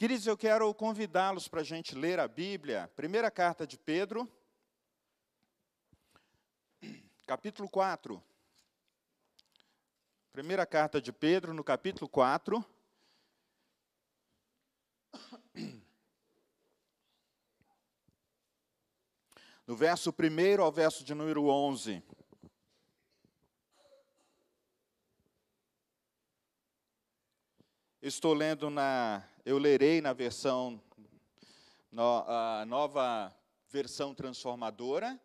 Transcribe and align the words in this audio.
Queridos, 0.00 0.26
eu 0.26 0.34
quero 0.34 0.72
convidá-los 0.72 1.46
para 1.46 1.60
a 1.60 1.62
gente 1.62 1.94
ler 1.94 2.18
a 2.18 2.26
Bíblia, 2.26 2.90
primeira 2.96 3.30
carta 3.30 3.66
de 3.66 3.76
Pedro, 3.76 4.26
capítulo 7.26 7.68
4. 7.68 8.24
Primeira 10.32 10.64
carta 10.64 11.02
de 11.02 11.12
Pedro, 11.12 11.52
no 11.52 11.62
capítulo 11.62 12.08
4. 12.08 12.64
No 19.66 19.76
verso 19.76 20.14
1 20.18 20.62
ao 20.62 20.72
verso 20.72 21.04
de 21.04 21.14
número 21.14 21.44
11. 21.44 22.02
Estou 28.02 28.32
lendo 28.32 28.70
na, 28.70 29.22
eu 29.44 29.58
lerei 29.58 30.00
na 30.00 30.14
versão, 30.14 30.80
no, 31.92 32.24
a 32.26 32.64
nova 32.66 33.30
versão 33.68 34.14
transformadora, 34.14 35.20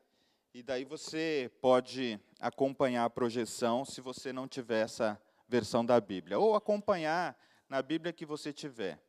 e 0.54 0.62
daí 0.62 0.84
você 0.84 1.50
pode 1.62 2.20
acompanhar 2.38 3.06
a 3.06 3.10
projeção 3.10 3.86
se 3.86 4.02
você 4.02 4.34
não 4.34 4.46
tiver 4.46 4.84
essa 4.84 5.18
versão 5.48 5.86
da 5.86 6.02
Bíblia, 6.02 6.38
ou 6.38 6.54
acompanhar 6.54 7.40
na 7.70 7.82
Bíblia 7.82 8.12
que 8.12 8.26
você 8.26 8.52
tiver. 8.52 9.02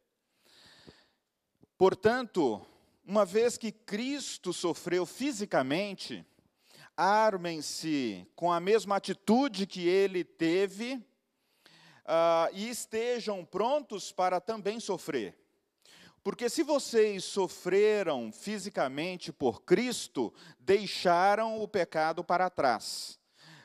Portanto, 1.76 2.64
uma 3.04 3.24
vez 3.24 3.58
que 3.58 3.72
Cristo 3.72 4.52
sofreu 4.52 5.04
fisicamente, 5.04 6.24
armem-se 6.96 8.28
com 8.36 8.52
a 8.52 8.60
mesma 8.60 8.94
atitude 8.94 9.66
que 9.66 9.88
ele 9.88 10.22
teve 10.22 11.04
uh, 12.06 12.50
e 12.52 12.68
estejam 12.68 13.44
prontos 13.44 14.12
para 14.12 14.40
também 14.40 14.80
sofrer. 14.80 15.36
Porque 16.22 16.48
se 16.48 16.62
vocês 16.62 17.24
sofreram 17.24 18.32
fisicamente 18.32 19.32
por 19.32 19.62
Cristo, 19.62 20.32
deixaram 20.58 21.60
o 21.60 21.68
pecado 21.68 22.24
para 22.24 22.50
trás. 22.50 23.18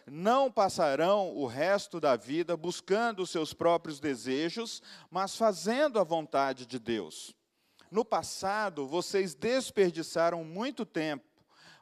Não 0.06 0.52
passarão 0.52 1.36
o 1.36 1.48
resto 1.48 2.00
da 2.00 2.16
vida 2.16 2.58
buscando 2.58 3.26
seus 3.26 3.54
próprios 3.54 4.00
desejos, 4.00 4.82
mas 5.10 5.36
fazendo 5.36 6.00
a 6.00 6.04
vontade 6.04 6.66
de 6.66 6.78
Deus. 6.78 7.36
No 7.90 8.06
passado, 8.06 8.88
vocês 8.88 9.34
desperdiçaram 9.34 10.44
muito 10.44 10.86
tempo 10.86 11.32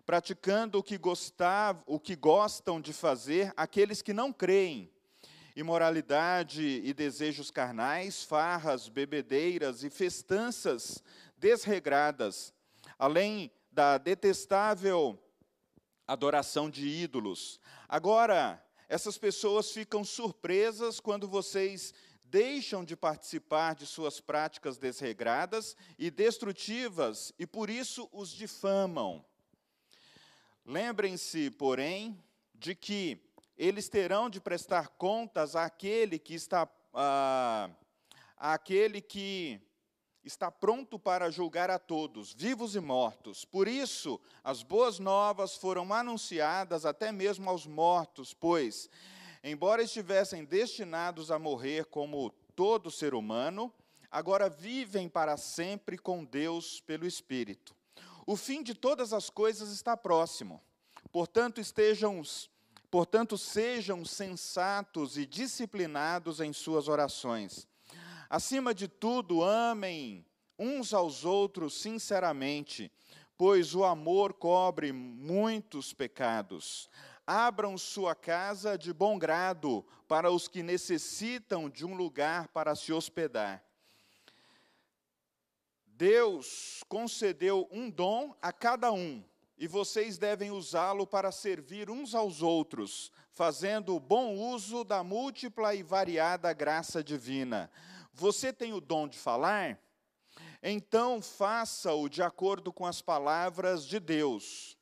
praticando 0.05 0.79
o 0.79 0.83
que, 0.83 0.97
gostavam, 0.97 1.83
o 1.85 1.99
que 1.99 2.15
gostam 2.15 2.81
de 2.81 2.91
fazer 2.91 3.53
aqueles 3.55 4.01
que 4.01 4.11
não 4.11 4.33
creem 4.33 4.89
imoralidade 5.55 6.81
e 6.83 6.93
desejos 6.93 7.51
carnais, 7.51 8.23
farras, 8.23 8.87
bebedeiras 8.87 9.83
e 9.83 9.89
festanças 9.89 11.03
desregradas, 11.37 12.53
além 12.97 13.51
da 13.71 13.97
detestável 13.97 15.17
adoração 16.07 16.69
de 16.69 16.87
ídolos. 16.87 17.59
Agora, 17.87 18.63
essas 18.87 19.17
pessoas 19.17 19.71
ficam 19.71 20.03
surpresas 20.03 20.99
quando 20.99 21.27
vocês 21.27 21.93
deixam 22.23 22.83
de 22.83 22.95
participar 22.95 23.75
de 23.75 23.85
suas 23.85 24.19
práticas 24.19 24.77
desregradas 24.77 25.75
e 25.97 26.11
destrutivas 26.11 27.33
e 27.39 27.45
por 27.45 27.69
isso 27.69 28.07
os 28.11 28.29
difamam. 28.29 29.23
Lembrem-se, 30.65 31.49
porém, 31.51 32.23
de 32.53 32.75
que 32.75 33.15
eles 33.59 33.89
terão 33.89 34.29
de 34.29 34.39
prestar 34.39 34.87
contas 34.87 35.53
àquele 35.53 36.17
que 36.17 36.33
está, 36.33 36.65
ah, 36.93 37.69
àquele 38.37 39.01
que 39.01 39.59
está 40.23 40.49
pronto 40.49 40.97
para 40.97 41.29
julgar 41.29 41.69
a 41.69 41.77
todos, 41.77 42.33
vivos 42.33 42.73
e 42.73 42.79
mortos. 42.79 43.43
Por 43.43 43.67
isso, 43.67 44.17
as 44.41 44.63
boas 44.63 44.97
novas 44.97 45.57
foram 45.57 45.93
anunciadas 45.93 46.85
até 46.85 47.11
mesmo 47.11 47.49
aos 47.49 47.67
mortos, 47.67 48.33
pois, 48.33 48.89
embora 49.43 49.83
estivessem 49.83 50.45
destinados 50.45 51.29
a 51.29 51.37
morrer 51.37 51.83
como 51.87 52.29
todo 52.55 52.89
ser 52.89 53.13
humano, 53.13 53.73
agora 54.09 54.49
vivem 54.49 55.09
para 55.09 55.35
sempre 55.35 55.97
com 55.97 56.23
Deus 56.23 56.79
pelo 56.79 57.05
Espírito. 57.05 57.75
O 58.25 58.37
fim 58.37 58.63
de 58.63 58.73
todas 58.73 59.11
as 59.11 59.29
coisas 59.29 59.69
está 59.69 59.97
próximo. 59.97 60.61
Portanto, 61.11 61.59
estejam 61.59 62.21
Portanto, 62.89 63.37
sejam 63.37 64.03
sensatos 64.03 65.17
e 65.17 65.25
disciplinados 65.25 66.39
em 66.39 66.51
suas 66.51 66.87
orações. 66.87 67.67
Acima 68.27 68.73
de 68.73 68.87
tudo, 68.87 69.43
amem 69.43 70.25
uns 70.57 70.93
aos 70.93 71.23
outros 71.23 71.79
sinceramente, 71.79 72.91
pois 73.37 73.75
o 73.75 73.83
amor 73.83 74.33
cobre 74.33 74.91
muitos 74.91 75.93
pecados. 75.93 76.89
Abram 77.25 77.77
sua 77.77 78.15
casa 78.15 78.75
de 78.75 78.91
bom 78.91 79.19
grado 79.19 79.85
para 80.07 80.31
os 80.31 80.47
que 80.47 80.63
necessitam 80.63 81.69
de 81.69 81.85
um 81.85 81.95
lugar 81.95 82.47
para 82.47 82.75
se 82.75 82.91
hospedar. 82.91 83.63
Deus 85.85 86.83
concedeu 86.89 87.67
um 87.71 87.89
dom 87.89 88.35
a 88.41 88.51
cada 88.51 88.91
um 88.91 89.23
e 89.59 89.67
vocês 89.67 90.17
devem 90.17 90.51
usá-lo 90.51 91.05
para 91.05 91.33
servir 91.33 91.89
uns 91.89 92.15
aos 92.15 92.41
outros, 92.41 93.11
fazendo 93.33 93.99
bom 93.99 94.33
uso 94.33 94.85
da 94.85 95.03
múltipla 95.03 95.75
e 95.75 95.83
variada 95.83 96.53
graça 96.53 97.03
divina. 97.03 97.69
Você 98.13 98.53
tem 98.53 98.71
o 98.71 98.79
dom 98.79 99.05
de 99.05 99.17
falar? 99.17 99.77
Então 100.63 101.21
faça-o 101.21 102.07
de 102.07 102.23
acordo 102.23 102.71
com 102.71 102.85
as 102.85 103.01
palavras 103.01 103.85
de 103.85 103.99
Deus. 103.99 104.77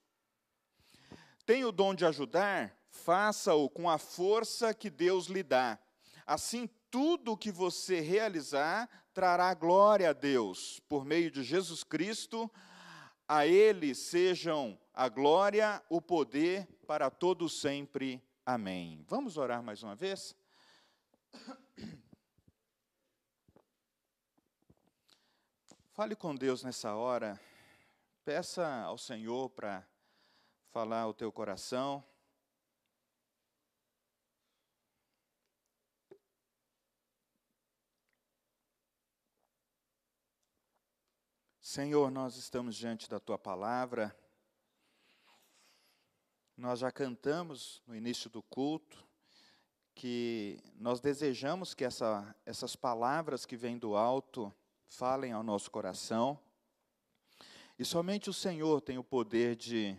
Tem 1.44 1.65
o 1.65 1.71
dom 1.71 1.95
de 1.95 2.05
ajudar? 2.05 2.77
Faça-o 2.91 3.67
com 3.71 3.89
a 3.89 3.97
força 3.97 4.75
que 4.75 4.91
Deus 4.91 5.25
lhe 5.25 5.41
dá. 5.41 5.79
Assim, 6.23 6.69
tudo 6.91 7.31
o 7.31 7.38
que 7.38 7.51
você 7.51 7.99
realizar 7.99 8.88
trará 9.11 9.51
glória 9.55 10.11
a 10.11 10.13
Deus, 10.13 10.79
por 10.88 11.03
meio 11.03 11.31
de 11.31 11.41
Jesus 11.41 11.83
Cristo, 11.83 12.51
a 13.27 13.45
Ele 13.45 13.93
sejam 13.93 14.79
a 14.93 15.09
glória, 15.09 15.83
o 15.89 16.01
poder 16.01 16.65
para 16.88 17.09
todos 17.09 17.59
sempre. 17.59 18.23
Amém. 18.45 19.03
Vamos 19.07 19.35
orar 19.38 19.61
mais 19.61 19.83
uma 19.83 19.95
vez? 19.95 20.33
Fale 25.91 26.15
com 26.15 26.33
Deus 26.33 26.63
nessa 26.63 26.95
hora. 26.95 27.38
Peça 28.23 28.65
ao 28.83 28.97
Senhor 28.97 29.49
para 29.49 29.85
falar 30.69 31.07
o 31.07 31.13
teu 31.13 31.31
coração. 31.31 32.03
Senhor, 41.77 42.09
nós 42.09 42.38
estamos 42.38 42.75
diante 42.75 43.07
da 43.07 43.19
tua 43.19 43.38
palavra. 43.38 44.17
Nós 46.57 46.79
já 46.79 46.91
cantamos 46.91 47.83
no 47.85 47.95
início 47.95 48.31
do 48.31 48.41
culto 48.41 49.07
que 49.93 50.59
nós 50.79 50.99
desejamos 50.99 51.75
que 51.75 51.85
essa, 51.85 52.35
essas 52.47 52.75
palavras 52.75 53.45
que 53.45 53.55
vêm 53.55 53.77
do 53.77 53.95
alto 53.95 54.51
falem 54.88 55.33
ao 55.33 55.43
nosso 55.43 55.69
coração. 55.69 56.39
E 57.77 57.85
somente 57.85 58.27
o 58.27 58.33
Senhor 58.33 58.81
tem 58.81 58.97
o 58.97 59.03
poder 59.03 59.55
de, 59.55 59.95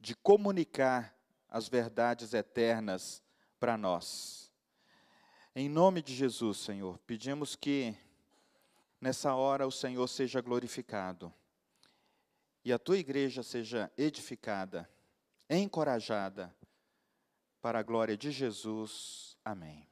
de 0.00 0.16
comunicar 0.16 1.16
as 1.48 1.68
verdades 1.68 2.34
eternas 2.34 3.22
para 3.60 3.78
nós. 3.78 4.50
Em 5.54 5.68
nome 5.68 6.02
de 6.02 6.16
Jesus, 6.16 6.58
Senhor, 6.58 6.98
pedimos 7.06 7.54
que 7.54 7.96
nessa 9.02 9.34
hora 9.34 9.66
o 9.66 9.72
Senhor 9.72 10.06
seja 10.06 10.40
glorificado 10.40 11.34
e 12.64 12.72
a 12.72 12.78
tua 12.78 12.96
igreja 12.96 13.42
seja 13.42 13.90
edificada, 13.98 14.88
encorajada, 15.50 16.54
para 17.60 17.80
a 17.80 17.82
glória 17.82 18.16
de 18.16 18.30
Jesus. 18.30 19.36
Amém. 19.44 19.88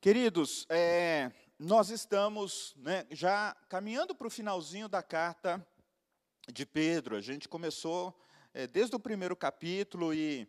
Queridos, 0.00 0.64
é, 0.70 1.30
nós 1.58 1.90
estamos 1.90 2.74
né, 2.76 3.06
já 3.10 3.54
caminhando 3.68 4.14
para 4.14 4.26
o 4.26 4.30
finalzinho 4.30 4.88
da 4.88 5.02
carta 5.02 5.64
de 6.50 6.64
Pedro. 6.64 7.16
A 7.16 7.20
gente 7.20 7.50
começou 7.50 8.18
é, 8.54 8.66
desde 8.66 8.96
o 8.96 9.00
primeiro 9.00 9.36
capítulo 9.36 10.14
e 10.14 10.48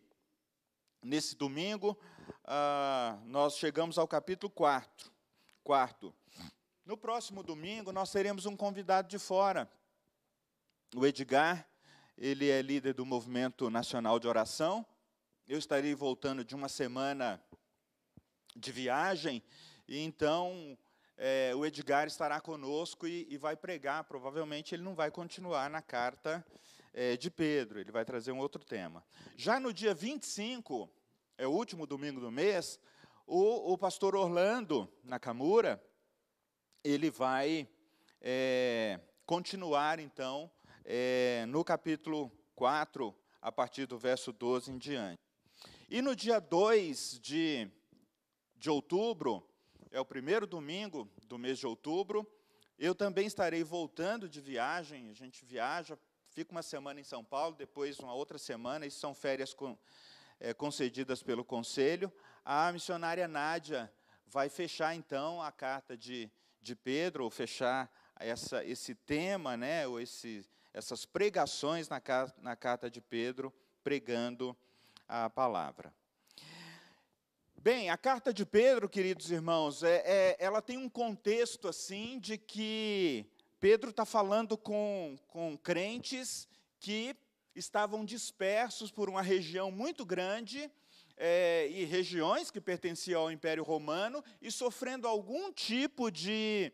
nesse 1.02 1.36
domingo 1.36 1.98
ah, 2.44 3.18
nós 3.26 3.58
chegamos 3.58 3.98
ao 3.98 4.08
capítulo 4.08 4.50
4. 4.50 5.12
Quarto. 5.62 6.14
No 6.86 6.96
próximo 6.96 7.42
domingo, 7.42 7.90
nós 7.90 8.12
teremos 8.12 8.46
um 8.46 8.56
convidado 8.56 9.08
de 9.08 9.18
fora, 9.18 9.68
o 10.94 11.04
Edgar. 11.04 11.68
Ele 12.16 12.48
é 12.48 12.62
líder 12.62 12.94
do 12.94 13.04
Movimento 13.04 13.68
Nacional 13.68 14.20
de 14.20 14.28
Oração. 14.28 14.86
Eu 15.48 15.58
estarei 15.58 15.96
voltando 15.96 16.44
de 16.44 16.54
uma 16.54 16.68
semana 16.68 17.42
de 18.54 18.70
viagem, 18.70 19.42
e 19.88 19.98
então 19.98 20.78
é, 21.16 21.52
o 21.56 21.66
Edgar 21.66 22.06
estará 22.06 22.40
conosco 22.40 23.04
e, 23.04 23.26
e, 23.28 23.36
vai 23.36 23.56
pregar. 23.56 24.04
Provavelmente 24.04 24.72
ele 24.72 24.84
não 24.84 24.94
vai 24.94 25.10
continuar 25.10 25.68
na 25.68 25.82
carta 25.82 26.46
é, 26.94 27.16
de 27.16 27.32
Pedro, 27.32 27.80
ele 27.80 27.90
vai 27.90 28.04
trazer 28.04 28.30
um 28.30 28.38
outro 28.38 28.64
tema. 28.64 29.04
Já 29.36 29.58
no 29.58 29.72
dia 29.72 29.92
25, 29.92 30.88
é 31.36 31.48
o 31.48 31.50
último 31.50 31.84
domingo 31.84 32.20
do 32.20 32.30
mês, 32.30 32.78
o, 33.26 33.72
o 33.72 33.76
pastor 33.76 34.14
Orlando 34.14 34.88
Nakamura, 35.02 35.82
ele 36.86 37.10
vai 37.10 37.68
é, 38.20 39.00
continuar, 39.26 39.98
então, 39.98 40.48
é, 40.84 41.44
no 41.48 41.64
capítulo 41.64 42.30
4, 42.54 43.12
a 43.42 43.50
partir 43.50 43.86
do 43.86 43.98
verso 43.98 44.32
12 44.32 44.70
em 44.70 44.78
diante. 44.78 45.20
E 45.90 46.00
no 46.00 46.14
dia 46.14 46.38
2 46.38 47.18
de, 47.20 47.68
de 48.54 48.70
outubro, 48.70 49.44
é 49.90 50.00
o 50.00 50.04
primeiro 50.04 50.46
domingo 50.46 51.10
do 51.26 51.36
mês 51.36 51.58
de 51.58 51.66
outubro, 51.66 52.24
eu 52.78 52.94
também 52.94 53.26
estarei 53.26 53.64
voltando 53.64 54.28
de 54.28 54.40
viagem, 54.40 55.10
a 55.10 55.14
gente 55.14 55.44
viaja, 55.44 55.98
fica 56.28 56.52
uma 56.52 56.62
semana 56.62 57.00
em 57.00 57.04
São 57.04 57.24
Paulo, 57.24 57.56
depois 57.56 57.98
uma 57.98 58.14
outra 58.14 58.38
semana, 58.38 58.86
isso 58.86 59.00
são 59.00 59.12
férias 59.12 59.52
com, 59.52 59.76
é, 60.38 60.54
concedidas 60.54 61.20
pelo 61.20 61.44
Conselho. 61.44 62.12
A 62.44 62.70
missionária 62.70 63.26
Nádia 63.26 63.92
vai 64.24 64.48
fechar, 64.48 64.94
então, 64.94 65.42
a 65.42 65.50
carta 65.50 65.96
de, 65.96 66.30
de 66.66 66.74
Pedro, 66.74 67.24
ou 67.24 67.30
fechar 67.30 67.88
essa, 68.18 68.64
esse 68.64 68.94
tema, 68.94 69.56
né, 69.56 69.86
ou 69.86 70.00
esse, 70.00 70.44
essas 70.74 71.06
pregações 71.06 71.88
na, 71.88 72.02
na 72.38 72.56
carta 72.56 72.90
de 72.90 73.00
Pedro, 73.00 73.54
pregando 73.84 74.56
a 75.08 75.30
palavra. 75.30 75.94
Bem, 77.54 77.88
a 77.88 77.96
carta 77.96 78.34
de 78.34 78.44
Pedro, 78.44 78.88
queridos 78.88 79.30
irmãos, 79.30 79.82
é, 79.82 80.02
é 80.04 80.36
ela 80.40 80.60
tem 80.60 80.76
um 80.76 80.88
contexto 80.88 81.68
assim 81.68 82.18
de 82.18 82.36
que 82.36 83.24
Pedro 83.60 83.90
está 83.90 84.04
falando 84.04 84.58
com, 84.58 85.16
com 85.28 85.56
crentes 85.56 86.48
que 86.80 87.16
estavam 87.54 88.04
dispersos 88.04 88.90
por 88.90 89.08
uma 89.08 89.22
região 89.22 89.70
muito 89.70 90.04
grande 90.04 90.70
é, 91.16 91.68
e 91.68 91.84
regiões 91.84 92.50
que 92.50 92.60
pertenciam 92.60 93.22
ao 93.22 93.30
Império 93.30 93.64
Romano 93.64 94.22
e 94.40 94.50
sofrendo 94.50 95.08
algum 95.08 95.52
tipo 95.52 96.10
de, 96.10 96.72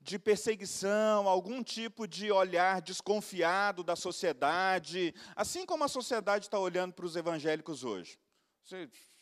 de 0.00 0.18
perseguição, 0.18 1.28
algum 1.28 1.62
tipo 1.62 2.06
de 2.06 2.30
olhar 2.30 2.80
desconfiado 2.80 3.82
da 3.82 3.96
sociedade, 3.96 5.14
assim 5.34 5.66
como 5.66 5.84
a 5.84 5.88
sociedade 5.88 6.46
está 6.46 6.58
olhando 6.58 6.94
para 6.94 7.06
os 7.06 7.16
evangélicos 7.16 7.84
hoje. 7.84 8.18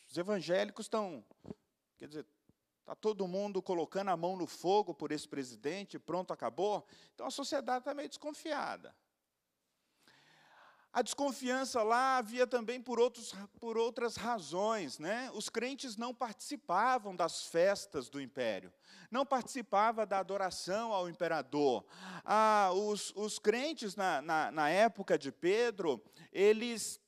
Os 0.09 0.17
evangélicos 0.17 0.85
estão, 0.85 1.23
quer 1.97 2.07
dizer, 2.07 2.25
está 2.79 2.95
todo 2.95 3.27
mundo 3.27 3.61
colocando 3.61 4.09
a 4.09 4.17
mão 4.17 4.35
no 4.35 4.47
fogo 4.47 4.93
por 4.93 5.11
esse 5.11 5.27
presidente, 5.27 5.99
pronto, 5.99 6.31
acabou. 6.31 6.85
Então 7.13 7.25
a 7.25 7.31
sociedade 7.31 7.79
está 7.79 7.93
meio 7.93 8.09
desconfiada. 8.09 8.95
A 10.91 11.03
desconfiança 11.03 11.83
lá 11.83 12.17
havia 12.17 12.47
também 12.47 12.81
por, 12.81 12.99
outros, 12.99 13.33
por 13.59 13.77
outras 13.77 14.15
razões. 14.15 14.97
Né? 14.97 15.29
Os 15.33 15.47
crentes 15.47 15.95
não 15.95 16.13
participavam 16.13 17.15
das 17.15 17.43
festas 17.43 18.09
do 18.09 18.19
império, 18.19 18.73
não 19.11 19.25
participavam 19.25 20.05
da 20.05 20.17
adoração 20.17 20.91
ao 20.91 21.07
imperador. 21.07 21.85
Ah, 22.25 22.71
os, 22.73 23.13
os 23.15 23.37
crentes, 23.37 23.95
na, 23.95 24.21
na, 24.21 24.51
na 24.51 24.69
época 24.69 25.17
de 25.17 25.31
Pedro, 25.31 26.03
eles 26.33 26.99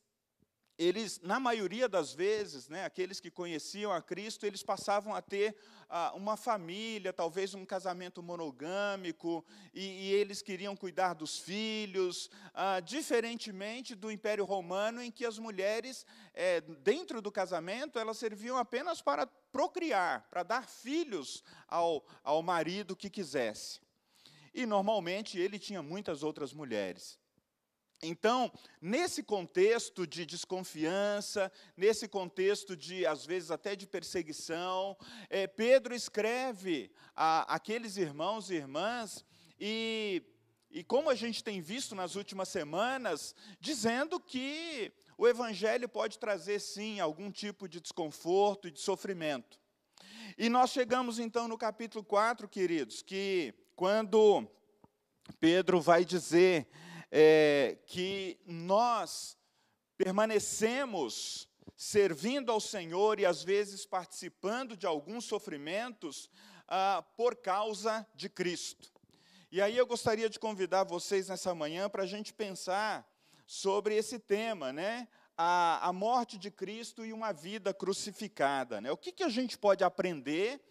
eles, 0.81 1.19
na 1.21 1.39
maioria 1.39 1.87
das 1.87 2.11
vezes, 2.11 2.67
né, 2.67 2.83
aqueles 2.85 3.19
que 3.19 3.29
conheciam 3.29 3.91
a 3.91 4.01
Cristo, 4.01 4.47
eles 4.47 4.63
passavam 4.63 5.13
a 5.13 5.21
ter 5.21 5.55
ah, 5.87 6.11
uma 6.15 6.35
família, 6.35 7.13
talvez 7.13 7.53
um 7.53 7.63
casamento 7.63 8.23
monogâmico, 8.23 9.45
e, 9.73 9.81
e 9.81 10.13
eles 10.13 10.41
queriam 10.41 10.75
cuidar 10.75 11.13
dos 11.13 11.37
filhos, 11.37 12.31
ah, 12.51 12.79
diferentemente 12.79 13.93
do 13.93 14.11
Império 14.11 14.43
Romano, 14.43 15.03
em 15.03 15.11
que 15.11 15.23
as 15.23 15.37
mulheres, 15.37 16.03
é, 16.33 16.61
dentro 16.61 17.21
do 17.21 17.31
casamento, 17.31 17.99
elas 17.99 18.17
serviam 18.17 18.57
apenas 18.57 19.03
para 19.03 19.27
procriar, 19.27 20.27
para 20.31 20.41
dar 20.41 20.67
filhos 20.67 21.43
ao, 21.67 22.03
ao 22.23 22.41
marido 22.41 22.95
que 22.95 23.09
quisesse. 23.09 23.79
E, 24.51 24.65
normalmente, 24.65 25.37
ele 25.37 25.59
tinha 25.59 25.83
muitas 25.83 26.23
outras 26.23 26.53
mulheres. 26.53 27.20
Então, 28.03 28.51
nesse 28.81 29.21
contexto 29.21 30.07
de 30.07 30.25
desconfiança, 30.25 31.51
nesse 31.77 32.07
contexto 32.07 32.75
de, 32.75 33.05
às 33.05 33.23
vezes, 33.27 33.51
até 33.51 33.75
de 33.75 33.85
perseguição, 33.85 34.97
é, 35.29 35.45
Pedro 35.45 35.93
escreve 35.93 36.91
a, 37.15 37.53
aqueles 37.53 37.97
irmãos 37.97 38.49
e 38.49 38.55
irmãs, 38.55 39.23
e, 39.59 40.23
e 40.71 40.83
como 40.83 41.11
a 41.11 41.15
gente 41.15 41.43
tem 41.43 41.61
visto 41.61 41.93
nas 41.93 42.15
últimas 42.15 42.49
semanas, 42.49 43.35
dizendo 43.59 44.19
que 44.19 44.91
o 45.15 45.27
Evangelho 45.27 45.87
pode 45.87 46.17
trazer, 46.17 46.59
sim, 46.59 46.99
algum 46.99 47.29
tipo 47.29 47.69
de 47.69 47.79
desconforto 47.79 48.67
e 48.67 48.71
de 48.71 48.79
sofrimento. 48.79 49.59
E 50.35 50.49
nós 50.49 50.71
chegamos, 50.71 51.19
então, 51.19 51.47
no 51.47 51.55
capítulo 51.55 52.03
4, 52.03 52.49
queridos, 52.49 53.03
que 53.03 53.53
quando 53.75 54.47
Pedro 55.39 55.79
vai 55.79 56.03
dizer 56.03 56.67
é, 57.11 57.77
que 57.85 58.39
nós 58.45 59.37
permanecemos 59.97 61.47
servindo 61.75 62.51
ao 62.51 62.61
Senhor 62.61 63.19
e 63.19 63.25
às 63.25 63.43
vezes 63.43 63.85
participando 63.85 64.77
de 64.77 64.85
alguns 64.85 65.25
sofrimentos 65.25 66.29
ah, 66.67 67.03
por 67.17 67.35
causa 67.35 68.07
de 68.15 68.29
Cristo. 68.29 68.91
E 69.51 69.61
aí 69.61 69.77
eu 69.77 69.85
gostaria 69.85 70.29
de 70.29 70.39
convidar 70.39 70.85
vocês 70.85 71.27
nessa 71.27 71.53
manhã 71.53 71.89
para 71.89 72.03
a 72.03 72.07
gente 72.07 72.33
pensar 72.33 73.05
sobre 73.45 73.95
esse 73.95 74.17
tema, 74.17 74.71
né? 74.71 75.07
A, 75.37 75.89
a, 75.89 75.91
morte 75.91 76.37
de 76.37 76.49
Cristo 76.49 77.03
e 77.03 77.11
uma 77.11 77.33
vida 77.33 77.73
crucificada. 77.73 78.79
Né? 78.79 78.91
O 78.91 78.97
que, 78.97 79.11
que 79.11 79.23
a 79.23 79.29
gente 79.29 79.57
pode 79.57 79.83
aprender 79.83 80.61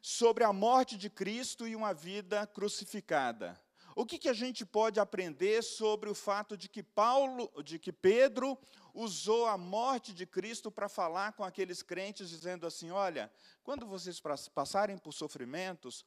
sobre 0.00 0.42
a 0.42 0.52
morte 0.52 0.96
de 0.96 1.10
Cristo 1.10 1.68
e 1.68 1.76
uma 1.76 1.92
vida 1.92 2.46
crucificada? 2.46 3.60
O 3.96 4.04
que, 4.04 4.18
que 4.18 4.28
a 4.28 4.34
gente 4.34 4.66
pode 4.66 5.00
aprender 5.00 5.62
sobre 5.62 6.10
o 6.10 6.14
fato 6.14 6.54
de 6.54 6.68
que 6.68 6.82
Paulo, 6.82 7.50
de 7.64 7.78
que 7.78 7.90
Pedro 7.90 8.58
usou 8.92 9.46
a 9.46 9.56
morte 9.56 10.12
de 10.12 10.26
Cristo 10.26 10.70
para 10.70 10.86
falar 10.86 11.32
com 11.32 11.42
aqueles 11.42 11.82
crentes, 11.82 12.28
dizendo 12.28 12.66
assim: 12.66 12.90
olha, 12.90 13.32
quando 13.64 13.86
vocês 13.86 14.20
passarem 14.54 14.98
por 14.98 15.12
sofrimentos, 15.12 16.04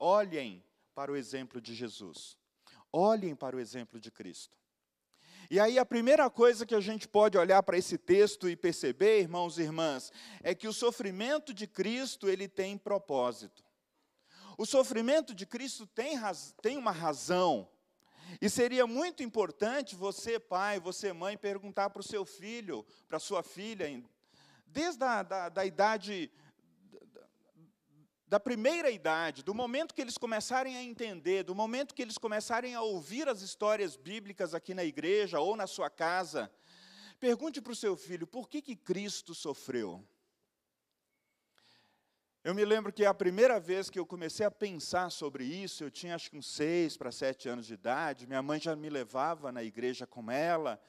olhem 0.00 0.64
para 0.94 1.12
o 1.12 1.16
exemplo 1.16 1.60
de 1.60 1.74
Jesus, 1.74 2.38
olhem 2.90 3.36
para 3.36 3.56
o 3.56 3.60
exemplo 3.60 4.00
de 4.00 4.10
Cristo. 4.10 4.56
E 5.50 5.60
aí 5.60 5.78
a 5.78 5.84
primeira 5.84 6.30
coisa 6.30 6.64
que 6.64 6.74
a 6.74 6.80
gente 6.80 7.06
pode 7.06 7.36
olhar 7.36 7.62
para 7.62 7.76
esse 7.76 7.98
texto 7.98 8.48
e 8.48 8.56
perceber, 8.56 9.20
irmãos 9.20 9.58
e 9.58 9.62
irmãs, 9.62 10.10
é 10.42 10.54
que 10.54 10.66
o 10.66 10.72
sofrimento 10.72 11.52
de 11.52 11.66
Cristo 11.66 12.26
ele 12.26 12.48
tem 12.48 12.78
propósito. 12.78 13.62
O 14.56 14.66
sofrimento 14.66 15.34
de 15.34 15.46
Cristo 15.46 15.86
tem, 15.86 16.18
tem 16.60 16.76
uma 16.76 16.90
razão. 16.90 17.68
E 18.40 18.48
seria 18.48 18.86
muito 18.86 19.22
importante 19.22 19.94
você, 19.94 20.38
pai, 20.38 20.80
você, 20.80 21.12
mãe, 21.12 21.36
perguntar 21.36 21.90
para 21.90 22.00
o 22.00 22.04
seu 22.04 22.24
filho, 22.24 22.84
para 23.06 23.16
a 23.16 23.20
sua 23.20 23.42
filha, 23.42 24.02
desde 24.66 25.04
a 25.04 25.22
da, 25.22 25.48
da 25.48 25.66
idade, 25.66 26.30
da 28.26 28.40
primeira 28.40 28.90
idade, 28.90 29.42
do 29.42 29.54
momento 29.54 29.94
que 29.94 30.00
eles 30.00 30.16
começarem 30.16 30.76
a 30.76 30.82
entender, 30.82 31.42
do 31.42 31.54
momento 31.54 31.94
que 31.94 32.00
eles 32.00 32.16
começarem 32.16 32.74
a 32.74 32.80
ouvir 32.80 33.28
as 33.28 33.42
histórias 33.42 33.96
bíblicas 33.96 34.54
aqui 34.54 34.72
na 34.72 34.84
igreja 34.84 35.38
ou 35.38 35.54
na 35.56 35.66
sua 35.66 35.90
casa, 35.90 36.50
pergunte 37.20 37.60
para 37.60 37.72
o 37.72 37.76
seu 37.76 37.96
filho, 37.96 38.26
por 38.26 38.48
que, 38.48 38.62
que 38.62 38.74
Cristo 38.74 39.34
sofreu? 39.34 40.02
Eu 42.44 42.56
me 42.56 42.64
lembro 42.64 42.92
que 42.92 43.04
a 43.04 43.14
primeira 43.14 43.60
vez 43.60 43.88
que 43.88 43.96
eu 43.96 44.04
comecei 44.04 44.44
a 44.44 44.50
pensar 44.50 45.10
sobre 45.10 45.44
isso, 45.44 45.84
eu 45.84 45.90
tinha 45.92 46.16
acho 46.16 46.28
que 46.28 46.36
uns 46.36 46.52
seis 46.52 46.96
para 46.96 47.12
sete 47.12 47.48
anos 47.48 47.68
de 47.68 47.74
idade, 47.74 48.26
minha 48.26 48.42
mãe 48.42 48.58
já 48.58 48.74
me 48.74 48.90
levava 48.90 49.52
na 49.52 49.62
igreja 49.62 50.08
com 50.08 50.28
ela, 50.28 50.82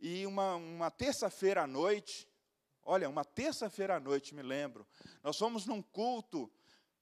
e 0.00 0.26
uma, 0.26 0.54
uma 0.54 0.90
terça-feira 0.90 1.64
à 1.64 1.66
noite, 1.66 2.26
olha, 2.82 3.06
uma 3.06 3.22
terça-feira 3.22 3.96
à 3.96 4.00
noite, 4.00 4.34
me 4.34 4.40
lembro, 4.40 4.86
nós 5.22 5.36
fomos 5.36 5.66
num 5.66 5.82
culto 5.82 6.50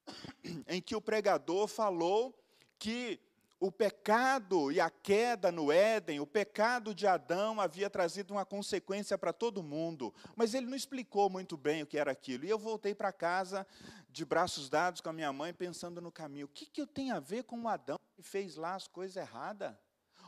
em 0.67 0.83
que 0.83 0.97
o 0.97 1.01
pregador 1.01 1.69
falou 1.69 2.37
que 2.81 3.21
o 3.63 3.71
pecado 3.71 4.73
e 4.73 4.81
a 4.81 4.91
queda 4.91 5.53
no 5.53 5.71
Éden, 5.71 6.19
o 6.19 6.27
pecado 6.27 6.93
de 6.93 7.07
Adão 7.07 7.61
havia 7.61 7.89
trazido 7.89 8.35
uma 8.35 8.45
consequência 8.45 9.17
para 9.17 9.33
todo 9.33 9.63
mundo, 9.63 10.13
mas 10.35 10.53
ele 10.53 10.67
não 10.67 10.75
explicou 10.75 11.31
muito 11.31 11.57
bem 11.57 11.81
o 11.81 11.87
que 11.87 11.97
era 11.97 12.11
aquilo. 12.11 12.45
E 12.45 12.51
eu 12.51 12.59
voltei 12.59 12.93
para 12.93 13.13
casa 13.13 13.65
de 14.11 14.25
braços 14.25 14.69
dados 14.69 15.01
com 15.01 15.11
a 15.11 15.13
minha 15.13 15.33
mãe, 15.33 15.55
pensando 15.55 16.01
no 16.01 16.11
caminho: 16.11 16.47
o 16.47 16.49
que, 16.49 16.67
que 16.67 16.81
eu 16.81 16.89
tenho 16.89 17.15
a 17.15 17.21
ver 17.21 17.45
com 17.45 17.63
o 17.63 17.69
Adão 17.69 18.01
que 18.17 18.23
fez 18.25 18.57
lá 18.57 18.75
as 18.75 18.89
coisas 18.89 19.17
erradas? 19.17 19.73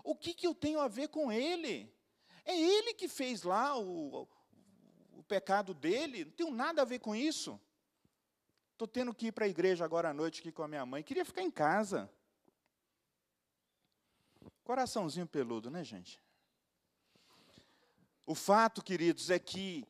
O 0.05 0.15
que, 0.15 0.33
que 0.33 0.47
eu 0.47 0.55
tenho 0.55 0.79
a 0.79 0.87
ver 0.87 1.09
com 1.09 1.33
ele? 1.33 1.93
É 2.45 2.57
ele 2.57 2.95
que 2.95 3.09
fez 3.09 3.43
lá 3.43 3.77
o, 3.77 4.23
o, 4.23 4.29
o 5.19 5.25
pecado 5.25 5.75
dele, 5.75 6.25
não 6.25 6.33
tenho 6.33 6.51
nada 6.53 6.83
a 6.83 6.85
ver 6.85 7.01
com 7.01 7.17
isso. 7.17 7.61
Estou 8.75 8.87
tendo 8.87 9.13
que 9.13 9.27
ir 9.27 9.33
para 9.33 9.47
a 9.47 9.49
igreja 9.49 9.85
agora 9.85 10.11
à 10.11 10.15
noite 10.15 10.39
aqui 10.39 10.53
com 10.53 10.63
a 10.63 10.69
minha 10.69 10.87
mãe. 10.87 11.03
Queria 11.03 11.25
ficar 11.25 11.43
em 11.43 11.51
casa. 11.51 12.09
Coraçãozinho 14.65 15.27
peludo, 15.27 15.71
né, 15.71 15.85
gente? 15.85 16.19
O 18.27 18.35
fato, 18.35 18.83
queridos, 18.83 19.29
é 19.29 19.39
que 19.39 19.87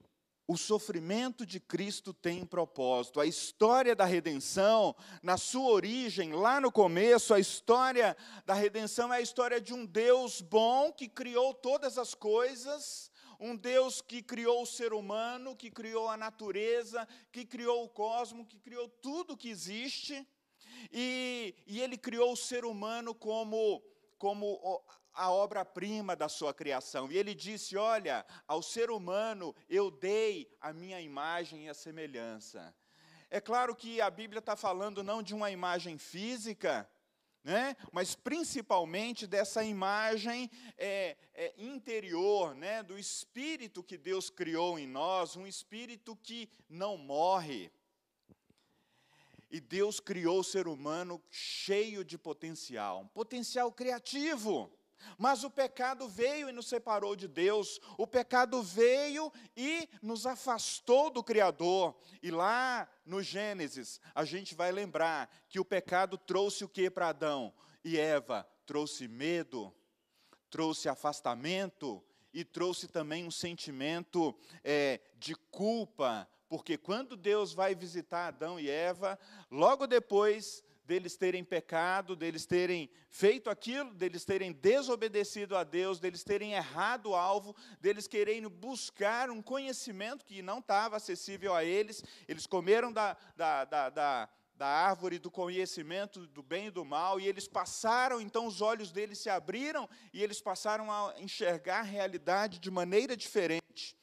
o 0.49 0.57
sofrimento 0.57 1.47
de 1.47 1.61
Cristo 1.61 2.13
tem 2.13 2.43
um 2.43 2.47
propósito. 2.47 3.21
A 3.21 3.27
história 3.27 3.95
da 3.95 4.05
redenção, 4.05 4.95
na 5.23 5.37
sua 5.37 5.71
origem, 5.71 6.33
lá 6.33 6.61
no 6.61 6.73
começo, 6.73 7.33
a 7.33 7.39
história 7.39 8.17
da 8.45 8.53
redenção 8.53 9.15
é 9.15 9.19
a 9.19 9.23
história 9.23 9.61
de 9.61 9.73
um 9.73 9.87
Deus 9.87 10.41
bom 10.41 10.93
que 10.93 11.09
criou 11.09 11.55
todas 11.55 11.97
as 11.97 12.13
coisas, 12.13 13.13
um 13.39 13.57
Deus 13.57 14.03
que 14.03 14.23
criou 14.23 14.63
o 14.63 14.67
ser 14.67 14.93
humano, 14.93 15.55
que 15.55 15.71
criou 15.71 16.09
a 16.09 16.17
natureza, 16.17 17.07
que 17.31 17.45
criou 17.45 17.85
o 17.85 17.89
cosmos, 17.89 18.49
que 18.49 18.59
criou 18.59 18.89
tudo 18.89 19.37
que 19.37 19.49
existe, 19.49 20.27
e, 20.93 21.55
e 21.67 21.81
ele 21.81 21.97
criou 21.97 22.33
o 22.33 22.37
ser 22.37 22.65
humano 22.65 23.15
como, 23.15 23.83
como 24.25 24.83
a 25.13 25.31
obra-prima 25.31 26.17
da 26.17 26.31
sua 26.31 26.55
criação. 26.55 27.13
E 27.13 27.19
ele 27.19 27.35
disse: 27.35 27.77
Olha, 27.77 28.25
ao 28.49 28.63
ser 28.63 28.91
humano 28.91 29.55
eu 29.69 29.91
dei 29.91 30.51
a 30.59 30.73
minha 30.73 30.99
imagem 30.99 31.67
e 31.67 31.69
a 31.69 31.75
semelhança. 31.75 32.75
É 33.29 33.39
claro 33.39 33.77
que 33.77 34.01
a 34.01 34.09
Bíblia 34.09 34.39
está 34.39 34.57
falando 34.57 35.03
não 35.03 35.23
de 35.23 35.35
uma 35.35 35.51
imagem 35.51 35.99
física, 35.99 36.89
né? 37.43 37.77
mas 37.93 38.15
principalmente 38.15 39.27
dessa 39.27 39.63
imagem 39.63 40.51
é, 40.79 41.19
é, 41.35 41.53
interior, 41.59 42.55
né? 42.55 42.83
do 42.83 42.99
espírito 42.99 43.83
que 43.83 43.99
Deus 43.99 44.31
criou 44.31 44.79
em 44.79 44.87
nós, 44.87 45.37
um 45.37 45.47
espírito 45.47 46.17
que 46.17 46.49
não 46.67 46.97
morre. 46.97 47.71
E 49.55 49.61
Deus 49.61 50.01
criou 50.01 50.41
o 50.41 50.43
ser 50.43 50.67
humano 50.67 51.23
cheio 51.31 52.05
de 52.05 52.19
potencial, 52.19 53.03
um 53.03 53.07
potencial 53.07 53.71
criativo. 53.71 54.69
Mas 55.17 55.45
o 55.45 55.51
pecado 55.51 56.09
veio 56.09 56.49
e 56.49 56.53
nos 56.53 56.67
separou 56.67 57.15
de 57.15 57.29
Deus, 57.29 57.79
o 57.97 58.05
pecado 58.05 58.61
veio 58.65 59.33
e 59.57 59.89
nos 60.03 60.27
afastou 60.27 61.09
do 61.09 61.23
Criador. 61.23 61.95
E 62.21 62.33
lá 62.33 62.89
no 63.07 63.23
Gênesis, 63.23 64.01
a 64.13 64.25
gente 64.25 64.57
vai 64.57 64.73
lembrar 64.73 65.31
que 65.49 65.61
o 65.61 65.65
pecado 65.65 66.19
trouxe 66.19 66.65
o 66.65 66.69
que 66.69 66.91
para 66.91 67.11
Adão 67.11 67.55
e 67.85 67.97
Eva? 67.97 68.45
Trouxe 68.67 69.07
medo, 69.07 69.73
trouxe 70.51 70.89
afastamento 70.89 72.03
e 72.33 72.45
trouxe 72.45 72.89
também 72.89 73.25
um 73.25 73.31
sentimento 73.31 74.37
é, 74.65 75.01
de 75.17 75.37
culpa, 75.53 76.29
porque 76.55 76.79
quando 76.79 77.17
Deus 77.17 77.53
vai 77.53 77.75
visitar 77.75 78.29
Adão 78.29 78.61
e 78.61 78.71
Eva, 78.71 79.19
logo 79.51 79.89
depois 79.89 80.63
deles 80.87 81.17
terem 81.17 81.43
pecado, 81.43 82.15
deles 82.15 82.47
terem 82.47 82.89
feito 83.11 83.51
aquilo, 83.51 83.93
deles 83.93 84.25
terem 84.25 84.53
desobedecido 84.53 85.57
a 85.57 85.65
Deus, 85.65 85.99
deles 85.99 86.23
terem 86.23 86.53
errado 86.53 87.07
o 87.07 87.17
alvo, 87.17 87.57
deles 87.81 88.07
querendo 88.07 88.49
buscar 88.49 89.31
um 89.31 89.43
conhecimento 89.43 90.25
que 90.25 90.43
não 90.43 90.61
estava 90.61 90.97
acessível 90.97 91.53
a 91.53 91.65
eles, 91.65 92.05
eles 92.29 92.47
comeram 92.47 92.93
da, 92.93 93.17
da, 93.37 93.65
da, 93.65 93.91
da 93.91 94.29
da 94.57 94.69
árvore 94.69 95.19
do 95.19 95.33
conhecimento 95.33 96.29
do 96.29 96.41
bem 96.41 96.69
e 96.69 96.71
do 96.71 96.85
mal, 96.85 97.19
e 97.19 97.27
eles 97.27 97.49
passaram, 97.49 98.21
então 98.21 98.47
os 98.47 98.61
olhos 98.61 98.93
deles 98.93 99.19
se 99.19 99.29
abriram 99.29 99.89
e 100.13 100.23
eles 100.23 100.41
passaram 100.41 100.93
a 100.93 101.13
enxergar 101.19 101.81
a 101.81 101.83
realidade 101.83 102.61
de 102.61 102.71
maneira 102.71 103.17
diferente. 103.17 103.97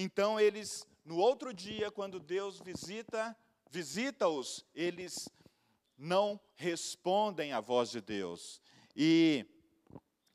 Então 0.00 0.38
eles, 0.38 0.86
no 1.08 1.16
outro 1.16 1.54
dia, 1.54 1.90
quando 1.90 2.20
Deus 2.20 2.60
visita, 2.60 3.34
visita-os, 3.70 4.62
eles 4.74 5.26
não 5.96 6.38
respondem 6.54 7.54
à 7.54 7.60
voz 7.60 7.90
de 7.90 8.02
Deus. 8.02 8.60
E 8.94 9.46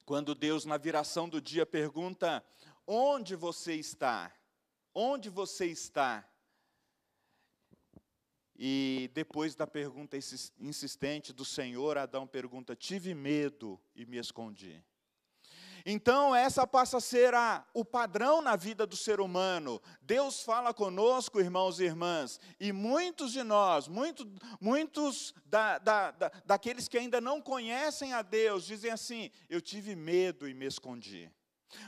quando 0.03 0.33
Deus, 0.33 0.65
na 0.65 0.75
viração 0.77 1.29
do 1.29 1.39
dia, 1.39 1.63
pergunta: 1.63 2.43
Onde 2.87 3.35
você 3.35 3.75
está? 3.75 4.33
Onde 4.95 5.29
você 5.29 5.67
está? 5.67 6.27
E 8.55 9.11
depois 9.13 9.53
da 9.53 9.67
pergunta 9.67 10.17
insistente 10.59 11.31
do 11.31 11.45
Senhor, 11.45 11.99
Adão 11.99 12.25
pergunta: 12.25 12.75
Tive 12.75 13.13
medo 13.13 13.79
e 13.95 14.07
me 14.07 14.17
escondi. 14.17 14.83
Então, 15.85 16.33
essa 16.33 16.65
passa 16.65 16.97
a 16.97 17.01
ser 17.01 17.33
a, 17.33 17.65
o 17.73 17.83
padrão 17.83 18.41
na 18.41 18.55
vida 18.55 18.87
do 18.87 18.95
ser 18.95 19.19
humano. 19.19 19.81
Deus 20.01 20.41
fala 20.41 20.73
conosco, 20.73 21.41
irmãos 21.41 21.79
e 21.79 21.83
irmãs, 21.83 22.39
e 22.57 22.71
muitos 22.71 23.33
de 23.33 23.43
nós, 23.43 23.87
muito, 23.87 24.25
muitos 24.61 25.33
da, 25.45 25.77
da, 25.79 26.11
da, 26.11 26.31
daqueles 26.45 26.87
que 26.87 26.97
ainda 26.97 27.19
não 27.19 27.41
conhecem 27.41 28.13
a 28.13 28.21
Deus, 28.21 28.65
dizem 28.65 28.91
assim: 28.91 29.29
Eu 29.49 29.59
tive 29.59 29.93
medo 29.93 30.47
e 30.47 30.53
me 30.53 30.65
escondi. 30.65 31.29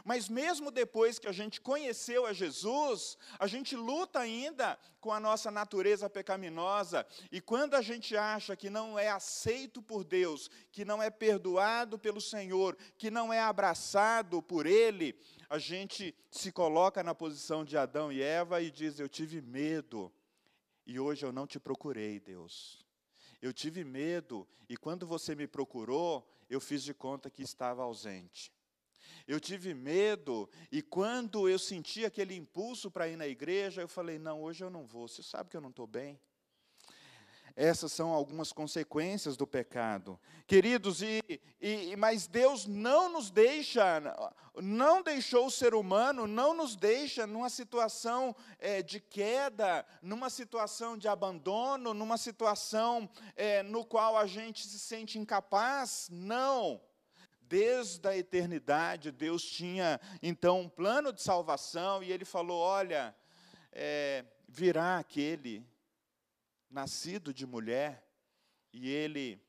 Mas 0.03 0.29
mesmo 0.29 0.71
depois 0.71 1.19
que 1.19 1.27
a 1.27 1.31
gente 1.31 1.61
conheceu 1.61 2.25
a 2.25 2.33
Jesus, 2.33 3.17
a 3.39 3.47
gente 3.47 3.75
luta 3.75 4.19
ainda 4.19 4.77
com 4.99 5.11
a 5.11 5.19
nossa 5.19 5.51
natureza 5.51 6.09
pecaminosa, 6.09 7.05
e 7.31 7.39
quando 7.39 7.75
a 7.75 7.81
gente 7.81 8.17
acha 8.17 8.55
que 8.55 8.71
não 8.71 8.97
é 8.97 9.09
aceito 9.09 9.79
por 9.81 10.03
Deus, 10.03 10.49
que 10.71 10.83
não 10.83 11.01
é 11.01 11.11
perdoado 11.11 11.99
pelo 11.99 12.19
Senhor, 12.19 12.75
que 12.97 13.11
não 13.11 13.31
é 13.31 13.39
abraçado 13.39 14.41
por 14.41 14.65
Ele, 14.65 15.15
a 15.47 15.59
gente 15.59 16.15
se 16.31 16.51
coloca 16.51 17.03
na 17.03 17.13
posição 17.13 17.63
de 17.63 17.77
Adão 17.77 18.11
e 18.11 18.21
Eva 18.21 18.61
e 18.61 18.71
diz: 18.71 18.99
Eu 18.99 19.07
tive 19.07 19.41
medo, 19.41 20.11
e 20.87 20.99
hoje 20.99 21.25
eu 21.25 21.31
não 21.31 21.45
te 21.45 21.59
procurei, 21.59 22.19
Deus. 22.19 22.83
Eu 23.41 23.53
tive 23.53 23.83
medo, 23.83 24.47
e 24.67 24.75
quando 24.75 25.05
você 25.05 25.35
me 25.35 25.45
procurou, 25.45 26.27
eu 26.49 26.59
fiz 26.59 26.83
de 26.83 26.93
conta 26.93 27.29
que 27.29 27.43
estava 27.43 27.83
ausente. 27.83 28.51
Eu 29.27 29.39
tive 29.39 29.73
medo, 29.73 30.49
e 30.71 30.81
quando 30.81 31.49
eu 31.49 31.57
senti 31.57 32.05
aquele 32.05 32.35
impulso 32.35 32.91
para 32.91 33.07
ir 33.07 33.15
na 33.15 33.27
igreja, 33.27 33.81
eu 33.81 33.87
falei: 33.87 34.19
não, 34.19 34.43
hoje 34.43 34.63
eu 34.63 34.69
não 34.69 34.85
vou, 34.85 35.07
você 35.07 35.23
sabe 35.23 35.49
que 35.49 35.57
eu 35.57 35.61
não 35.61 35.69
estou 35.69 35.87
bem. 35.87 36.19
Essas 37.55 37.93
são 37.93 38.11
algumas 38.11 38.51
consequências 38.51 39.37
do 39.37 39.47
pecado. 39.47 40.19
Queridos, 40.45 41.01
e, 41.01 41.23
e, 41.61 41.95
mas 41.95 42.27
Deus 42.27 42.65
não 42.65 43.07
nos 43.07 43.31
deixa, 43.31 44.03
não 44.61 45.01
deixou 45.01 45.45
o 45.45 45.51
ser 45.51 45.73
humano, 45.73 46.27
não 46.27 46.53
nos 46.53 46.75
deixa 46.75 47.25
numa 47.25 47.49
situação 47.49 48.35
é, 48.59 48.83
de 48.83 48.99
queda, 48.99 49.85
numa 50.01 50.29
situação 50.29 50.97
de 50.97 51.07
abandono, 51.07 51.93
numa 51.93 52.17
situação 52.17 53.09
é, 53.37 53.63
no 53.63 53.85
qual 53.85 54.17
a 54.17 54.27
gente 54.27 54.67
se 54.67 54.77
sente 54.77 55.17
incapaz. 55.17 56.09
Não. 56.11 56.81
Desde 57.47 58.07
a 58.07 58.17
eternidade, 58.17 59.11
Deus 59.11 59.43
tinha 59.43 59.99
então 60.21 60.61
um 60.61 60.69
plano 60.69 61.13
de 61.13 61.21
salvação 61.21 62.01
e 62.01 62.11
Ele 62.11 62.25
falou: 62.25 62.59
olha, 62.59 63.15
é, 63.71 64.25
virá 64.47 64.97
aquele 64.97 65.67
nascido 66.69 67.33
de 67.33 67.45
mulher 67.45 68.05
e 68.71 68.89
ele 68.89 69.41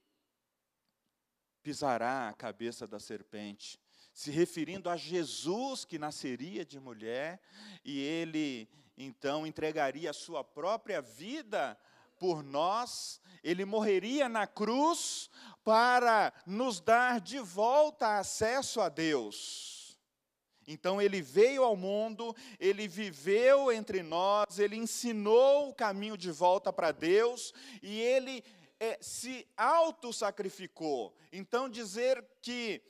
pisará 1.63 2.29
a 2.29 2.35
cabeça 2.35 2.87
da 2.87 3.01
serpente, 3.01 3.81
se 4.13 4.31
referindo 4.31 4.89
a 4.89 4.97
Jesus 4.97 5.85
que 5.85 5.99
nasceria 5.99 6.65
de 6.65 6.79
mulher 6.79 7.41
e 7.85 8.01
ele 8.01 8.69
então 8.97 9.47
entregaria 9.47 10.11
a 10.11 10.15
sua 10.15 10.43
própria 10.45 11.03
vida 11.03 11.79
por 12.19 12.43
nós, 12.43 13.21
ele 13.43 13.65
morreria 13.65 14.29
na 14.29 14.47
cruz 14.47 15.29
para 15.67 16.33
nos 16.47 16.79
dar 16.79 17.21
de 17.21 17.41
volta 17.41 18.19
acesso 18.19 18.81
a 18.81 18.89
Deus. 18.89 19.99
Então 20.65 21.03
ele 21.03 21.21
veio 21.21 21.65
ao 21.65 21.75
mundo, 21.75 22.37
ele 22.61 22.87
viveu 22.87 23.73
entre 23.73 24.01
nós, 24.01 24.61
ele 24.61 24.77
ensinou 24.77 25.69
o 25.69 25.75
caminho 25.75 26.17
de 26.17 26.31
volta 26.31 26.73
para 26.73 26.93
Deus 26.93 27.53
e 27.83 28.01
ele 28.01 28.45
é, 28.79 28.97
se 29.01 29.45
auto-sacrificou. 29.57 31.13
Então 31.33 31.69
dizer 31.69 32.25
que 32.41 32.81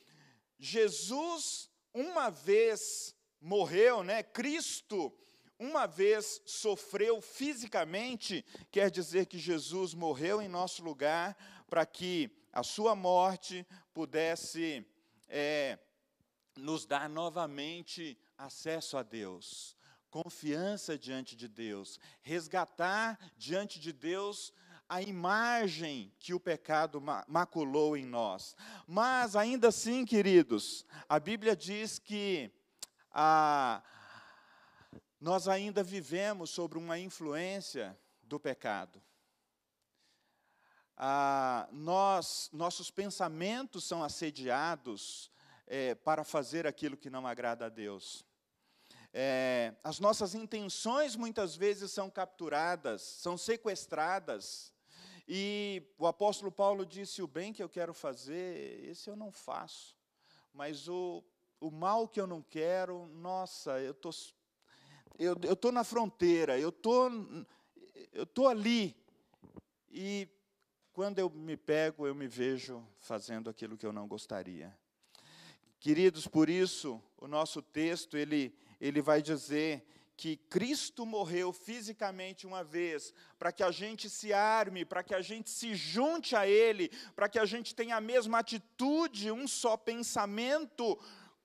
Jesus 0.59 1.71
uma 1.95 2.29
vez 2.29 3.15
morreu, 3.41 4.03
né? 4.03 4.23
Cristo 4.23 5.11
uma 5.59 5.87
vez 5.87 6.43
sofreu 6.45 7.23
fisicamente, 7.23 8.45
quer 8.71 8.91
dizer 8.91 9.25
que 9.25 9.39
Jesus 9.39 9.95
morreu 9.95 10.43
em 10.43 10.49
nosso 10.49 10.85
lugar 10.85 11.35
para 11.71 11.87
que 11.87 12.31
a 12.57 12.63
sua 12.63 12.97
morte 12.97 13.67
pudesse 13.93 14.83
é, 15.29 15.79
nos 16.57 16.87
dar 16.87 17.07
novamente 17.07 18.19
acesso 18.39 18.97
a 18.97 19.03
Deus, 19.03 19.77
confiança 20.11 20.97
diante 20.97 21.37
de 21.37 21.49
Deus, 21.49 22.01
resgatar 22.23 23.19
diante 23.37 23.79
de 23.79 23.93
Deus 23.93 24.55
a 24.89 25.03
imagem 25.03 26.11
que 26.19 26.33
o 26.33 26.41
pecado 26.41 26.99
maculou 27.29 27.95
em 27.95 28.07
nós. 28.07 28.57
Mas 28.87 29.37
ainda 29.37 29.69
assim, 29.69 30.07
queridos, 30.07 30.87
a 31.07 31.21
Bíblia 31.21 31.55
diz 31.55 31.99
que 31.99 32.51
a 33.11 33.83
nós 35.21 35.47
ainda 35.47 35.83
vivemos 35.83 36.49
sobre 36.49 36.79
uma 36.79 36.99
influência 36.99 37.99
do 38.23 38.41
pecado. 38.41 39.03
Ah, 40.97 41.69
nós, 41.73 42.49
nossos 42.53 42.91
pensamentos 42.91 43.85
são 43.85 44.03
assediados 44.03 45.31
é, 45.67 45.95
para 45.95 46.25
fazer 46.25 46.67
aquilo 46.67 46.97
que 46.97 47.11
não 47.11 47.27
agrada 47.27 47.67
a 47.67 47.69
Deus. 47.69 48.25
É, 49.13 49.75
as 49.85 50.01
nossas 50.01 50.35
intenções 50.35 51.15
muitas 51.17 51.55
vezes 51.55 51.91
são 51.91 52.09
capturadas, 52.09 53.03
são 53.03 53.37
sequestradas. 53.37 54.73
E 55.29 55.83
o 55.99 56.07
apóstolo 56.07 56.53
Paulo 56.53 56.87
disse: 56.87 57.23
O 57.23 57.27
bem 57.27 57.53
que 57.53 57.63
eu 57.63 57.69
quero 57.69 57.93
fazer, 57.93 58.85
esse 58.85 59.11
eu 59.11 59.17
não 59.17 59.33
faço. 59.33 59.97
Mas 60.53 60.89
o, 60.89 61.23
o 61.61 61.71
mal 61.71 62.09
que 62.09 62.21
eu 62.21 62.27
não 62.27 62.43
quero, 62.43 63.07
nossa, 63.07 63.81
eu 63.81 63.93
tô, 63.93 64.11
estou 65.19 65.73
na 65.73 65.85
fronteira, 65.85 66.59
eu 66.59 66.73
tô, 66.73 67.11
eu 68.13 68.25
tô 68.25 68.49
ali. 68.49 68.97
E 69.91 70.29
quando 70.97 71.19
eu 71.19 71.29
me 71.29 71.59
pego, 71.59 72.07
eu 72.07 72.15
me 72.15 72.27
vejo 72.27 72.83
fazendo 73.01 73.51
aquilo 73.51 73.77
que 73.77 73.85
eu 73.85 73.93
não 73.93 74.09
gostaria. 74.09 74.75
Queridos, 75.79 76.27
por 76.27 76.49
isso, 76.49 76.99
o 77.19 77.29
nosso 77.29 77.61
texto, 77.61 78.17
ele, 78.17 78.57
ele 78.81 79.03
vai 79.03 79.21
dizer 79.21 79.87
que 80.17 80.39
Cristo 80.39 81.05
morreu 81.05 81.53
fisicamente 81.53 82.47
uma 82.47 82.65
vez, 82.65 83.13
para 83.39 83.53
que 83.53 83.63
a 83.63 83.71
gente 83.71 84.09
se 84.09 84.33
arme, 84.33 84.87
para 84.87 85.03
que 85.03 85.15
a 85.15 85.21
gente 85.21 85.51
se 85.51 85.75
junte 85.75 86.35
a 86.35 86.49
Ele, 86.49 86.89
para 87.15 87.29
que 87.29 87.39
a 87.39 87.45
gente 87.45 87.75
tenha 87.75 87.97
a 87.97 88.01
mesma 88.01 88.39
atitude, 88.39 89.31
um 89.31 89.47
só 89.47 89.77
pensamento, 89.77 90.99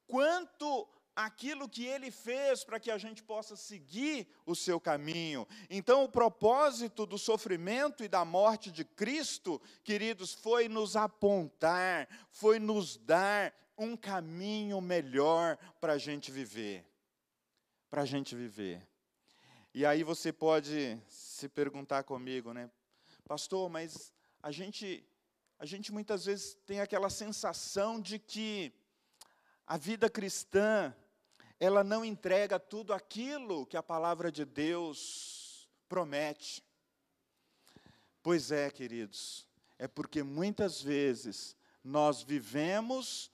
quanto 0.08 0.88
aquilo 1.16 1.70
que 1.70 1.86
Ele 1.86 2.12
fez 2.12 2.64
para 2.64 2.80
que 2.80 2.90
a 2.90 2.98
gente 2.98 3.24
possa 3.24 3.56
seguir 3.56 4.28
o 4.46 4.56
seu 4.56 4.80
caminho. 4.80 5.48
Então, 5.70 6.04
o 6.04 6.10
propósito 6.10 7.06
do 7.06 7.18
sofrimento 7.18 8.04
e 8.04 8.08
da 8.08 8.24
morte 8.24 8.72
de 8.72 8.84
Cristo, 8.84 9.62
queridos, 9.84 10.34
foi 10.34 10.68
nos 10.68 10.96
apontar, 10.96 12.08
foi 12.30 12.60
nos 12.60 12.98
dar 12.98 13.54
um 13.78 13.96
caminho 13.96 14.80
melhor 14.80 15.58
para 15.80 15.94
a 15.94 15.98
gente 15.98 16.32
viver. 16.32 16.86
Para 17.90 18.04
a 18.04 18.06
gente 18.06 18.36
viver. 18.36 18.88
E 19.74 19.86
aí 19.86 20.04
você 20.04 20.32
pode 20.34 21.02
se 21.08 21.48
perguntar 21.48 22.04
comigo, 22.04 22.54
né? 22.54 22.70
Pastor, 23.26 23.70
mas 23.70 24.14
a 24.44 24.52
gente, 24.52 25.06
a 25.58 25.66
gente 25.66 25.92
muitas 25.92 26.26
vezes 26.26 26.58
tem 26.66 26.82
aquela 26.82 27.10
sensação 27.10 28.00
de 28.02 28.20
que 28.20 28.74
a 29.66 29.78
vida 29.78 30.10
cristã, 30.10 30.94
ela 31.62 31.84
não 31.84 32.04
entrega 32.04 32.60
tudo 32.60 32.92
aquilo 32.92 33.68
que 33.68 33.78
a 33.78 33.84
palavra 33.84 34.32
de 34.32 34.44
Deus 34.44 35.70
promete. 35.88 36.64
Pois 38.24 38.52
é, 38.52 38.72
queridos, 38.72 39.48
é 39.78 39.88
porque 39.88 40.24
muitas 40.24 40.82
vezes 40.82 41.56
nós 41.84 42.24
vivemos 42.24 43.30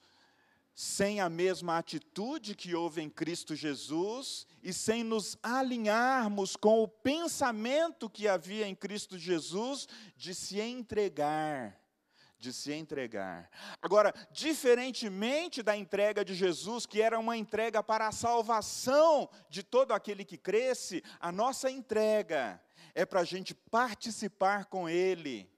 sem 0.75 1.21
a 1.21 1.29
mesma 1.29 1.77
atitude 1.77 2.53
que 2.53 2.75
houve 2.75 3.01
em 3.01 3.09
Cristo 3.09 3.55
Jesus 3.55 4.45
e 4.61 4.73
sem 4.73 5.05
nos 5.05 5.37
alinharmos 5.41 6.57
com 6.57 6.83
o 6.83 6.87
pensamento 6.87 8.09
que 8.09 8.27
havia 8.27 8.67
em 8.67 8.75
Cristo 8.75 9.17
Jesus 9.17 9.87
de 10.17 10.35
se 10.35 10.59
entregar, 10.59 11.79
de 12.39 12.53
se 12.53 12.71
entregar. 12.71 13.49
Agora, 13.81 14.13
diferentemente 14.31 15.63
da 15.63 15.75
entrega 15.75 16.23
de 16.23 16.35
Jesus, 16.35 16.85
que 16.85 17.01
era 17.01 17.17
uma 17.19 17.35
entrega 17.35 17.81
para 17.81 18.07
a 18.07 18.11
salvação 18.11 19.29
de 19.49 19.63
todo 19.63 19.91
aquele 19.91 20.23
que 20.23 20.37
cresce, 20.37 21.03
a 21.19 21.31
nossa 21.31 21.69
entrega 21.69 22.61
é 22.93 23.05
para 23.05 23.21
a 23.21 23.23
gente 23.23 23.53
participar 23.53 24.65
com 24.65 24.87
Ele, 24.87 25.49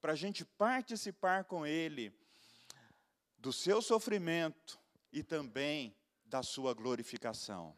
para 0.00 0.12
a 0.12 0.16
gente 0.16 0.44
participar 0.44 1.44
com 1.44 1.66
Ele 1.66 2.12
do 3.38 3.52
seu 3.52 3.80
sofrimento 3.80 4.78
e 5.12 5.22
também 5.22 5.94
da 6.26 6.42
sua 6.42 6.74
glorificação. 6.74 7.76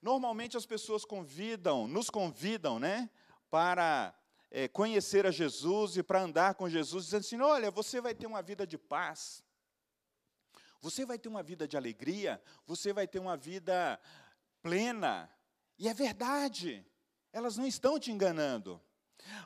Normalmente 0.00 0.56
as 0.56 0.64
pessoas 0.64 1.04
convidam, 1.04 1.86
nos 1.86 2.08
convidam, 2.08 2.78
né, 2.78 3.10
para 3.50 4.14
é, 4.50 4.66
conhecer 4.68 5.26
a 5.26 5.30
Jesus 5.30 5.96
e 5.96 6.02
para 6.02 6.22
andar 6.22 6.54
com 6.54 6.68
Jesus, 6.68 7.04
dizendo 7.04 7.20
assim: 7.20 7.40
olha, 7.40 7.70
você 7.70 8.00
vai 8.00 8.14
ter 8.14 8.26
uma 8.26 8.42
vida 8.42 8.66
de 8.66 8.76
paz, 8.76 9.44
você 10.80 11.04
vai 11.04 11.18
ter 11.18 11.28
uma 11.28 11.42
vida 11.42 11.68
de 11.68 11.76
alegria, 11.76 12.42
você 12.66 12.92
vai 12.92 13.06
ter 13.06 13.18
uma 13.18 13.36
vida 13.36 14.00
plena. 14.62 15.30
E 15.78 15.88
é 15.88 15.94
verdade, 15.94 16.84
elas 17.32 17.56
não 17.56 17.66
estão 17.66 17.98
te 17.98 18.10
enganando. 18.10 18.80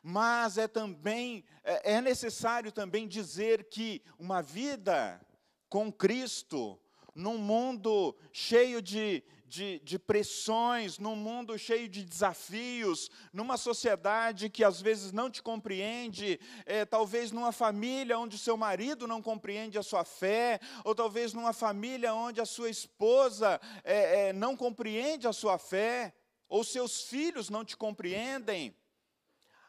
Mas 0.02 0.56
é 0.56 0.68
também, 0.68 1.44
é, 1.62 1.94
é 1.94 2.00
necessário 2.00 2.70
também 2.72 3.08
dizer 3.08 3.68
que 3.68 4.02
uma 4.18 4.40
vida 4.40 5.20
com 5.68 5.92
Cristo, 5.92 6.80
num 7.14 7.36
mundo 7.36 8.16
cheio 8.32 8.80
de, 8.80 9.24
de, 9.54 9.78
de, 9.84 10.00
pressões, 10.00 10.98
num 10.98 11.14
mundo 11.14 11.56
cheio 11.56 11.88
de 11.88 12.04
desafios, 12.04 13.08
numa 13.32 13.56
sociedade 13.56 14.50
que 14.50 14.64
às 14.64 14.82
vezes 14.82 15.12
não 15.12 15.30
te 15.30 15.40
compreende, 15.40 16.40
é, 16.66 16.84
talvez 16.84 17.30
numa 17.30 17.52
família 17.52 18.18
onde 18.18 18.34
o 18.34 18.38
seu 18.38 18.56
marido 18.56 19.06
não 19.06 19.22
compreende 19.22 19.78
a 19.78 19.82
sua 19.82 20.04
fé, 20.04 20.58
ou 20.84 20.92
talvez 20.92 21.32
numa 21.32 21.52
família 21.52 22.12
onde 22.12 22.40
a 22.40 22.44
sua 22.44 22.68
esposa 22.68 23.60
é, 23.84 24.28
é, 24.28 24.32
não 24.32 24.56
compreende 24.56 25.28
a 25.28 25.32
sua 25.32 25.56
fé, 25.56 26.12
ou 26.48 26.64
seus 26.64 27.02
filhos 27.02 27.48
não 27.48 27.64
te 27.64 27.76
compreendem. 27.76 28.76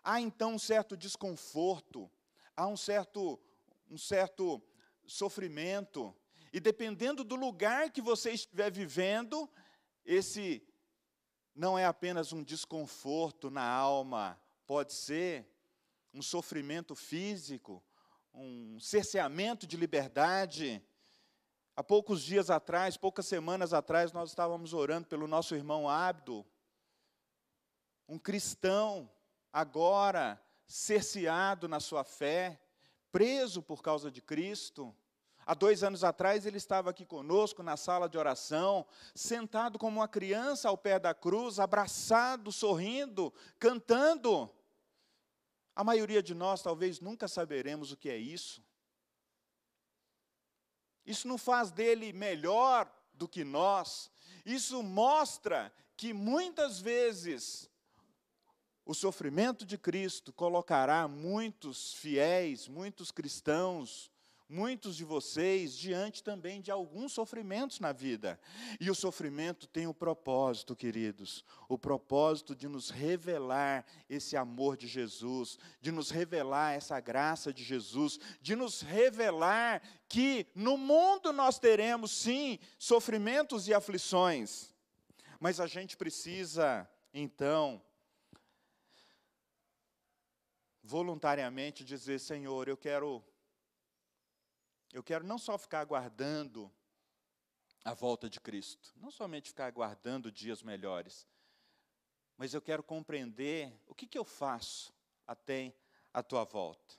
Há 0.03 0.19
então 0.19 0.55
um 0.55 0.59
certo 0.59 0.97
desconforto, 0.97 2.09
há 2.57 2.65
um 2.65 2.75
certo, 2.75 3.39
um 3.89 3.99
certo 3.99 4.59
sofrimento. 5.05 6.15
E 6.51 6.59
dependendo 6.59 7.23
do 7.23 7.35
lugar 7.35 7.91
que 7.91 8.01
você 8.01 8.31
estiver 8.31 8.71
vivendo, 8.71 9.49
esse 10.05 10.61
não 11.55 11.77
é 11.77 11.85
apenas 11.85 12.31
um 12.31 12.43
desconforto 12.43 13.49
na 13.49 13.67
alma, 13.67 14.39
pode 14.67 14.93
ser 14.93 15.47
um 16.13 16.21
sofrimento 16.21 16.95
físico, 16.95 17.83
um 18.33 18.79
cerceamento 18.79 19.65
de 19.65 19.77
liberdade. 19.77 20.81
Há 21.75 21.83
poucos 21.83 22.21
dias 22.21 22.49
atrás, 22.49 22.97
poucas 22.97 23.25
semanas 23.25 23.73
atrás, 23.73 24.11
nós 24.11 24.29
estávamos 24.29 24.73
orando 24.73 25.07
pelo 25.07 25.27
nosso 25.27 25.55
irmão 25.55 25.89
Abdo, 25.89 26.45
um 28.07 28.19
cristão, 28.19 29.09
agora 29.51 30.41
cerceado 30.67 31.67
na 31.67 31.79
sua 31.79 32.03
fé, 32.03 32.61
preso 33.11 33.61
por 33.61 33.81
causa 33.81 34.11
de 34.11 34.21
Cristo. 34.21 34.95
Há 35.45 35.53
dois 35.53 35.83
anos 35.83 36.03
atrás 36.03 36.45
ele 36.45 36.57
estava 36.57 36.89
aqui 36.89 37.05
conosco 37.05 37.61
na 37.61 37.77
sala 37.77 38.09
de 38.09 38.17
oração, 38.17 38.85
sentado 39.13 39.77
como 39.77 39.99
uma 39.99 40.07
criança 40.07 40.69
ao 40.69 40.77
pé 40.77 40.97
da 40.97 41.13
cruz, 41.13 41.59
abraçado, 41.59 42.51
sorrindo, 42.51 43.31
cantando. 43.59 44.49
A 45.75 45.83
maioria 45.83 46.23
de 46.23 46.33
nós 46.33 46.63
talvez 46.63 46.99
nunca 46.99 47.27
saberemos 47.27 47.91
o 47.91 47.97
que 47.97 48.09
é 48.09 48.17
isso. 48.17 48.63
Isso 51.05 51.27
não 51.27 51.37
faz 51.37 51.69
dele 51.69 52.11
melhor 52.11 52.91
do 53.13 53.27
que 53.27 53.43
nós. 53.43 54.09
Isso 54.43 54.81
mostra 54.81 55.71
que 55.95 56.11
muitas 56.11 56.79
vezes 56.79 57.69
o 58.83 58.95
sofrimento 58.95 59.63
de 59.63 59.77
Cristo 59.77 60.33
colocará 60.33 61.07
muitos 61.07 61.93
fiéis, 61.93 62.67
muitos 62.67 63.11
cristãos, 63.11 64.11
muitos 64.47 64.95
de 64.95 65.03
vocês 65.03 65.75
diante 65.75 66.23
também 66.23 66.61
de 66.61 66.71
alguns 66.71 67.13
sofrimentos 67.13 67.79
na 67.79 67.91
vida. 67.91 68.39
E 68.79 68.89
o 68.89 68.95
sofrimento 68.95 69.67
tem 69.67 69.87
o 69.87 69.93
propósito, 69.93 70.75
queridos, 70.75 71.43
o 71.67 71.77
propósito 71.77 72.55
de 72.55 72.67
nos 72.67 72.89
revelar 72.89 73.85
esse 74.09 74.37
amor 74.37 74.77
de 74.77 74.87
Jesus, 74.87 75.57
de 75.81 75.91
nos 75.91 76.09
revelar 76.09 76.73
essa 76.73 76.99
graça 76.99 77.53
de 77.53 77.63
Jesus, 77.63 78.19
de 78.41 78.55
nos 78.55 78.81
revelar 78.81 79.81
que 80.07 80.47
no 80.53 80.77
mundo 80.77 81.33
nós 81.33 81.57
teremos 81.59 82.11
sim 82.11 82.59
sofrimentos 82.77 83.67
e 83.67 83.73
aflições. 83.73 84.73
Mas 85.39 85.59
a 85.59 85.67
gente 85.67 85.97
precisa, 85.97 86.89
então, 87.13 87.81
voluntariamente 90.85 91.83
dizer: 91.83 92.19
Senhor, 92.19 92.67
eu 92.67 92.77
quero, 92.77 93.23
eu 94.95 95.03
quero 95.03 95.25
não 95.25 95.37
só 95.37 95.57
ficar 95.57 95.81
aguardando 95.81 96.71
a 97.83 97.93
volta 97.93 98.29
de 98.29 98.39
Cristo, 98.39 98.93
não 98.95 99.11
somente 99.11 99.49
ficar 99.49 99.65
aguardando 99.65 100.31
dias 100.31 100.63
melhores, 100.63 101.27
mas 102.37 102.53
eu 102.53 102.61
quero 102.61 102.81
compreender 102.81 103.77
o 103.85 103.93
que, 103.93 104.07
que 104.07 104.17
eu 104.17 104.23
faço 104.23 104.93
até 105.27 105.75
a 106.13 106.23
tua 106.23 106.45
volta. 106.45 106.95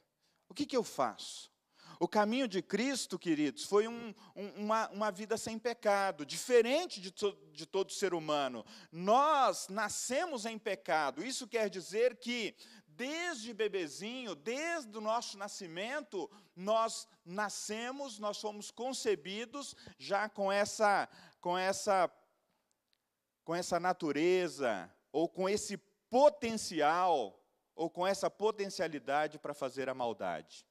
O 0.46 0.52
que, 0.52 0.66
que 0.66 0.76
eu 0.76 0.84
faço? 0.84 1.50
O 1.98 2.06
caminho 2.06 2.46
de 2.46 2.60
Cristo, 2.60 3.18
queridos, 3.18 3.64
foi 3.64 3.88
um, 3.88 4.14
um, 4.34 4.48
uma, 4.56 4.88
uma 4.90 5.10
vida 5.10 5.38
sem 5.38 5.58
pecado, 5.58 6.26
diferente 6.26 7.00
de, 7.00 7.10
to, 7.10 7.32
de 7.50 7.64
todo 7.64 7.92
ser 7.92 8.12
humano. 8.12 8.62
Nós 8.92 9.68
nascemos 9.68 10.44
em 10.44 10.58
pecado, 10.58 11.24
isso 11.24 11.48
quer 11.48 11.70
dizer 11.70 12.16
que 12.16 12.54
desde 12.96 13.52
bebezinho, 13.52 14.34
desde 14.34 14.96
o 14.96 15.00
nosso 15.00 15.36
nascimento, 15.36 16.30
nós 16.54 17.06
nascemos, 17.24 18.18
nós 18.18 18.40
fomos 18.40 18.70
concebidos 18.70 19.76
já 19.98 20.28
com 20.28 20.50
essa 20.50 21.08
com 21.40 21.56
essa 21.56 22.10
com 23.44 23.54
essa 23.54 23.78
natureza 23.78 24.92
ou 25.12 25.28
com 25.28 25.48
esse 25.48 25.76
potencial 26.08 27.38
ou 27.74 27.90
com 27.90 28.06
essa 28.06 28.30
potencialidade 28.30 29.38
para 29.38 29.52
fazer 29.52 29.88
a 29.88 29.94
maldade. 29.94 30.66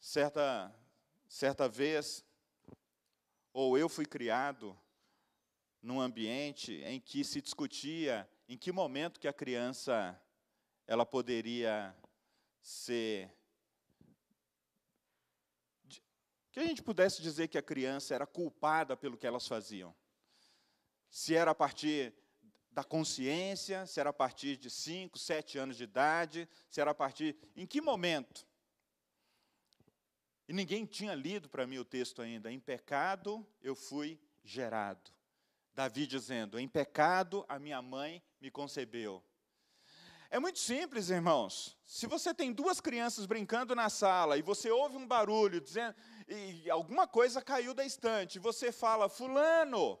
Certa 0.00 0.74
certa 1.28 1.68
vez 1.68 2.24
ou 3.52 3.78
eu 3.78 3.88
fui 3.88 4.04
criado 4.04 4.76
num 5.80 6.00
ambiente 6.00 6.82
em 6.84 7.00
que 7.00 7.22
se 7.24 7.40
discutia 7.40 8.28
em 8.48 8.56
que 8.56 8.70
momento 8.70 9.20
que 9.20 9.28
a 9.28 9.32
criança 9.32 10.20
ela 10.86 11.04
poderia 11.04 11.94
ser 12.60 13.30
que 16.56 16.60
a 16.60 16.64
gente 16.64 16.82
pudesse 16.82 17.20
dizer 17.20 17.48
que 17.48 17.58
a 17.58 17.62
criança 17.62 18.14
era 18.14 18.26
culpada 18.26 18.96
pelo 18.96 19.18
que 19.18 19.26
elas 19.26 19.46
faziam. 19.46 19.94
Se 21.10 21.34
era 21.34 21.50
a 21.50 21.54
partir 21.54 22.14
da 22.70 22.82
consciência, 22.82 23.84
se 23.84 24.00
era 24.00 24.08
a 24.08 24.12
partir 24.12 24.56
de 24.56 24.70
5, 24.70 25.18
7 25.18 25.58
anos 25.58 25.76
de 25.76 25.84
idade, 25.84 26.48
se 26.70 26.80
era 26.80 26.92
a 26.92 26.94
partir. 26.94 27.36
Em 27.54 27.66
que 27.66 27.80
momento? 27.80 28.46
E 30.48 30.52
ninguém 30.52 30.86
tinha 30.86 31.14
lido 31.14 31.46
para 31.48 31.66
mim 31.66 31.76
o 31.76 31.84
texto 31.84 32.22
ainda. 32.22 32.50
Em 32.50 32.58
pecado 32.58 33.46
eu 33.60 33.74
fui 33.74 34.18
gerado. 34.42 35.15
Davi 35.76 36.06
dizendo: 36.06 36.58
Em 36.58 36.66
pecado 36.66 37.44
a 37.46 37.58
minha 37.58 37.82
mãe 37.82 38.22
me 38.40 38.50
concebeu. 38.50 39.22
É 40.30 40.40
muito 40.40 40.58
simples, 40.58 41.10
irmãos. 41.10 41.78
Se 41.84 42.06
você 42.06 42.34
tem 42.34 42.50
duas 42.50 42.80
crianças 42.80 43.26
brincando 43.26 43.74
na 43.74 43.90
sala 43.90 44.38
e 44.38 44.42
você 44.42 44.70
ouve 44.70 44.96
um 44.96 45.06
barulho 45.06 45.60
dizendo 45.60 45.94
e 46.26 46.68
alguma 46.70 47.06
coisa 47.06 47.42
caiu 47.42 47.74
da 47.74 47.84
estante, 47.84 48.36
e 48.36 48.40
você 48.40 48.72
fala 48.72 49.08
fulano, 49.08 50.00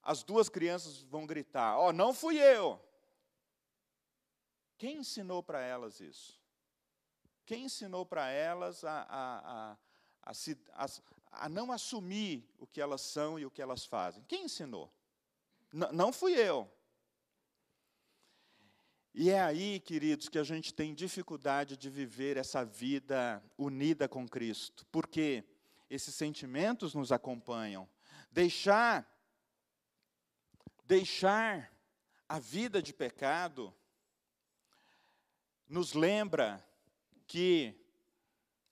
as 0.00 0.22
duas 0.22 0.48
crianças 0.48 1.02
vão 1.02 1.26
gritar: 1.26 1.76
"Ó, 1.76 1.88
oh, 1.88 1.92
não 1.92 2.14
fui 2.14 2.38
eu". 2.38 2.80
Quem 4.78 4.98
ensinou 4.98 5.42
para 5.42 5.60
elas 5.60 6.00
isso? 6.00 6.40
Quem 7.44 7.64
ensinou 7.64 8.06
para 8.06 8.30
elas 8.30 8.84
a, 8.84 9.02
a, 9.02 9.76
a, 10.22 10.32
a, 10.74 10.86
a, 11.32 11.48
não 11.48 11.72
assumir 11.72 12.48
o 12.58 12.66
que 12.66 12.80
elas 12.80 13.00
são 13.00 13.38
e 13.38 13.46
o 13.46 13.50
que 13.50 13.62
elas 13.62 13.84
fazem? 13.84 14.22
Quem 14.24 14.44
ensinou? 14.44 14.92
N 15.72 15.86
não 15.92 16.12
fui 16.12 16.34
eu. 16.34 16.70
E 19.14 19.30
é 19.30 19.40
aí, 19.40 19.80
queridos, 19.80 20.28
que 20.28 20.38
a 20.38 20.44
gente 20.44 20.72
tem 20.72 20.94
dificuldade 20.94 21.76
de 21.76 21.90
viver 21.90 22.36
essa 22.36 22.64
vida 22.64 23.42
unida 23.58 24.08
com 24.08 24.26
Cristo, 24.26 24.86
porque 24.90 25.44
esses 25.90 26.14
sentimentos 26.14 26.94
nos 26.94 27.12
acompanham. 27.12 27.88
Deixar 28.30 29.06
deixar 30.84 31.70
a 32.28 32.38
vida 32.38 32.82
de 32.82 32.92
pecado 32.92 33.74
nos 35.68 35.94
lembra 35.94 36.66
que 37.26 37.81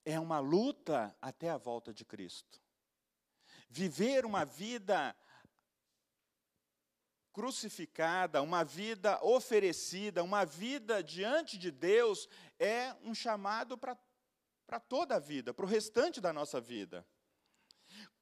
é 0.05 0.19
uma 0.19 0.39
luta 0.39 1.15
até 1.21 1.49
a 1.49 1.57
volta 1.57 1.93
de 1.93 2.03
Cristo. 2.03 2.61
Viver 3.69 4.25
uma 4.25 4.43
vida 4.43 5.15
crucificada, 7.31 8.41
uma 8.41 8.63
vida 8.63 9.23
oferecida, 9.23 10.23
uma 10.23 10.45
vida 10.45 11.01
diante 11.01 11.57
de 11.57 11.71
Deus, 11.71 12.27
é 12.59 12.93
um 13.03 13.15
chamado 13.15 13.77
para 13.77 14.79
toda 14.79 15.15
a 15.15 15.19
vida, 15.19 15.53
para 15.53 15.65
o 15.65 15.69
restante 15.69 16.19
da 16.19 16.33
nossa 16.33 16.59
vida. 16.59 17.05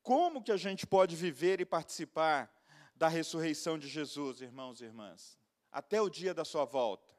Como 0.01 0.43
que 0.43 0.51
a 0.51 0.57
gente 0.57 0.85
pode 0.85 1.15
viver 1.15 1.59
e 1.59 1.65
participar 1.65 2.53
da 2.95 3.07
ressurreição 3.07 3.77
de 3.77 3.87
Jesus, 3.87 4.41
irmãos 4.41 4.81
e 4.81 4.85
irmãs, 4.85 5.39
até 5.71 6.01
o 6.01 6.09
dia 6.09 6.33
da 6.33 6.45
sua 6.45 6.65
volta? 6.65 7.13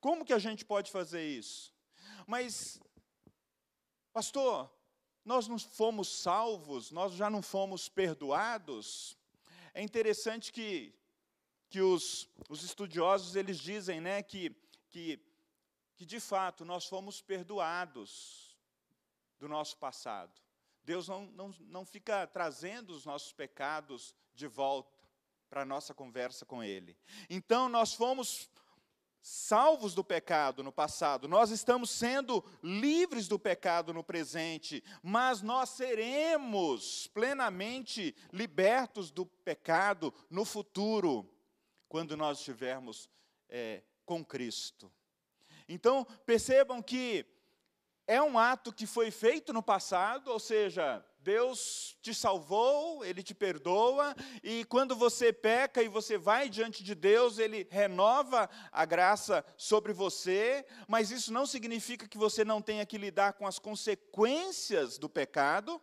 Como 0.00 0.24
que 0.24 0.32
a 0.32 0.38
gente 0.38 0.64
pode 0.64 0.90
fazer 0.90 1.26
isso? 1.26 1.74
Mas, 2.26 2.80
pastor, 4.18 4.68
nós 5.24 5.46
não 5.46 5.56
fomos 5.60 6.08
salvos, 6.08 6.90
nós 6.90 7.12
já 7.12 7.30
não 7.30 7.40
fomos 7.40 7.88
perdoados? 7.88 9.16
É 9.72 9.80
interessante 9.80 10.50
que, 10.50 10.92
que 11.70 11.80
os, 11.80 12.28
os 12.48 12.64
estudiosos 12.64 13.36
eles 13.36 13.60
dizem 13.60 14.00
né, 14.00 14.20
que, 14.20 14.50
que, 14.90 15.24
que, 15.94 16.04
de 16.04 16.18
fato, 16.18 16.64
nós 16.64 16.84
fomos 16.84 17.22
perdoados 17.22 18.58
do 19.38 19.46
nosso 19.46 19.76
passado. 19.76 20.32
Deus 20.82 21.06
não, 21.06 21.26
não, 21.26 21.54
não 21.60 21.86
fica 21.86 22.26
trazendo 22.26 22.90
os 22.90 23.04
nossos 23.04 23.32
pecados 23.32 24.16
de 24.34 24.48
volta 24.48 25.08
para 25.48 25.62
a 25.62 25.64
nossa 25.64 25.94
conversa 25.94 26.44
com 26.44 26.60
Ele. 26.60 26.98
Então, 27.30 27.68
nós 27.68 27.94
fomos 27.94 28.50
salvos 29.20 29.94
do 29.94 30.04
pecado 30.04 30.62
no 30.62 30.72
passado, 30.72 31.28
nós 31.28 31.50
estamos 31.50 31.90
sendo 31.90 32.44
livres 32.62 33.28
do 33.28 33.38
pecado 33.38 33.92
no 33.92 34.02
presente, 34.02 34.82
mas 35.02 35.42
nós 35.42 35.70
seremos 35.70 37.06
plenamente 37.08 38.14
libertos 38.32 39.10
do 39.10 39.26
pecado 39.26 40.12
no 40.30 40.44
futuro, 40.44 41.28
quando 41.88 42.16
nós 42.16 42.38
estivermos 42.38 43.08
é, 43.48 43.82
com 44.04 44.24
Cristo. 44.24 44.92
Então, 45.68 46.06
percebam 46.24 46.82
que 46.82 47.26
é 48.06 48.22
um 48.22 48.38
ato 48.38 48.72
que 48.72 48.86
foi 48.86 49.10
feito 49.10 49.52
no 49.52 49.62
passado, 49.62 50.28
ou 50.28 50.40
seja, 50.40 51.04
Deus 51.20 51.96
te 52.00 52.14
salvou, 52.14 53.04
Ele 53.04 53.22
te 53.22 53.34
perdoa, 53.34 54.14
e 54.42 54.64
quando 54.64 54.94
você 54.94 55.32
peca 55.32 55.82
e 55.82 55.88
você 55.88 56.16
vai 56.16 56.48
diante 56.48 56.82
de 56.82 56.94
Deus, 56.94 57.38
Ele 57.38 57.66
renova 57.70 58.48
a 58.70 58.84
graça 58.84 59.44
sobre 59.56 59.92
você, 59.92 60.64
mas 60.86 61.10
isso 61.10 61.32
não 61.32 61.46
significa 61.46 62.08
que 62.08 62.18
você 62.18 62.44
não 62.44 62.62
tenha 62.62 62.86
que 62.86 62.96
lidar 62.96 63.34
com 63.34 63.46
as 63.46 63.58
consequências 63.58 64.98
do 64.98 65.08
pecado, 65.08 65.80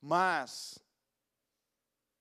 mas 0.00 0.78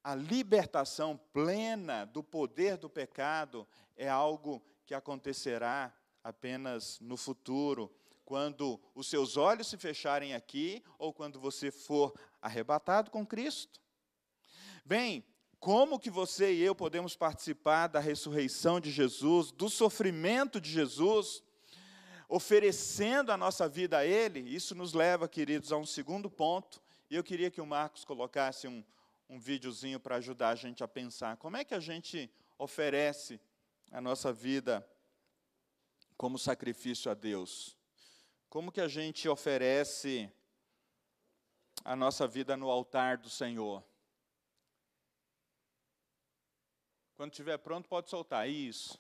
a 0.04 0.16
libertação 0.16 1.18
plena 1.32 2.06
do 2.06 2.24
poder 2.24 2.78
do 2.78 2.90
pecado 2.90 3.68
é 3.96 4.10
algo 4.10 4.62
que 4.86 4.94
acontecerá 4.94 5.96
apenas 6.24 7.00
no 7.00 7.18
futuro 7.18 7.94
quando 8.32 8.80
os 8.96 9.08
seus 9.08 9.36
olhos 9.36 9.68
se 9.68 9.76
fecharem 9.76 10.34
aqui 10.34 10.82
ou 10.98 11.14
quando 11.14 11.38
você 11.38 11.70
for 11.70 12.18
arrebatado 12.42 13.12
com 13.12 13.26
Cristo. 13.26 13.82
Bem, 14.86 15.26
como 15.60 16.00
que 16.00 16.10
você 16.10 16.54
e 16.54 16.62
eu 16.62 16.74
podemos 16.74 17.14
participar 17.14 17.88
da 17.88 18.00
ressurreição 18.00 18.80
de 18.80 18.90
Jesus, 18.90 19.52
do 19.52 19.70
sofrimento 19.70 20.62
de 20.62 20.72
Jesus, 20.72 21.44
oferecendo 22.30 23.34
a 23.34 23.38
nossa 23.38 23.68
vida 23.68 23.98
a 23.98 24.06
Ele? 24.06 24.40
Isso 24.40 24.74
nos 24.74 24.94
leva, 24.94 25.28
queridos, 25.28 25.74
a 25.74 25.76
um 25.76 25.86
segundo 25.86 26.32
ponto. 26.32 26.82
E 27.10 27.18
eu 27.18 27.26
queria 27.26 27.52
que 27.52 27.60
o 27.60 27.66
Marcos 27.66 28.06
colocasse 28.06 28.66
um, 28.66 28.82
um 29.28 29.38
videozinho 29.42 30.00
para 30.00 30.16
ajudar 30.16 30.52
a 30.52 30.56
gente 30.56 30.82
a 30.82 30.88
pensar 30.88 31.36
como 31.36 31.58
é 31.58 31.66
que 31.66 31.74
a 31.74 31.82
gente 31.82 32.32
oferece 32.58 33.42
a 33.92 34.00
nossa 34.00 34.32
vida 34.32 34.88
como 36.16 36.40
sacrifício 36.40 37.12
a 37.12 37.14
Deus. 37.14 37.81
Como 38.52 38.70
que 38.70 38.82
a 38.82 38.88
gente 38.90 39.30
oferece 39.30 40.30
a 41.86 41.96
nossa 41.96 42.28
vida 42.28 42.58
no 42.58 42.70
altar 42.70 43.18
do 43.18 43.30
Senhor? 43.30 43.82
Quando 47.16 47.32
estiver 47.32 47.58
pronto, 47.60 47.88
pode 47.88 48.10
soltar. 48.10 48.50
Isso. 48.50 49.00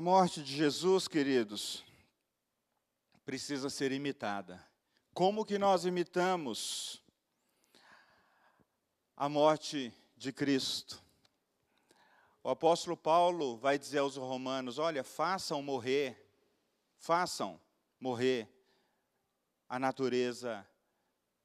Morte 0.00 0.42
de 0.42 0.56
Jesus, 0.56 1.06
queridos, 1.06 1.84
precisa 3.24 3.70
ser 3.70 3.92
imitada. 3.92 4.60
Como 5.12 5.44
que 5.44 5.58
nós 5.58 5.84
imitamos 5.84 7.00
a 9.16 9.28
morte 9.28 9.94
de 10.16 10.32
Cristo? 10.32 11.00
O 12.42 12.50
apóstolo 12.50 12.96
Paulo 12.96 13.56
vai 13.56 13.78
dizer 13.78 13.98
aos 13.98 14.16
romanos: 14.16 14.78
olha, 14.78 15.04
façam 15.04 15.62
morrer, 15.62 16.28
façam 16.96 17.60
morrer 18.00 18.48
a 19.68 19.78
natureza 19.78 20.66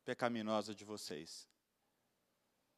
pecaminosa 0.04 0.74
de 0.74 0.84
vocês. 0.84 1.48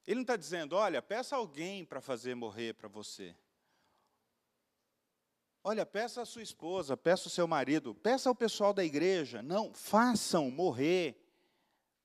Ele 0.05 0.15
não 0.15 0.23
está 0.23 0.35
dizendo, 0.35 0.75
olha, 0.75 1.01
peça 1.01 1.35
alguém 1.35 1.85
para 1.85 2.01
fazer 2.01 2.35
morrer 2.35 2.73
para 2.73 2.89
você. 2.89 3.33
Olha, 5.63 5.85
peça 5.85 6.23
a 6.23 6.25
sua 6.25 6.41
esposa, 6.41 6.97
peça 6.97 7.27
o 7.27 7.31
seu 7.31 7.47
marido, 7.47 7.93
peça 7.93 8.27
ao 8.27 8.35
pessoal 8.35 8.73
da 8.73 8.83
igreja. 8.83 9.43
Não, 9.43 9.73
façam 9.73 10.49
morrer 10.49 11.21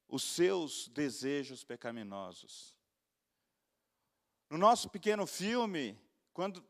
os 0.09 0.23
seus 0.23 0.89
desejos 0.89 1.65
pecaminosos. 1.65 2.77
No 4.51 4.59
nosso 4.59 4.91
pequeno 4.91 5.27
filme, 5.27 5.99
quando, 6.35 6.65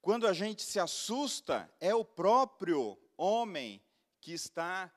quando 0.00 0.26
a 0.26 0.32
gente 0.32 0.62
se 0.62 0.80
assusta, 0.80 1.72
é 1.78 1.94
o 1.94 2.04
próprio 2.04 2.98
homem 3.16 3.80
que 4.20 4.32
está 4.32 4.90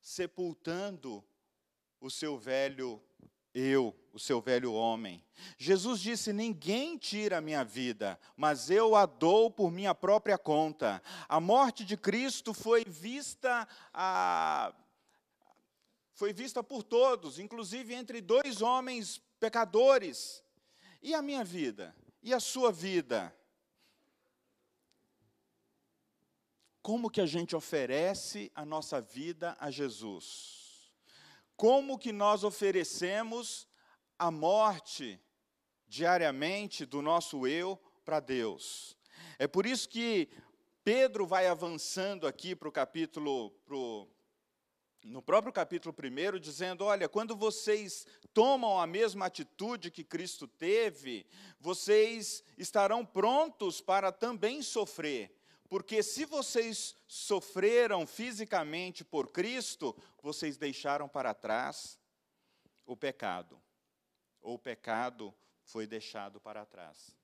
sepultando 0.00 1.22
o 2.00 2.10
seu 2.10 2.38
velho 2.38 3.00
eu, 3.54 3.94
o 4.12 4.18
seu 4.18 4.40
velho 4.40 4.72
homem. 4.72 5.24
Jesus 5.58 6.00
disse: 6.00 6.32
Ninguém 6.32 6.96
tira 6.96 7.38
a 7.38 7.40
minha 7.40 7.64
vida, 7.64 8.18
mas 8.36 8.70
eu 8.70 8.94
a 8.94 9.06
dou 9.06 9.50
por 9.50 9.70
minha 9.70 9.94
própria 9.94 10.38
conta. 10.38 11.02
A 11.28 11.40
morte 11.40 11.84
de 11.84 11.96
Cristo 11.96 12.54
foi 12.54 12.84
vista 12.84 13.66
a, 13.92 14.74
foi 16.14 16.32
vista 16.32 16.62
por 16.62 16.82
todos, 16.82 17.38
inclusive 17.38 17.94
entre 17.94 18.20
dois 18.20 18.62
homens 18.62 19.20
pecadores. 19.40 20.42
E 21.02 21.14
a 21.14 21.22
minha 21.22 21.42
vida? 21.42 21.94
E 22.22 22.32
a 22.32 22.38
sua 22.38 22.70
vida? 22.70 23.34
Como 26.80 27.10
que 27.10 27.20
a 27.20 27.26
gente 27.26 27.54
oferece 27.56 28.50
a 28.54 28.64
nossa 28.64 29.00
vida 29.00 29.56
a 29.58 29.70
Jesus? 29.70 30.61
Como 31.56 31.98
que 31.98 32.12
nós 32.12 32.44
oferecemos 32.44 33.68
a 34.18 34.30
morte 34.30 35.20
diariamente 35.86 36.86
do 36.86 37.02
nosso 37.02 37.46
eu 37.46 37.78
para 38.04 38.20
Deus. 38.20 38.96
É 39.38 39.46
por 39.46 39.66
isso 39.66 39.88
que 39.88 40.28
Pedro 40.84 41.26
vai 41.26 41.46
avançando 41.46 42.26
aqui 42.26 42.56
para 42.56 42.68
o 42.68 42.72
capítulo, 42.72 43.50
pro, 43.64 44.08
no 45.04 45.20
próprio 45.20 45.52
capítulo 45.52 45.94
1, 45.94 46.38
dizendo: 46.40 46.84
olha, 46.84 47.08
quando 47.08 47.36
vocês 47.36 48.06
tomam 48.32 48.80
a 48.80 48.86
mesma 48.86 49.26
atitude 49.26 49.90
que 49.90 50.02
Cristo 50.02 50.48
teve, 50.48 51.26
vocês 51.60 52.42
estarão 52.56 53.04
prontos 53.04 53.80
para 53.80 54.10
também 54.10 54.62
sofrer. 54.62 55.41
Porque 55.72 56.02
se 56.02 56.26
vocês 56.26 56.94
sofreram 57.08 58.06
fisicamente 58.06 59.02
por 59.02 59.32
Cristo, 59.32 59.96
vocês 60.22 60.58
deixaram 60.58 61.08
para 61.08 61.32
trás 61.32 61.98
o 62.84 62.94
pecado. 62.94 63.58
Ou 64.42 64.56
o 64.56 64.58
pecado 64.58 65.34
foi 65.64 65.86
deixado 65.86 66.38
para 66.38 66.66
trás. 66.66 67.16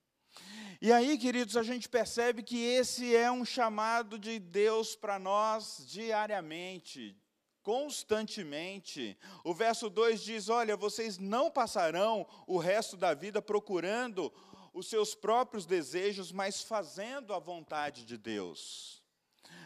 E 0.81 0.91
aí, 0.91 1.15
queridos, 1.15 1.55
a 1.55 1.61
gente 1.61 1.87
percebe 1.87 2.41
que 2.41 2.57
esse 2.59 3.15
é 3.15 3.29
um 3.31 3.45
chamado 3.45 4.17
de 4.17 4.39
Deus 4.39 4.95
para 4.95 5.19
nós 5.19 5.85
diariamente, 5.87 7.15
constantemente. 7.61 9.15
O 9.43 9.53
verso 9.53 9.91
2 9.91 10.23
diz: 10.23 10.49
Olha, 10.49 10.75
vocês 10.75 11.19
não 11.19 11.51
passarão 11.51 12.25
o 12.47 12.57
resto 12.57 12.97
da 12.97 13.13
vida 13.13 13.43
procurando 13.43 14.33
os 14.73 14.87
seus 14.87 15.15
próprios 15.15 15.65
desejos, 15.65 16.31
mas 16.31 16.61
fazendo 16.61 17.33
a 17.33 17.39
vontade 17.39 18.05
de 18.05 18.17
Deus. 18.17 19.03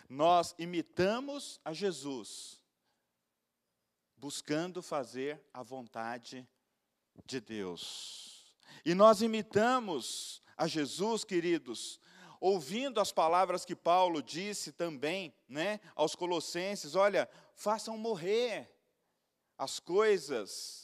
Nós 0.09 0.53
imitamos 0.57 1.59
a 1.63 1.73
Jesus, 1.73 2.61
buscando 4.17 4.81
fazer 4.81 5.43
a 5.53 5.63
vontade 5.63 6.47
de 7.25 7.39
Deus. 7.39 8.55
E 8.85 8.93
nós 8.93 9.21
imitamos 9.21 10.41
a 10.57 10.67
Jesus, 10.67 11.23
queridos, 11.23 11.99
ouvindo 12.39 12.99
as 12.99 13.11
palavras 13.11 13.63
que 13.63 13.75
Paulo 13.75 14.21
disse 14.21 14.71
também, 14.71 15.33
né, 15.47 15.79
aos 15.95 16.15
colossenses, 16.15 16.95
olha, 16.95 17.29
façam 17.55 17.97
morrer 17.97 18.69
as 19.57 19.79
coisas 19.79 20.82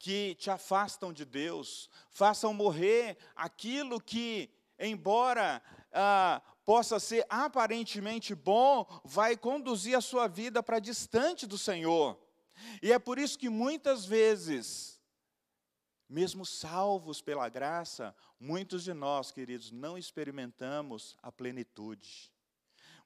que 0.00 0.34
te 0.36 0.50
afastam 0.50 1.12
de 1.12 1.26
Deus, 1.26 1.90
façam 2.08 2.54
morrer 2.54 3.18
aquilo 3.36 4.00
que, 4.00 4.50
embora 4.78 5.62
ah, 5.92 6.40
possa 6.64 6.98
ser 6.98 7.26
aparentemente 7.28 8.34
bom, 8.34 8.86
vai 9.04 9.36
conduzir 9.36 9.94
a 9.94 10.00
sua 10.00 10.26
vida 10.26 10.62
para 10.62 10.78
distante 10.78 11.46
do 11.46 11.58
Senhor. 11.58 12.18
E 12.82 12.90
é 12.90 12.98
por 12.98 13.18
isso 13.18 13.38
que 13.38 13.50
muitas 13.50 14.06
vezes, 14.06 14.98
mesmo 16.08 16.46
salvos 16.46 17.20
pela 17.20 17.50
graça, 17.50 18.16
muitos 18.38 18.82
de 18.82 18.94
nós, 18.94 19.30
queridos, 19.30 19.70
não 19.70 19.98
experimentamos 19.98 21.14
a 21.22 21.30
plenitude. 21.30 22.32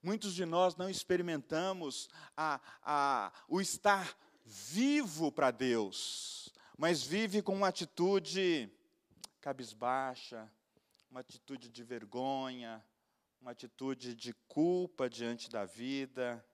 Muitos 0.00 0.32
de 0.32 0.46
nós 0.46 0.76
não 0.76 0.88
experimentamos 0.88 2.08
a, 2.36 2.60
a, 2.82 3.32
o 3.48 3.60
estar 3.60 4.16
vivo 4.44 5.32
para 5.32 5.50
Deus 5.50 6.53
mas 6.76 7.02
vive 7.02 7.40
com 7.40 7.54
uma 7.54 7.68
atitude 7.68 8.70
cabisbaixa, 9.40 10.50
uma 11.10 11.20
atitude 11.20 11.68
de 11.68 11.84
vergonha, 11.84 12.84
uma 13.40 13.52
atitude 13.52 14.14
de 14.14 14.32
culpa 14.48 15.08
diante 15.08 15.48
da 15.48 15.64
vida. 15.64 16.44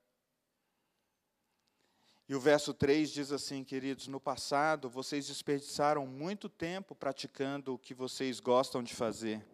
E 2.28 2.34
o 2.34 2.40
verso 2.40 2.74
3 2.74 3.10
diz 3.10 3.32
assim, 3.32 3.64
queridos: 3.64 4.06
No 4.06 4.20
passado 4.20 4.90
vocês 4.90 5.28
desperdiçaram 5.28 6.06
muito 6.06 6.48
tempo 6.48 6.94
praticando 6.94 7.74
o 7.74 7.78
que 7.78 7.94
vocês 7.94 8.38
gostam 8.40 8.82
de 8.82 8.94
fazer. 8.94 9.44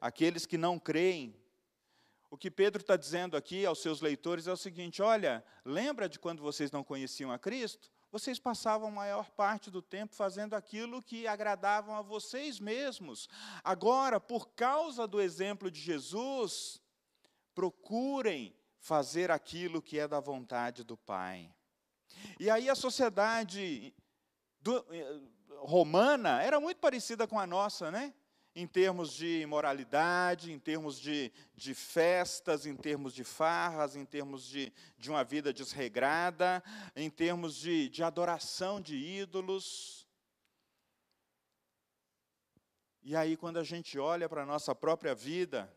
Aqueles 0.00 0.44
que 0.44 0.58
não 0.58 0.78
creem, 0.78 1.34
o 2.30 2.36
que 2.36 2.50
Pedro 2.50 2.82
está 2.82 2.96
dizendo 2.96 3.36
aqui 3.36 3.64
aos 3.64 3.80
seus 3.80 4.00
leitores 4.00 4.46
é 4.46 4.52
o 4.52 4.56
seguinte: 4.56 5.00
olha, 5.00 5.44
lembra 5.64 6.08
de 6.08 6.18
quando 6.18 6.42
vocês 6.42 6.70
não 6.70 6.84
conheciam 6.84 7.32
a 7.32 7.38
Cristo? 7.38 7.90
Vocês 8.14 8.38
passavam 8.38 8.86
a 8.86 8.92
maior 8.92 9.28
parte 9.30 9.72
do 9.72 9.82
tempo 9.82 10.14
fazendo 10.14 10.54
aquilo 10.54 11.02
que 11.02 11.26
agradavam 11.26 11.96
a 11.96 12.00
vocês 12.00 12.60
mesmos. 12.60 13.28
Agora, 13.64 14.20
por 14.20 14.50
causa 14.50 15.04
do 15.04 15.20
exemplo 15.20 15.68
de 15.68 15.80
Jesus, 15.80 16.80
procurem 17.56 18.54
fazer 18.78 19.32
aquilo 19.32 19.82
que 19.82 19.98
é 19.98 20.06
da 20.06 20.20
vontade 20.20 20.84
do 20.84 20.96
Pai. 20.96 21.52
E 22.38 22.48
aí 22.48 22.70
a 22.70 22.76
sociedade 22.76 23.92
do, 24.60 24.86
eh, 24.90 25.20
romana 25.58 26.40
era 26.40 26.60
muito 26.60 26.78
parecida 26.78 27.26
com 27.26 27.40
a 27.40 27.48
nossa, 27.48 27.90
né? 27.90 28.14
Em 28.54 28.66
termos 28.68 29.12
de 29.12 29.44
moralidade, 29.46 30.52
em 30.52 30.58
termos 30.58 31.00
de, 31.00 31.32
de 31.56 31.74
festas, 31.74 32.66
em 32.66 32.76
termos 32.76 33.12
de 33.12 33.24
farras, 33.24 33.96
em 33.96 34.04
termos 34.04 34.46
de, 34.46 34.72
de 34.96 35.10
uma 35.10 35.24
vida 35.24 35.52
desregrada, 35.52 36.62
em 36.94 37.10
termos 37.10 37.56
de, 37.56 37.88
de 37.88 38.04
adoração 38.04 38.80
de 38.80 38.94
ídolos. 38.96 40.06
E 43.02 43.16
aí, 43.16 43.36
quando 43.36 43.58
a 43.58 43.64
gente 43.64 43.98
olha 43.98 44.28
para 44.28 44.44
a 44.44 44.46
nossa 44.46 44.72
própria 44.72 45.14
vida, 45.14 45.74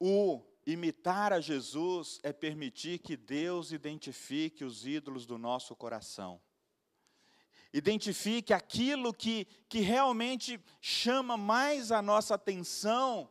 o 0.00 0.42
imitar 0.66 1.32
a 1.32 1.40
Jesus 1.40 2.18
é 2.22 2.32
permitir 2.32 3.00
que 3.00 3.16
Deus 3.16 3.70
identifique 3.70 4.64
os 4.64 4.86
ídolos 4.86 5.26
do 5.26 5.36
nosso 5.36 5.76
coração 5.76 6.40
identifique 7.72 8.52
aquilo 8.52 9.12
que, 9.14 9.46
que 9.68 9.80
realmente 9.80 10.60
chama 10.80 11.36
mais 11.36 11.90
a 11.90 12.02
nossa 12.02 12.34
atenção, 12.34 13.30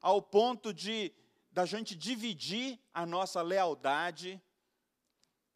ao 0.00 0.22
ponto 0.22 0.72
de 0.72 1.12
da 1.50 1.66
gente 1.66 1.96
dividir 1.96 2.78
a 2.94 3.04
nossa 3.04 3.42
lealdade 3.42 4.40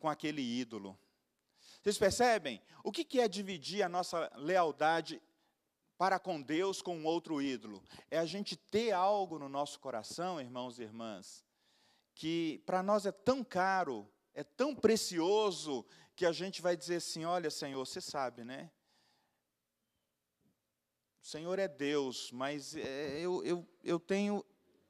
com 0.00 0.08
aquele 0.08 0.42
ídolo. 0.42 0.98
Vocês 1.80 1.96
percebem? 1.96 2.60
O 2.82 2.90
que, 2.90 3.04
que 3.04 3.20
é 3.20 3.28
dividir 3.28 3.82
a 3.82 3.88
nossa 3.88 4.30
lealdade 4.36 5.22
para 5.96 6.18
com 6.18 6.42
Deus 6.42 6.82
com 6.82 6.96
um 6.96 7.06
outro 7.06 7.40
ídolo? 7.40 7.82
É 8.10 8.18
a 8.18 8.24
gente 8.24 8.56
ter 8.56 8.90
algo 8.90 9.38
no 9.38 9.48
nosso 9.48 9.78
coração, 9.78 10.40
irmãos 10.40 10.78
e 10.78 10.82
irmãs, 10.82 11.44
que 12.14 12.62
para 12.66 12.82
nós 12.82 13.06
é 13.06 13.12
tão 13.12 13.44
caro, 13.44 14.08
é 14.34 14.42
tão 14.42 14.74
precioso, 14.74 15.86
que 16.22 16.26
a 16.26 16.30
gente 16.30 16.62
vai 16.62 16.76
dizer 16.76 16.96
assim: 16.96 17.24
olha, 17.24 17.50
Senhor, 17.50 17.84
você 17.84 18.00
sabe, 18.00 18.44
né? 18.44 18.70
o 21.20 21.26
Senhor 21.26 21.58
é 21.58 21.66
Deus, 21.66 22.30
mas 22.30 22.76
é, 22.76 23.18
eu, 23.18 23.44
eu, 23.44 23.68
eu 23.82 23.98
tenho 23.98 24.44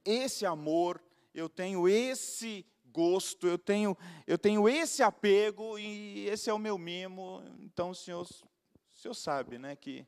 esse 0.04 0.44
amor, 0.44 1.02
eu 1.32 1.48
tenho 1.48 1.88
esse 1.88 2.66
gosto, 2.84 3.46
eu 3.46 3.56
tenho, 3.56 3.96
eu 4.26 4.36
tenho 4.36 4.68
esse 4.68 5.02
apego 5.02 5.78
e 5.78 6.28
esse 6.28 6.50
é 6.50 6.52
o 6.52 6.58
meu 6.58 6.76
mimo. 6.76 7.42
Então 7.60 7.90
o 7.90 7.94
Senhor, 7.94 8.26
o 8.26 8.94
Senhor 8.94 9.14
sabe, 9.14 9.56
né, 9.56 9.74
que 9.74 10.06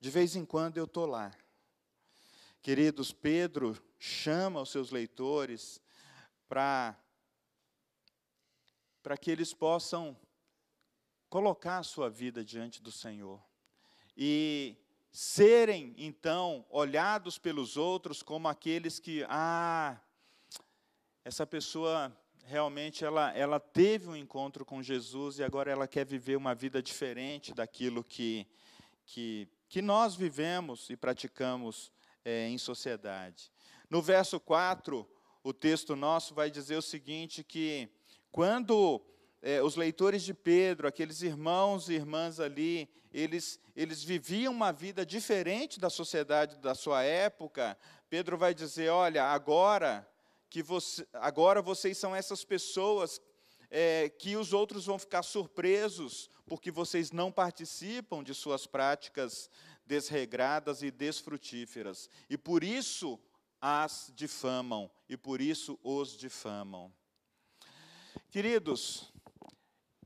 de 0.00 0.08
vez 0.08 0.36
em 0.36 0.44
quando 0.44 0.78
eu 0.78 0.84
estou 0.84 1.04
lá. 1.04 1.30
Queridos, 2.62 3.12
Pedro 3.12 3.76
chama 3.98 4.62
os 4.62 4.70
seus 4.70 4.90
leitores 4.90 5.82
para 6.48 6.96
para 9.02 9.18
que 9.18 9.30
eles 9.30 9.52
possam 9.52 10.16
colocar 11.32 11.78
a 11.78 11.82
sua 11.82 12.10
vida 12.10 12.44
diante 12.44 12.82
do 12.82 12.92
Senhor 12.92 13.42
e 14.14 14.76
serem 15.10 15.94
então 15.96 16.62
olhados 16.68 17.38
pelos 17.38 17.78
outros 17.78 18.22
como 18.22 18.48
aqueles 18.48 18.98
que 18.98 19.24
ah 19.30 19.98
essa 21.24 21.46
pessoa 21.46 22.14
realmente 22.44 23.02
ela, 23.02 23.34
ela 23.34 23.58
teve 23.58 24.10
um 24.10 24.14
encontro 24.14 24.62
com 24.62 24.82
Jesus 24.82 25.38
e 25.38 25.42
agora 25.42 25.72
ela 25.72 25.88
quer 25.88 26.04
viver 26.04 26.36
uma 26.36 26.54
vida 26.54 26.82
diferente 26.82 27.54
daquilo 27.54 28.04
que, 28.04 28.46
que, 29.06 29.48
que 29.70 29.80
nós 29.80 30.14
vivemos 30.14 30.90
e 30.90 30.98
praticamos 30.98 31.90
é, 32.26 32.46
em 32.50 32.58
sociedade. 32.58 33.50
No 33.88 34.02
verso 34.02 34.38
4, 34.38 35.08
o 35.42 35.54
texto 35.54 35.96
nosso 35.96 36.34
vai 36.34 36.50
dizer 36.50 36.76
o 36.76 36.82
seguinte: 36.82 37.42
que 37.42 37.88
quando 38.30 39.02
é, 39.42 39.60
os 39.60 39.74
leitores 39.76 40.22
de 40.22 40.32
Pedro, 40.32 40.86
aqueles 40.86 41.20
irmãos 41.20 41.88
e 41.88 41.94
irmãs 41.94 42.38
ali, 42.38 42.88
eles, 43.12 43.60
eles 43.76 44.02
viviam 44.02 44.52
uma 44.52 44.72
vida 44.72 45.04
diferente 45.04 45.80
da 45.80 45.90
sociedade 45.90 46.56
da 46.58 46.74
sua 46.74 47.02
época, 47.02 47.76
Pedro 48.08 48.38
vai 48.38 48.54
dizer: 48.54 48.88
olha, 48.90 49.24
agora 49.24 50.08
que 50.48 50.62
você, 50.62 51.06
agora 51.14 51.60
vocês 51.60 51.98
são 51.98 52.14
essas 52.14 52.44
pessoas 52.44 53.20
é, 53.70 54.08
que 54.10 54.36
os 54.36 54.52
outros 54.52 54.86
vão 54.86 54.98
ficar 54.98 55.22
surpresos 55.22 56.30
porque 56.46 56.70
vocês 56.70 57.10
não 57.10 57.32
participam 57.32 58.22
de 58.22 58.34
suas 58.34 58.66
práticas 58.66 59.50
desregradas 59.86 60.82
e 60.82 60.90
desfrutíferas. 60.90 62.10
E 62.28 62.36
por 62.36 62.62
isso 62.62 63.18
as 63.60 64.12
difamam, 64.14 64.90
e 65.08 65.16
por 65.16 65.40
isso 65.40 65.78
os 65.82 66.16
difamam. 66.16 66.92
Queridos, 68.30 69.11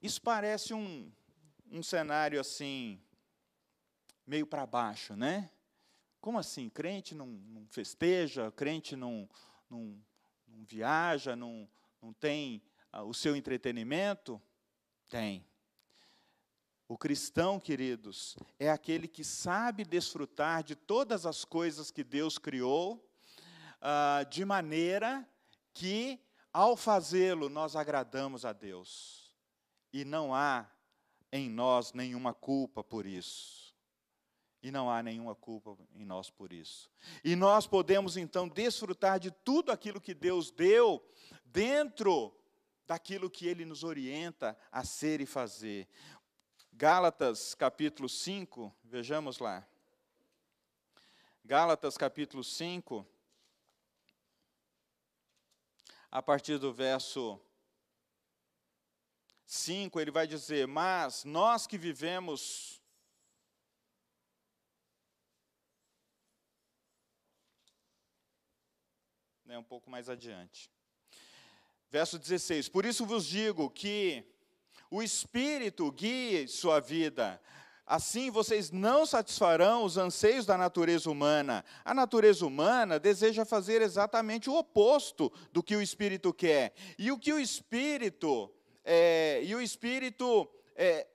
isso 0.06 0.22
parece 0.22 0.72
um, 0.72 1.12
um 1.70 1.82
cenário 1.82 2.40
assim, 2.40 3.02
meio 4.24 4.46
para 4.46 4.64
baixo, 4.64 5.16
né? 5.16 5.50
Como 6.20 6.38
assim? 6.38 6.68
Crente 6.68 7.12
não, 7.12 7.26
não 7.26 7.66
festeja, 7.66 8.52
crente 8.52 8.94
não, 8.94 9.28
não, 9.68 10.00
não 10.46 10.64
viaja, 10.64 11.34
não, 11.34 11.68
não 12.00 12.12
tem 12.12 12.62
ah, 12.92 13.02
o 13.02 13.12
seu 13.12 13.34
entretenimento? 13.34 14.40
Tem. 15.08 15.44
O 16.88 16.96
cristão, 16.96 17.58
queridos, 17.58 18.36
é 18.60 18.70
aquele 18.70 19.08
que 19.08 19.24
sabe 19.24 19.84
desfrutar 19.84 20.62
de 20.62 20.76
todas 20.76 21.26
as 21.26 21.44
coisas 21.44 21.90
que 21.90 22.04
Deus 22.04 22.38
criou, 22.38 23.04
ah, 23.80 24.24
de 24.30 24.44
maneira 24.44 25.28
que, 25.74 26.20
ao 26.52 26.76
fazê-lo, 26.76 27.48
nós 27.48 27.74
agradamos 27.74 28.44
a 28.44 28.52
Deus. 28.52 29.25
E 29.92 30.04
não 30.04 30.34
há 30.34 30.68
em 31.32 31.48
nós 31.48 31.92
nenhuma 31.92 32.32
culpa 32.34 32.82
por 32.82 33.06
isso. 33.06 33.74
E 34.62 34.70
não 34.70 34.90
há 34.90 35.02
nenhuma 35.02 35.34
culpa 35.34 35.76
em 35.94 36.04
nós 36.04 36.30
por 36.30 36.52
isso. 36.52 36.90
E 37.22 37.36
nós 37.36 37.66
podemos 37.66 38.16
então 38.16 38.48
desfrutar 38.48 39.20
de 39.20 39.30
tudo 39.30 39.70
aquilo 39.70 40.00
que 40.00 40.14
Deus 40.14 40.50
deu 40.50 41.04
dentro 41.44 42.34
daquilo 42.86 43.30
que 43.30 43.46
Ele 43.46 43.64
nos 43.64 43.84
orienta 43.84 44.56
a 44.70 44.84
ser 44.84 45.20
e 45.20 45.26
fazer. 45.26 45.88
Gálatas 46.72 47.54
capítulo 47.54 48.08
5, 48.08 48.74
vejamos 48.84 49.38
lá. 49.38 49.66
Gálatas 51.44 51.96
capítulo 51.96 52.42
5, 52.42 53.06
a 56.10 56.20
partir 56.20 56.58
do 56.58 56.72
verso 56.72 57.40
5, 59.46 60.00
ele 60.00 60.10
vai 60.10 60.26
dizer: 60.26 60.66
Mas 60.66 61.24
nós 61.24 61.66
que 61.66 61.78
vivemos 61.78 62.82
né, 69.44 69.56
um 69.56 69.62
pouco 69.62 69.88
mais 69.88 70.08
adiante. 70.08 70.70
Verso 71.88 72.18
16: 72.18 72.68
Por 72.68 72.84
isso 72.84 73.06
vos 73.06 73.24
digo 73.24 73.70
que 73.70 74.24
o 74.90 75.02
Espírito 75.02 75.90
guie 75.92 76.48
sua 76.48 76.80
vida. 76.80 77.40
Assim 77.86 78.32
vocês 78.32 78.72
não 78.72 79.06
satisfarão 79.06 79.84
os 79.84 79.96
anseios 79.96 80.44
da 80.44 80.58
natureza 80.58 81.08
humana. 81.08 81.64
A 81.84 81.94
natureza 81.94 82.44
humana 82.44 82.98
deseja 82.98 83.44
fazer 83.44 83.80
exatamente 83.80 84.50
o 84.50 84.56
oposto 84.56 85.32
do 85.52 85.62
que 85.62 85.76
o 85.76 85.80
Espírito 85.80 86.34
quer. 86.34 86.74
E 86.98 87.12
o 87.12 87.18
que 87.18 87.32
o 87.32 87.38
Espírito 87.38 88.52
é, 88.86 89.40
e 89.42 89.54
o 89.54 89.60
Espírito 89.60 90.48
é, 90.76 91.06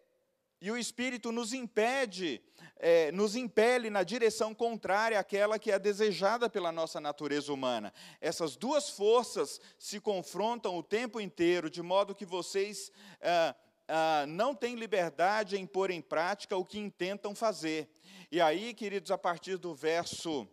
e 0.61 0.69
o 0.69 0.77
Espírito 0.77 1.31
nos 1.31 1.53
impede, 1.53 2.39
é, 2.77 3.11
nos 3.11 3.35
impele 3.35 3.89
na 3.89 4.03
direção 4.03 4.53
contrária 4.53 5.19
àquela 5.19 5.57
que 5.57 5.71
é 5.71 5.79
desejada 5.79 6.47
pela 6.47 6.71
nossa 6.71 7.01
natureza 7.01 7.51
humana. 7.51 7.91
Essas 8.21 8.55
duas 8.55 8.87
forças 8.87 9.59
se 9.79 9.99
confrontam 9.99 10.77
o 10.77 10.83
tempo 10.83 11.19
inteiro, 11.19 11.67
de 11.67 11.81
modo 11.81 12.13
que 12.13 12.27
vocês 12.27 12.91
ah, 13.21 13.55
ah, 13.87 14.25
não 14.27 14.53
têm 14.53 14.75
liberdade 14.75 15.57
em 15.57 15.65
pôr 15.65 15.89
em 15.89 16.01
prática 16.01 16.55
o 16.55 16.63
que 16.63 16.77
intentam 16.77 17.33
fazer. 17.33 17.89
E 18.31 18.39
aí, 18.39 18.75
queridos, 18.75 19.09
a 19.09 19.17
partir 19.17 19.57
do 19.57 19.73
verso 19.73 20.47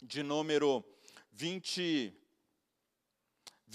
de 0.00 0.22
número 0.22 0.84
20. 1.32 2.25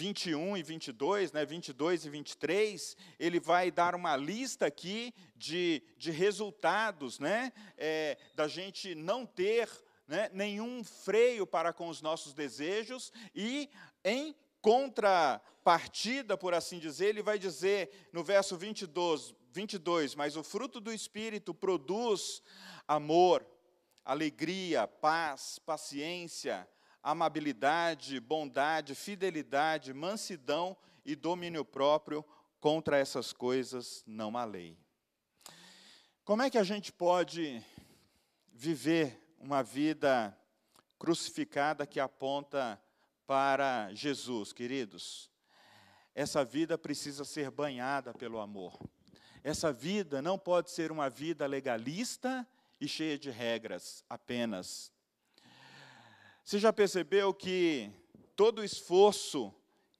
21 0.01 0.57
e 0.57 0.63
22, 0.63 1.31
né, 1.31 1.45
22 1.45 2.05
e 2.05 2.09
23, 2.09 2.97
ele 3.19 3.39
vai 3.39 3.69
dar 3.69 3.93
uma 3.93 4.17
lista 4.17 4.65
aqui 4.65 5.13
de, 5.35 5.83
de 5.95 6.09
resultados 6.09 7.19
né, 7.19 7.53
é, 7.77 8.17
da 8.33 8.47
gente 8.47 8.95
não 8.95 9.27
ter 9.27 9.69
né, 10.07 10.27
nenhum 10.33 10.83
freio 10.83 11.45
para 11.45 11.71
com 11.71 11.87
os 11.87 12.01
nossos 12.01 12.33
desejos 12.33 13.13
e, 13.35 13.69
em 14.03 14.35
contrapartida, 14.59 16.35
por 16.35 16.55
assim 16.55 16.79
dizer, 16.79 17.09
ele 17.09 17.21
vai 17.21 17.37
dizer 17.37 18.09
no 18.11 18.23
verso 18.23 18.57
22, 18.57 19.35
22 19.51 20.15
mas 20.15 20.35
o 20.35 20.41
fruto 20.41 20.81
do 20.81 20.91
Espírito 20.91 21.53
produz 21.53 22.41
amor, 22.87 23.45
alegria, 24.03 24.87
paz, 24.87 25.59
paciência, 25.63 26.67
amabilidade, 27.03 28.19
bondade, 28.19 28.95
fidelidade, 28.95 29.93
mansidão 29.93 30.75
e 31.05 31.15
domínio 31.15 31.65
próprio, 31.65 32.23
contra 32.59 32.97
essas 32.97 33.33
coisas 33.33 34.03
não 34.05 34.37
há 34.37 34.45
lei. 34.45 34.77
Como 36.23 36.43
é 36.43 36.49
que 36.49 36.57
a 36.57 36.63
gente 36.63 36.91
pode 36.91 37.63
viver 38.53 39.35
uma 39.39 39.63
vida 39.63 40.37
crucificada 40.99 41.87
que 41.87 41.99
aponta 41.99 42.79
para 43.25 43.91
Jesus, 43.93 44.53
queridos? 44.53 45.31
Essa 46.13 46.45
vida 46.45 46.77
precisa 46.77 47.25
ser 47.25 47.49
banhada 47.49 48.13
pelo 48.13 48.39
amor. 48.39 48.77
Essa 49.43 49.73
vida 49.73 50.21
não 50.21 50.37
pode 50.37 50.69
ser 50.69 50.91
uma 50.91 51.09
vida 51.09 51.47
legalista 51.47 52.47
e 52.79 52.87
cheia 52.87 53.17
de 53.17 53.31
regras 53.31 54.03
apenas. 54.07 54.91
Você 56.43 56.59
já 56.59 56.73
percebeu 56.73 57.33
que 57.33 57.91
todo 58.35 58.59
o 58.59 58.63
esforço 58.63 59.53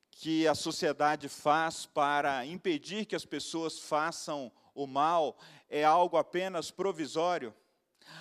que 0.10 0.48
a 0.48 0.56
sociedade 0.56 1.30
faz 1.30 1.86
para 1.86 2.46
impedir 2.46 3.06
que 3.06 3.16
as 3.16 3.26
pessoas 3.26 3.80
façam 3.80 4.52
o 4.74 4.88
mal 4.88 5.38
é 5.70 5.84
algo 5.84 6.18
apenas 6.18 6.72
provisório? 6.72 7.56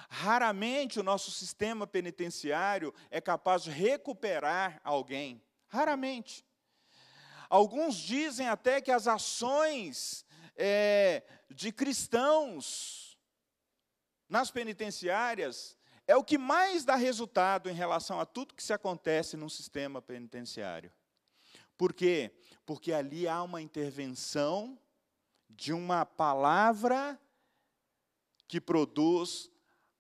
Raramente 0.09 1.01
o 1.01 1.03
nosso 1.03 1.31
sistema 1.31 1.87
penitenciário 1.87 2.95
é 3.11 3.21
capaz 3.21 3.62
de 3.64 3.71
recuperar 3.71 4.81
alguém. 4.85 5.43
Raramente. 5.66 6.45
Alguns 7.49 7.97
dizem 7.97 8.49
até 8.49 8.81
que 8.81 8.93
as 8.93 9.09
ações 9.09 10.25
é, 10.55 11.23
de 11.49 11.73
cristãos 11.73 13.18
nas 14.29 14.51
penitenciárias 14.51 15.77
é 16.11 16.16
o 16.16 16.24
que 16.24 16.36
mais 16.36 16.84
dá 16.84 16.96
resultado 16.96 17.70
em 17.70 17.72
relação 17.72 18.18
a 18.18 18.26
tudo 18.26 18.52
que 18.52 18.64
se 18.64 18.72
acontece 18.72 19.36
num 19.36 19.48
sistema 19.48 20.02
penitenciário. 20.02 20.92
Por 21.78 21.92
quê? 21.92 22.34
Porque 22.66 22.92
ali 22.92 23.28
há 23.28 23.40
uma 23.44 23.62
intervenção 23.62 24.76
de 25.48 25.72
uma 25.72 26.04
palavra 26.04 27.16
que 28.48 28.61
produz 28.61 29.48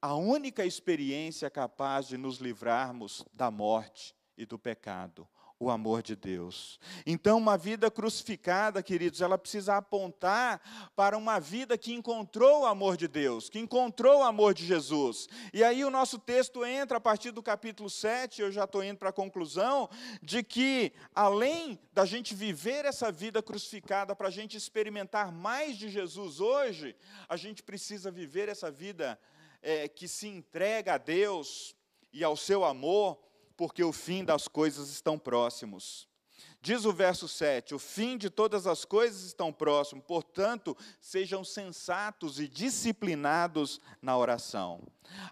a 0.02 0.16
única 0.16 0.66
experiência 0.66 1.48
capaz 1.48 2.08
de 2.08 2.16
nos 2.16 2.38
livrarmos 2.38 3.24
da 3.32 3.48
morte 3.48 4.12
e 4.36 4.44
do 4.44 4.58
pecado 4.58 5.28
o 5.60 5.68
amor 5.68 6.02
de 6.02 6.16
Deus. 6.16 6.80
Então, 7.04 7.36
uma 7.36 7.58
vida 7.58 7.90
crucificada, 7.90 8.82
queridos, 8.82 9.20
ela 9.20 9.36
precisa 9.36 9.76
apontar 9.76 10.90
para 10.96 11.18
uma 11.18 11.38
vida 11.38 11.76
que 11.76 11.92
encontrou 11.92 12.62
o 12.62 12.66
amor 12.66 12.96
de 12.96 13.06
Deus, 13.06 13.50
que 13.50 13.58
encontrou 13.58 14.20
o 14.20 14.22
amor 14.22 14.54
de 14.54 14.64
Jesus. 14.64 15.28
E 15.52 15.62
aí 15.62 15.84
o 15.84 15.90
nosso 15.90 16.18
texto 16.18 16.64
entra 16.64 16.96
a 16.96 17.00
partir 17.00 17.30
do 17.30 17.42
capítulo 17.42 17.90
7, 17.90 18.40
eu 18.40 18.50
já 18.50 18.64
estou 18.64 18.82
indo 18.82 18.96
para 18.96 19.10
a 19.10 19.12
conclusão, 19.12 19.90
de 20.22 20.42
que, 20.42 20.94
além 21.14 21.78
da 21.92 22.06
gente 22.06 22.34
viver 22.34 22.86
essa 22.86 23.12
vida 23.12 23.42
crucificada, 23.42 24.16
para 24.16 24.28
a 24.28 24.32
gente 24.32 24.56
experimentar 24.56 25.30
mais 25.30 25.76
de 25.76 25.90
Jesus 25.90 26.40
hoje, 26.40 26.96
a 27.28 27.36
gente 27.36 27.62
precisa 27.62 28.10
viver 28.10 28.48
essa 28.48 28.70
vida 28.70 29.20
é, 29.60 29.86
que 29.86 30.08
se 30.08 30.26
entrega 30.26 30.94
a 30.94 30.98
Deus 30.98 31.76
e 32.10 32.24
ao 32.24 32.34
seu 32.34 32.64
amor 32.64 33.29
porque 33.60 33.84
o 33.84 33.92
fim 33.92 34.24
das 34.24 34.48
coisas 34.48 34.88
estão 34.88 35.18
próximos. 35.18 36.08
Diz 36.62 36.86
o 36.86 36.94
verso 36.94 37.28
7: 37.28 37.74
O 37.74 37.78
fim 37.78 38.16
de 38.16 38.30
todas 38.30 38.66
as 38.66 38.86
coisas 38.86 39.22
estão 39.22 39.52
próximo, 39.52 40.00
portanto, 40.00 40.74
sejam 40.98 41.44
sensatos 41.44 42.40
e 42.40 42.48
disciplinados 42.48 43.78
na 44.00 44.16
oração. 44.16 44.82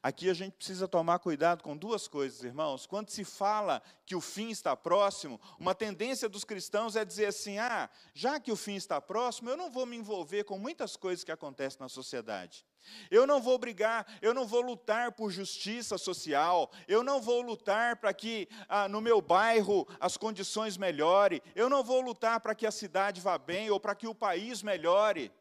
Aqui 0.03 0.29
a 0.29 0.35
gente 0.35 0.53
precisa 0.59 0.87
tomar 0.87 1.21
cuidado 1.21 1.63
com 1.63 1.75
duas 1.75 2.07
coisas, 2.07 2.45
irmãos. 2.45 2.87
Quando 2.87 3.09
se 3.09 3.25
fala 3.25 3.83
que 4.05 4.15
o 4.15 4.21
fim 4.21 4.51
está 4.51 4.77
próximo, 4.77 5.41
uma 5.59 5.75
tendência 5.75 6.29
dos 6.29 6.45
cristãos 6.45 6.97
é 6.97 7.07
dizer 7.07 7.29
assim: 7.29 7.57
ah, 7.57 7.89
já 8.13 8.39
que 8.39 8.53
o 8.53 8.57
fim 8.57 8.75
está 8.75 9.01
próximo, 9.01 9.49
eu 9.49 9.57
não 9.57 9.71
vou 9.71 9.87
me 9.87 9.97
envolver 9.97 10.45
com 10.45 10.59
muitas 10.59 10.97
coisas 10.99 11.25
que 11.25 11.33
acontecem 11.33 11.81
na 11.81 11.89
sociedade. 11.89 12.67
Eu 13.11 13.27
não 13.27 13.41
vou 13.41 13.59
brigar, 13.59 14.07
eu 14.21 14.35
não 14.35 14.47
vou 14.47 14.61
lutar 14.61 15.13
por 15.13 15.31
justiça 15.31 15.97
social, 15.97 16.71
eu 16.87 17.03
não 17.03 17.21
vou 17.21 17.41
lutar 17.41 17.97
para 17.97 18.13
que 18.13 18.49
ah, 18.69 18.89
no 18.89 19.01
meu 19.01 19.21
bairro 19.21 19.87
as 19.99 20.17
condições 20.17 20.77
melhorem, 20.77 21.41
eu 21.55 21.69
não 21.69 21.83
vou 21.83 22.01
lutar 22.01 22.41
para 22.41 22.55
que 22.55 22.67
a 22.67 22.71
cidade 22.71 23.21
vá 23.21 23.39
bem 23.39 23.71
ou 23.71 23.81
para 23.81 23.95
que 23.95 24.07
o 24.07 24.15
país 24.15 24.63
melhore. 24.63 25.33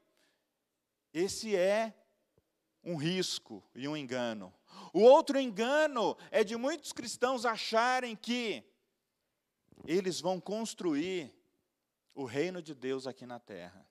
Esse 1.14 1.56
é 1.56 1.94
um 2.84 2.96
risco 2.96 3.64
e 3.76 3.88
um 3.88 3.98
engano. 3.98 4.54
O 4.94 5.02
outro 5.02 5.40
engano 5.40 6.16
é 6.32 6.44
de 6.44 6.56
muitos 6.56 6.94
cristãos 6.94 7.46
acharem 7.46 8.16
que 8.16 8.64
eles 9.86 10.20
vão 10.22 10.40
construir 10.40 11.34
o 12.16 12.26
reino 12.26 12.62
de 12.62 12.74
Deus 12.74 13.06
aqui 13.06 13.26
na 13.26 13.40
terra. 13.40 13.88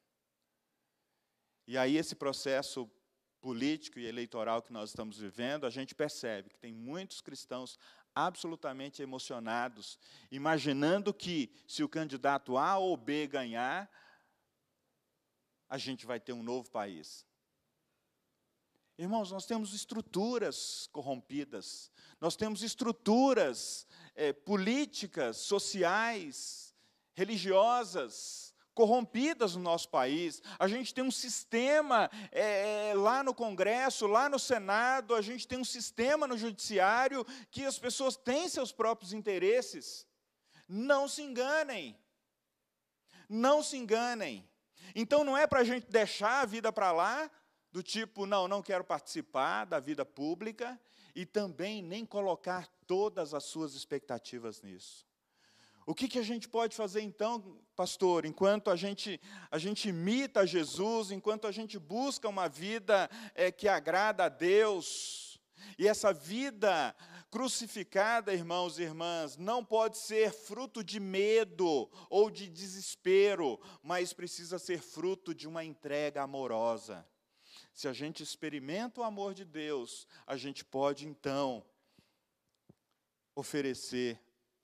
E 1.66 1.76
aí 1.76 1.96
esse 1.96 2.14
processo 2.14 2.90
político 3.46 4.00
e 4.00 4.06
eleitoral 4.06 4.60
que 4.60 4.72
nós 4.72 4.88
estamos 4.88 5.18
vivendo, 5.18 5.66
a 5.66 5.70
gente 5.70 5.94
percebe 5.94 6.50
que 6.50 6.58
tem 6.58 6.72
muitos 6.72 7.20
cristãos 7.20 7.78
absolutamente 8.12 9.02
emocionados, 9.02 10.00
imaginando 10.32 11.14
que 11.14 11.48
se 11.64 11.84
o 11.84 11.88
candidato 11.88 12.58
A 12.58 12.76
ou 12.76 12.96
B 12.96 13.28
ganhar, 13.28 13.88
a 15.68 15.78
gente 15.78 16.04
vai 16.04 16.18
ter 16.18 16.32
um 16.32 16.42
novo 16.42 16.68
país. 16.70 17.24
Irmãos, 18.98 19.30
nós 19.30 19.46
temos 19.46 19.72
estruturas 19.72 20.88
corrompidas, 20.90 21.88
nós 22.20 22.34
temos 22.34 22.64
estruturas 22.64 23.86
é, 24.16 24.32
políticas, 24.32 25.36
sociais, 25.36 26.74
religiosas, 27.14 28.45
corrompidas 28.76 29.56
no 29.56 29.62
nosso 29.62 29.88
país. 29.88 30.42
A 30.58 30.68
gente 30.68 30.92
tem 30.92 31.02
um 31.02 31.10
sistema 31.10 32.10
é, 32.30 32.90
é, 32.90 32.94
lá 32.94 33.24
no 33.24 33.32
Congresso, 33.34 34.06
lá 34.06 34.28
no 34.28 34.38
Senado, 34.38 35.14
a 35.14 35.22
gente 35.22 35.48
tem 35.48 35.58
um 35.58 35.64
sistema 35.64 36.26
no 36.26 36.36
Judiciário 36.36 37.26
que 37.50 37.64
as 37.64 37.78
pessoas 37.78 38.16
têm 38.16 38.50
seus 38.50 38.72
próprios 38.72 39.14
interesses. 39.14 40.06
Não 40.68 41.08
se 41.08 41.22
enganem. 41.22 41.98
Não 43.30 43.62
se 43.62 43.78
enganem. 43.78 44.46
Então 44.94 45.24
não 45.24 45.36
é 45.36 45.46
para 45.46 45.60
a 45.60 45.64
gente 45.64 45.90
deixar 45.90 46.42
a 46.42 46.46
vida 46.46 46.70
para 46.70 46.92
lá, 46.92 47.30
do 47.72 47.82
tipo, 47.82 48.26
não, 48.26 48.46
não 48.46 48.62
quero 48.62 48.84
participar 48.84 49.64
da 49.64 49.80
vida 49.80 50.04
pública, 50.04 50.78
e 51.14 51.24
também 51.24 51.80
nem 51.80 52.04
colocar 52.04 52.68
todas 52.86 53.32
as 53.32 53.44
suas 53.44 53.74
expectativas 53.74 54.60
nisso. 54.60 55.06
O 55.86 55.94
que, 55.94 56.08
que 56.08 56.18
a 56.18 56.22
gente 56.22 56.48
pode 56.48 56.74
fazer 56.74 57.00
então, 57.00 57.60
pastor, 57.76 58.26
enquanto 58.26 58.70
a 58.70 58.76
gente, 58.76 59.20
a 59.48 59.56
gente 59.56 59.88
imita 59.88 60.44
Jesus, 60.44 61.12
enquanto 61.12 61.46
a 61.46 61.52
gente 61.52 61.78
busca 61.78 62.28
uma 62.28 62.48
vida 62.48 63.08
é, 63.36 63.52
que 63.52 63.68
agrada 63.68 64.24
a 64.24 64.28
Deus, 64.28 65.40
e 65.78 65.86
essa 65.86 66.12
vida 66.12 66.92
crucificada, 67.30 68.34
irmãos 68.34 68.80
e 68.80 68.82
irmãs, 68.82 69.36
não 69.36 69.64
pode 69.64 69.98
ser 69.98 70.32
fruto 70.32 70.82
de 70.82 70.98
medo 70.98 71.88
ou 72.10 72.30
de 72.30 72.48
desespero, 72.48 73.60
mas 73.80 74.12
precisa 74.12 74.58
ser 74.58 74.80
fruto 74.80 75.32
de 75.32 75.46
uma 75.46 75.64
entrega 75.64 76.22
amorosa. 76.22 77.06
Se 77.72 77.86
a 77.86 77.92
gente 77.92 78.24
experimenta 78.24 79.00
o 79.00 79.04
amor 79.04 79.34
de 79.34 79.44
Deus, 79.44 80.08
a 80.26 80.36
gente 80.36 80.64
pode 80.64 81.06
então 81.06 81.64
oferecer 83.36 84.18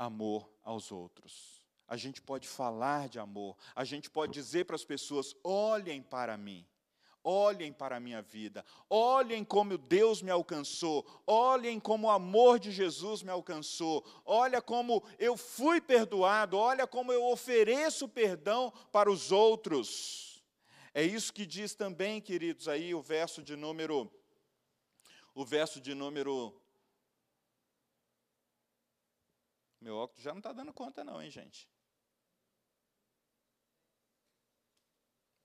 amor 0.05 0.48
aos 0.62 0.92
outros. 0.92 1.62
A 1.86 1.96
gente 1.96 2.22
pode 2.22 2.48
falar 2.48 3.09
de 3.09 3.18
amor, 3.18 3.57
a 3.74 3.84
gente 3.84 4.09
pode 4.11 4.32
dizer 4.32 4.64
para 4.64 4.76
as 4.76 4.84
pessoas: 4.84 5.34
olhem 5.44 6.03
para 6.03 6.36
mim, 6.36 6.66
olhem 7.22 7.72
para 7.72 7.96
a 7.96 8.00
minha 8.00 8.22
vida, 8.22 8.64
olhem 8.88 9.44
como 9.44 9.76
Deus 9.76 10.22
me 10.22 10.30
alcançou, 10.30 11.07
olhem 11.26 11.78
como 11.78 12.07
o 12.07 12.11
amor 12.11 12.59
de 12.59 12.70
Jesus 12.70 13.22
me 13.22 13.30
alcançou, 13.30 14.05
olha 14.24 14.62
como 14.62 15.03
eu 15.18 15.36
fui 15.36 15.80
perdoado, 15.80 16.57
olha 16.57 16.86
como 16.86 17.12
eu 17.12 17.24
ofereço 17.24 18.09
perdão 18.09 18.72
para 18.90 19.11
os 19.11 19.30
outros. 19.30 20.42
É 20.94 21.03
isso 21.03 21.32
que 21.32 21.46
diz 21.46 21.74
também, 21.74 22.20
queridos, 22.20 22.68
aí 22.68 22.94
o 22.94 23.00
verso 23.00 23.42
de 23.42 23.57
número 23.57 24.11
o 25.34 25.44
verso 25.44 25.80
de 25.80 25.94
número 25.94 26.55
Meu 29.82 29.96
óculos 29.96 30.22
já 30.22 30.30
não 30.30 30.38
está 30.38 30.52
dando 30.52 30.72
conta, 30.72 31.02
não, 31.02 31.20
hein, 31.20 31.28
gente? 31.28 31.68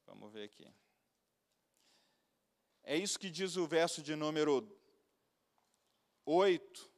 Vamos 0.05 0.31
ver 0.31 0.43
aqui. 0.43 0.71
É 2.83 2.95
isso 2.95 3.17
que 3.17 3.31
diz 3.31 3.57
o 3.57 3.65
verso 3.65 3.99
de 3.99 4.15
número 4.15 4.79
8. 6.23 6.91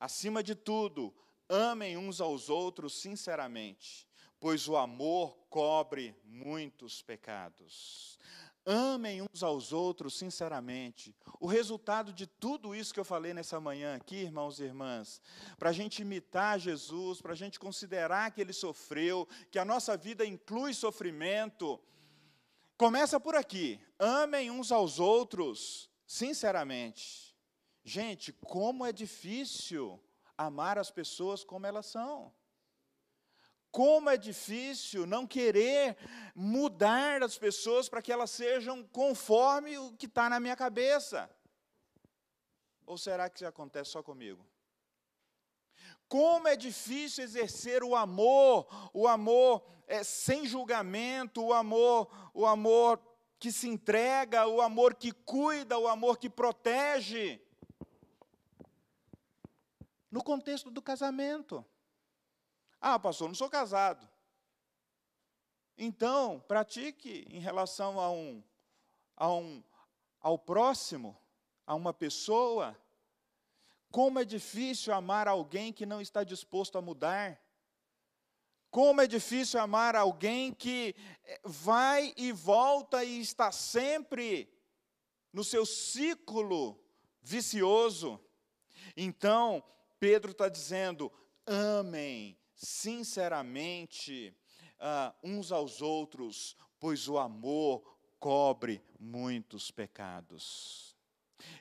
Acima 0.00 0.42
de 0.42 0.56
tudo, 0.56 1.14
amem 1.48 1.96
uns 1.96 2.20
aos 2.20 2.48
outros 2.48 3.00
sinceramente, 3.00 4.08
pois 4.40 4.66
o 4.66 4.76
amor 4.76 5.36
cobre 5.48 6.20
muitos 6.24 7.00
pecados. 7.00 8.18
Amem 8.64 9.22
uns 9.22 9.42
aos 9.42 9.72
outros 9.72 10.16
sinceramente. 10.16 11.14
O 11.40 11.46
resultado 11.46 12.12
de 12.12 12.26
tudo 12.26 12.74
isso 12.74 12.94
que 12.94 13.00
eu 13.00 13.04
falei 13.04 13.34
nessa 13.34 13.58
manhã 13.58 13.96
aqui, 13.96 14.16
irmãos 14.16 14.60
e 14.60 14.64
irmãs, 14.64 15.20
para 15.58 15.70
a 15.70 15.72
gente 15.72 16.02
imitar 16.02 16.60
Jesus, 16.60 17.20
para 17.20 17.32
a 17.32 17.36
gente 17.36 17.58
considerar 17.58 18.30
que 18.30 18.40
ele 18.40 18.52
sofreu, 18.52 19.28
que 19.50 19.58
a 19.58 19.64
nossa 19.64 19.96
vida 19.96 20.24
inclui 20.24 20.74
sofrimento, 20.74 21.80
começa 22.76 23.18
por 23.18 23.34
aqui. 23.34 23.80
Amem 23.98 24.50
uns 24.50 24.70
aos 24.70 25.00
outros 25.00 25.90
sinceramente. 26.06 27.36
Gente, 27.84 28.32
como 28.32 28.86
é 28.86 28.92
difícil 28.92 30.00
amar 30.38 30.78
as 30.78 30.90
pessoas 30.90 31.42
como 31.42 31.66
elas 31.66 31.86
são. 31.86 32.32
Como 33.72 34.10
é 34.10 34.18
difícil 34.18 35.06
não 35.06 35.26
querer 35.26 35.96
mudar 36.34 37.22
as 37.22 37.38
pessoas 37.38 37.88
para 37.88 38.02
que 38.02 38.12
elas 38.12 38.30
sejam 38.30 38.84
conforme 38.84 39.78
o 39.78 39.92
que 39.94 40.04
está 40.04 40.28
na 40.28 40.38
minha 40.38 40.54
cabeça. 40.54 41.30
Ou 42.84 42.98
será 42.98 43.30
que 43.30 43.38
isso 43.38 43.46
acontece 43.46 43.90
só 43.90 44.02
comigo? 44.02 44.46
Como 46.06 46.46
é 46.46 46.54
difícil 46.54 47.24
exercer 47.24 47.82
o 47.82 47.96
amor, 47.96 48.68
o 48.92 49.08
amor 49.08 49.64
é, 49.86 50.04
sem 50.04 50.44
julgamento, 50.46 51.42
o 51.42 51.54
amor, 51.54 52.10
o 52.34 52.44
amor 52.44 53.00
que 53.38 53.50
se 53.50 53.68
entrega, 53.68 54.46
o 54.46 54.60
amor 54.60 54.94
que 54.94 55.12
cuida, 55.12 55.78
o 55.78 55.88
amor 55.88 56.18
que 56.18 56.28
protege. 56.28 57.40
No 60.10 60.22
contexto 60.22 60.70
do 60.70 60.82
casamento. 60.82 61.64
Ah, 62.84 62.98
pastor, 62.98 63.28
não 63.28 63.34
sou 63.36 63.48
casado. 63.48 64.08
Então, 65.78 66.40
pratique 66.48 67.24
em 67.30 67.38
relação 67.38 68.00
a 68.00 68.10
um, 68.10 68.42
a 69.16 69.32
um, 69.32 69.62
ao 70.20 70.36
próximo, 70.36 71.16
a 71.64 71.76
uma 71.76 71.94
pessoa. 71.94 72.76
Como 73.88 74.18
é 74.18 74.24
difícil 74.24 74.92
amar 74.92 75.28
alguém 75.28 75.72
que 75.72 75.86
não 75.86 76.00
está 76.00 76.24
disposto 76.24 76.76
a 76.76 76.82
mudar. 76.82 77.40
Como 78.68 79.00
é 79.00 79.06
difícil 79.06 79.60
amar 79.60 79.94
alguém 79.94 80.52
que 80.52 80.96
eh, 81.22 81.40
vai 81.44 82.12
e 82.16 82.32
volta 82.32 83.04
e 83.04 83.20
está 83.20 83.52
sempre 83.52 84.52
no 85.32 85.44
seu 85.44 85.64
ciclo 85.64 86.82
vicioso. 87.20 88.18
Então, 88.96 89.62
Pedro 90.00 90.32
está 90.32 90.48
dizendo: 90.48 91.12
amem 91.46 92.41
sinceramente 92.62 94.32
uh, 94.78 95.14
uns 95.22 95.50
aos 95.50 95.82
outros, 95.82 96.56
pois 96.78 97.08
o 97.08 97.18
amor 97.18 97.82
cobre 98.20 98.80
muitos 99.00 99.72
pecados. 99.72 100.96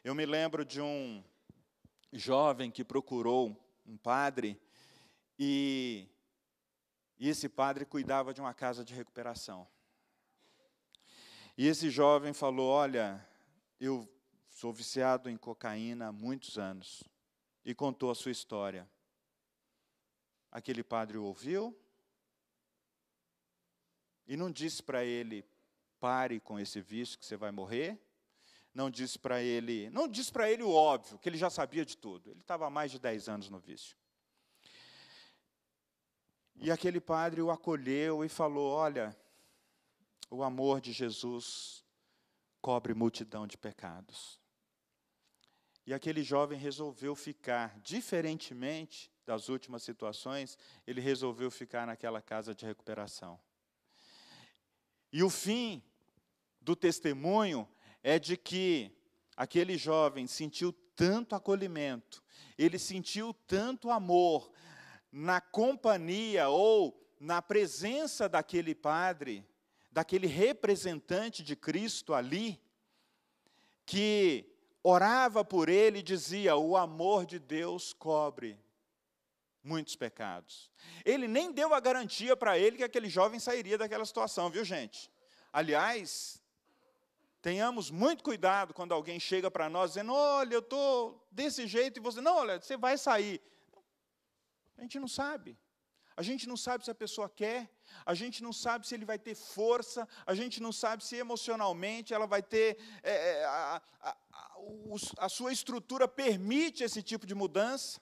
Eu 0.04 0.14
me 0.14 0.28
lembro 0.28 0.64
de 0.64 0.80
um 0.80 1.24
jovem 2.14 2.70
que 2.70 2.84
procurou 2.84 3.58
um 3.84 3.98
padre 3.98 4.62
e, 5.40 6.08
e 7.18 7.28
esse 7.28 7.50
padre 7.50 7.84
cuidava 7.84 8.32
de 8.32 8.40
uma 8.40 8.54
casa 8.54 8.86
de 8.86 8.94
recuperação. 8.94 9.68
E 11.58 11.68
esse 11.68 11.90
jovem 11.90 12.32
falou: 12.32 12.70
Olha, 12.70 13.28
eu 13.80 14.08
sou 14.52 14.72
viciado 14.72 15.30
em 15.30 15.38
cocaína 15.38 16.10
há 16.10 16.12
muitos 16.12 16.60
anos. 16.60 17.04
E 17.66 17.74
contou 17.74 18.12
a 18.12 18.16
sua 18.16 18.32
história. 18.32 18.88
Aquele 20.52 20.84
padre 20.84 21.18
o 21.18 21.24
ouviu 21.24 21.76
e 24.28 24.38
não 24.38 24.52
disse 24.52 24.82
para 24.82 25.04
ele: 25.04 25.46
pare 26.00 26.40
com 26.40 26.60
esse 26.60 26.82
vício 26.82 27.18
que 27.18 27.26
você 27.26 27.38
vai 27.38 27.52
morrer. 27.52 28.00
Não 28.74 28.90
disse 28.90 29.20
para 29.20 29.42
ele, 29.42 29.90
não 29.90 30.08
disse 30.08 30.32
para 30.32 30.50
ele 30.50 30.64
o 30.64 30.72
óbvio, 30.72 31.20
que 31.20 31.28
ele 31.28 31.38
já 31.38 31.50
sabia 31.50 31.84
de 31.84 31.98
tudo. 31.98 32.32
Ele 32.32 32.40
estava 32.40 32.66
há 32.66 32.70
mais 32.70 32.90
de 32.90 32.98
10 32.98 33.28
anos 33.28 33.50
no 33.50 33.60
vício. 33.60 33.98
E 36.56 36.72
aquele 36.72 37.02
padre 37.02 37.42
o 37.42 37.52
acolheu 37.52 38.24
e 38.24 38.30
falou: 38.30 38.72
Olha, 38.72 39.16
o 40.30 40.44
amor 40.44 40.80
de 40.80 40.94
Jesus 40.94 41.84
cobre 42.62 42.94
multidão 42.94 43.46
de 43.46 43.58
pecados. 43.58 44.41
E 45.86 45.94
aquele 45.94 46.24
jovem 46.24 46.58
resolveu 46.58 47.16
ficar, 47.16 47.80
diferentemente 47.80 49.12
das 49.26 49.50
últimas 49.50 49.84
situações, 49.84 50.58
ele 50.86 51.02
resolveu 51.02 51.50
ficar 51.50 51.88
naquela 51.88 52.22
casa 52.22 52.54
de 52.54 52.66
recuperação. 52.66 53.40
E 55.12 55.24
o 55.24 55.30
fim 55.30 55.84
do 56.60 56.76
testemunho 56.76 57.68
é 58.04 58.20
de 58.20 58.38
que 58.38 58.92
aquele 59.36 59.78
jovem 59.78 60.28
sentiu 60.28 60.72
tanto 60.96 61.36
acolhimento, 61.36 62.24
ele 62.58 62.78
sentiu 62.78 63.34
tanto 63.48 63.90
amor 63.90 64.52
na 65.12 65.42
companhia 65.42 66.48
ou 66.48 66.98
na 67.20 67.42
presença 67.42 68.30
daquele 68.30 68.74
padre, 68.74 69.46
daquele 69.92 70.28
representante 70.28 71.44
de 71.44 71.56
Cristo 71.56 72.14
ali, 72.14 72.62
que 73.86 74.51
orava 74.84 75.44
por 75.44 75.70
ele 75.70 76.00
e 76.00 76.04
dizia: 76.04 76.56
O 76.56 76.76
amor 76.76 77.26
de 77.26 77.40
Deus 77.40 77.94
cobre 77.94 78.60
muitos 79.64 79.96
pecados. 79.96 80.72
Ele 81.06 81.28
nem 81.28 81.52
deu 81.52 81.74
a 81.74 81.80
garantia 81.80 82.36
para 82.36 82.58
ele 82.58 82.78
que 82.78 82.84
aquele 82.84 83.10
jovem 83.10 83.40
sairia 83.40 83.78
daquela 83.78 84.06
situação, 84.06 84.50
viu, 84.50 84.66
gente? 84.66 85.12
Aliás, 85.54 86.42
tenhamos 87.42 87.92
muito 87.92 88.24
cuidado 88.24 88.74
quando 88.74 88.94
alguém 88.94 89.20
chega 89.20 89.52
para 89.52 89.70
nós 89.70 89.92
dizendo: 89.92 90.14
Olha, 90.14 90.56
eu 90.56 90.60
estou 90.60 91.28
desse 91.32 91.68
jeito, 91.68 92.00
e 92.00 92.02
você, 92.02 92.22
não, 92.22 92.38
olha, 92.38 92.60
você 92.60 92.78
vai 92.78 92.98
sair. 92.98 93.42
A 94.78 94.82
gente 94.82 95.00
não 95.00 95.08
sabe. 95.08 95.58
A 96.16 96.24
gente 96.24 96.48
não 96.48 96.58
sabe 96.58 96.84
se 96.84 96.92
a 96.92 96.96
pessoa 96.96 97.30
quer, 97.30 97.70
a 98.06 98.14
gente 98.14 98.44
não 98.44 98.52
sabe 98.52 98.86
se 98.86 98.94
ele 98.94 99.06
vai 99.06 99.18
ter 99.18 99.34
força, 99.34 100.08
a 100.26 100.36
gente 100.36 100.62
não 100.62 100.72
sabe 100.72 101.04
se 101.04 101.16
emocionalmente 101.16 102.14
ela 102.14 102.28
vai 102.28 102.44
ter. 102.44 102.78
É, 103.02 103.46
a, 103.46 103.82
a, 104.02 104.18
a, 105.18 105.30
sua 105.30 105.52
estrutura 105.52 106.08
permite 106.08 106.84
esse 106.84 107.02
tipo 107.02 107.26
de 107.26 107.36
mudança. 107.36 108.00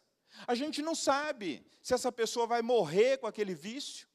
A 0.47 0.55
gente 0.55 0.81
não 0.81 0.95
sabe 0.95 1.65
se 1.81 1.93
essa 1.93 2.11
pessoa 2.11 2.45
vai 2.45 2.61
morrer 2.61 3.17
com 3.17 3.27
aquele 3.27 3.53
vício, 3.53 4.07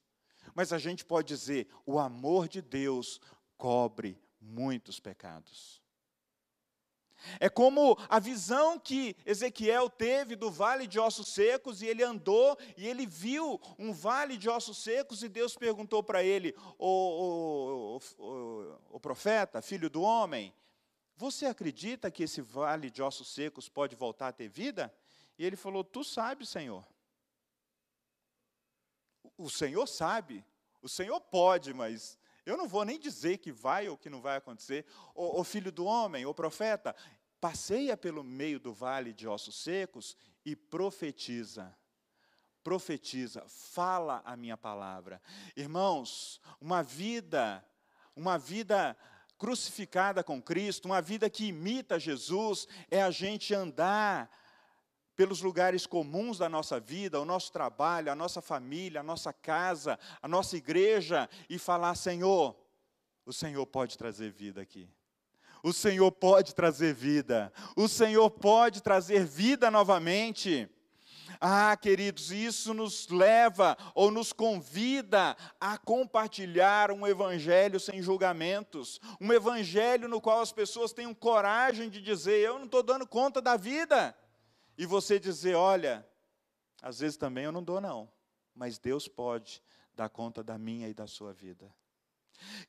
mas 0.53 0.71
a 0.71 0.77
gente 0.77 1.03
pode 1.05 1.27
dizer: 1.27 1.67
o 1.85 1.99
amor 1.99 2.47
de 2.47 2.61
Deus 2.61 3.19
cobre 3.57 4.19
muitos 4.39 4.99
pecados. 4.99 5.83
É 7.39 7.49
como 7.49 7.97
a 8.09 8.19
visão 8.19 8.77
que 8.77 9.15
Ezequiel 9.25 9.89
teve 9.89 10.35
do 10.35 10.51
vale 10.51 10.85
de 10.85 10.99
ossos 10.99 11.29
secos, 11.29 11.81
e 11.81 11.87
ele 11.87 12.03
andou 12.03 12.57
e 12.77 12.87
ele 12.87 13.05
viu 13.05 13.59
um 13.79 13.93
vale 13.93 14.37
de 14.37 14.49
ossos 14.49 14.77
secos, 14.77 15.23
e 15.23 15.29
Deus 15.29 15.55
perguntou 15.55 16.03
para 16.03 16.23
ele, 16.23 16.55
o, 16.77 17.97
o, 17.97 18.23
o, 18.23 18.77
o, 18.91 18.99
profeta, 18.99 19.61
filho 19.61 19.89
do 19.89 20.01
homem, 20.01 20.53
você 21.15 21.45
acredita 21.45 22.11
que 22.11 22.23
esse 22.23 22.41
vale 22.41 22.89
de 22.89 23.01
ossos 23.01 23.29
secos 23.29 23.69
pode 23.69 23.95
voltar 23.95 24.29
a 24.29 24.33
ter 24.33 24.49
vida? 24.49 24.93
E 25.37 25.45
ele 25.45 25.55
falou: 25.55 25.83
Tu 25.83 26.03
sabes, 26.03 26.49
Senhor. 26.49 26.85
O 29.37 29.49
Senhor 29.49 29.85
sabe, 29.87 30.45
o 30.81 30.87
Senhor 30.87 31.19
pode, 31.19 31.73
mas 31.73 32.17
eu 32.45 32.55
não 32.55 32.67
vou 32.67 32.85
nem 32.85 32.99
dizer 32.99 33.39
que 33.39 33.51
vai 33.51 33.89
ou 33.89 33.97
que 33.97 34.09
não 34.09 34.21
vai 34.21 34.37
acontecer. 34.37 34.85
O, 35.13 35.41
o 35.41 35.43
filho 35.43 35.71
do 35.71 35.85
homem, 35.85 36.25
o 36.25 36.33
profeta, 36.33 36.95
passeia 37.41 37.97
pelo 37.97 38.23
meio 38.23 38.59
do 38.59 38.73
vale 38.73 39.13
de 39.13 39.27
ossos 39.27 39.55
secos 39.55 40.15
e 40.45 40.55
profetiza. 40.55 41.75
Profetiza, 42.63 43.43
fala 43.47 44.21
a 44.25 44.35
minha 44.35 44.57
palavra. 44.57 45.21
Irmãos, 45.55 46.41
uma 46.59 46.81
vida, 46.81 47.63
uma 48.15 48.37
vida 48.37 48.97
crucificada 49.45 50.23
com 50.23 50.41
Cristo, 50.41 50.85
uma 50.87 50.99
vida 50.99 51.29
que 51.29 51.45
imita 51.45 51.99
Jesus, 51.99 52.67
é 52.89 53.03
a 53.03 53.11
gente 53.11 53.53
andar 53.53 54.27
pelos 55.15 55.39
lugares 55.39 55.85
comuns 55.85 56.39
da 56.39 56.49
nossa 56.49 56.79
vida, 56.79 57.21
o 57.21 57.25
nosso 57.25 57.51
trabalho, 57.51 58.11
a 58.11 58.15
nossa 58.15 58.41
família, 58.41 59.01
a 59.01 59.03
nossa 59.03 59.31
casa, 59.31 59.99
a 60.19 60.27
nossa 60.27 60.57
igreja 60.57 61.29
e 61.47 61.59
falar: 61.59 61.93
Senhor, 61.93 62.55
o 63.23 63.31
Senhor 63.31 63.63
pode 63.67 63.99
trazer 63.99 64.31
vida 64.31 64.63
aqui. 64.63 64.89
O 65.61 65.71
Senhor 65.71 66.11
pode 66.11 66.55
trazer 66.55 66.95
vida. 66.95 67.53
O 67.75 67.87
Senhor 67.87 68.31
pode 68.31 68.81
trazer 68.81 69.23
vida 69.25 69.69
novamente. 69.69 70.67
Ah, 71.39 71.75
queridos, 71.75 72.31
isso 72.31 72.73
nos 72.73 73.07
leva 73.07 73.77
ou 73.93 74.11
nos 74.11 74.31
convida 74.31 75.35
a 75.59 75.77
compartilhar 75.77 76.91
um 76.91 77.05
evangelho 77.05 77.79
sem 77.79 78.01
julgamentos, 78.01 78.99
um 79.19 79.31
evangelho 79.31 80.07
no 80.07 80.21
qual 80.21 80.41
as 80.41 80.51
pessoas 80.51 80.93
tenham 80.93 81.13
coragem 81.13 81.89
de 81.89 82.01
dizer: 82.01 82.39
Eu 82.39 82.57
não 82.57 82.65
estou 82.65 82.83
dando 82.83 83.07
conta 83.07 83.41
da 83.41 83.57
vida. 83.57 84.15
E 84.77 84.85
você 84.85 85.19
dizer: 85.19 85.55
Olha, 85.55 86.07
às 86.81 86.99
vezes 86.99 87.17
também 87.17 87.45
eu 87.45 87.51
não 87.51 87.63
dou, 87.63 87.81
não, 87.81 88.11
mas 88.53 88.77
Deus 88.77 89.07
pode 89.07 89.61
dar 89.93 90.09
conta 90.09 90.43
da 90.43 90.57
minha 90.57 90.87
e 90.87 90.93
da 90.93 91.07
sua 91.07 91.33
vida. 91.33 91.73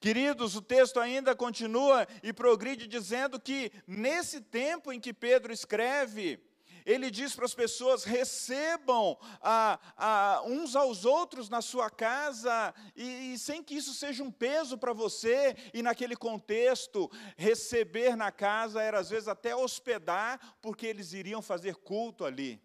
Queridos, 0.01 0.55
o 0.55 0.63
texto 0.63 1.01
ainda 1.01 1.35
continua 1.35 2.07
e 2.23 2.33
progride 2.33 2.87
dizendo 2.87 3.41
que 3.41 3.73
nesse 3.87 4.41
tempo 4.41 4.93
em 4.93 5.01
que 5.01 5.13
Pedro 5.13 5.53
escreve, 5.53 6.41
ele 6.87 7.11
diz 7.11 7.35
para 7.35 7.45
as 7.45 7.55
pessoas: 7.55 8.05
recebam 8.05 9.19
a, 9.43 9.79
a, 9.97 10.43
uns 10.47 10.77
aos 10.77 11.05
outros 11.05 11.49
na 11.49 11.61
sua 11.61 11.91
casa, 11.91 12.73
e, 12.95 13.35
e 13.35 13.39
sem 13.39 13.63
que 13.63 13.75
isso 13.75 13.93
seja 13.93 14.23
um 14.23 14.31
peso 14.31 14.79
para 14.79 14.93
você, 14.93 15.57
e 15.75 15.83
naquele 15.83 16.15
contexto, 16.15 17.11
receber 17.37 18.17
na 18.17 18.31
casa 18.31 18.81
era 18.81 19.01
às 19.01 19.11
vezes 19.11 19.27
até 19.27 19.55
hospedar, 19.55 20.57
porque 20.63 20.87
eles 20.87 21.13
iriam 21.13 21.43
fazer 21.43 21.75
culto 21.75 22.25
ali. 22.25 22.65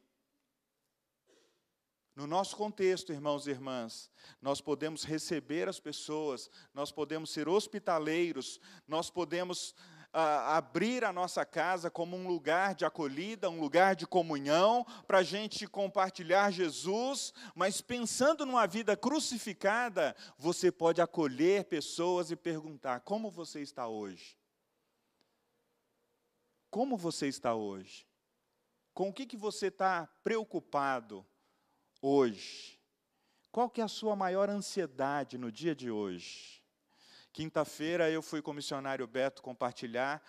No 2.16 2.28
nosso 2.28 2.56
contexto, 2.56 3.12
irmãos 3.12 3.48
e 3.48 3.52
irmãs, 3.52 4.10
nós 4.42 4.62
podemos 4.62 5.04
receber 5.04 5.68
as 5.68 5.80
pessoas, 5.80 6.52
nós 6.74 6.92
podemos 6.92 7.32
ser 7.32 7.48
hospitaleiros, 7.48 8.60
nós 8.88 9.10
podemos 9.10 9.74
abrir 10.14 11.04
a 11.06 11.14
nossa 11.14 11.46
casa 11.46 11.90
como 11.90 12.18
um 12.18 12.28
lugar 12.28 12.76
de 12.76 12.86
acolhida, 12.86 13.50
um 13.50 13.60
lugar 13.60 13.96
de 13.96 14.06
comunhão, 14.06 14.86
para 15.08 15.20
a 15.20 15.24
gente 15.24 15.68
compartilhar 15.68 16.52
Jesus, 16.52 17.34
mas 17.56 17.82
pensando 17.82 18.46
numa 18.46 18.68
vida 18.68 18.98
crucificada, 18.98 20.16
você 20.38 20.72
pode 20.72 21.02
acolher 21.02 21.66
pessoas 21.66 22.32
e 22.32 22.36
perguntar: 22.36 23.02
como 23.02 23.30
você 23.30 23.62
está 23.62 23.88
hoje? 23.88 24.38
Como 26.70 26.98
você 26.98 27.28
está 27.28 27.54
hoje? 27.54 28.08
Com 28.94 29.10
o 29.10 29.14
que, 29.14 29.26
que 29.26 29.38
você 29.38 29.68
está 29.68 30.08
preocupado 30.24 31.26
hoje? 32.02 32.80
Qual 33.52 33.70
que 33.70 33.82
é 33.82 33.84
a 33.84 33.90
sua 33.90 34.16
maior 34.16 34.50
ansiedade 34.50 35.38
no 35.38 35.52
dia 35.52 35.76
de 35.76 35.92
hoje? 35.92 36.61
Quinta-feira 37.34 38.10
eu 38.10 38.22
fui 38.22 38.42
com 38.42 38.52
o 38.52 38.54
missionário 38.54 39.08
Beto 39.08 39.42
compartilhar 39.42 40.22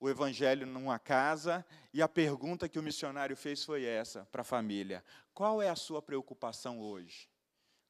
o 0.00 0.10
evangelho 0.10 0.66
numa 0.66 0.98
casa 0.98 1.64
e 1.94 2.02
a 2.02 2.08
pergunta 2.08 2.68
que 2.68 2.78
o 2.78 2.82
missionário 2.82 3.36
fez 3.36 3.64
foi 3.64 3.84
essa 3.84 4.26
para 4.32 4.42
a 4.42 4.44
família: 4.44 5.04
Qual 5.32 5.62
é 5.62 5.68
a 5.68 5.76
sua 5.76 6.02
preocupação 6.02 6.80
hoje? 6.80 7.30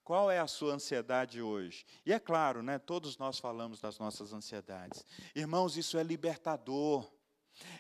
Qual 0.05 0.31
é 0.31 0.39
a 0.39 0.47
sua 0.47 0.75
ansiedade 0.75 1.41
hoje? 1.41 1.87
E 2.05 2.13
é 2.13 2.19
claro, 2.19 2.63
né, 2.63 2.79
todos 2.79 3.17
nós 3.17 3.39
falamos 3.39 3.81
das 3.81 3.99
nossas 3.99 4.33
ansiedades. 4.33 5.07
Irmãos, 5.35 5.77
isso 5.77 5.97
é 5.97 6.03
libertador. 6.03 7.11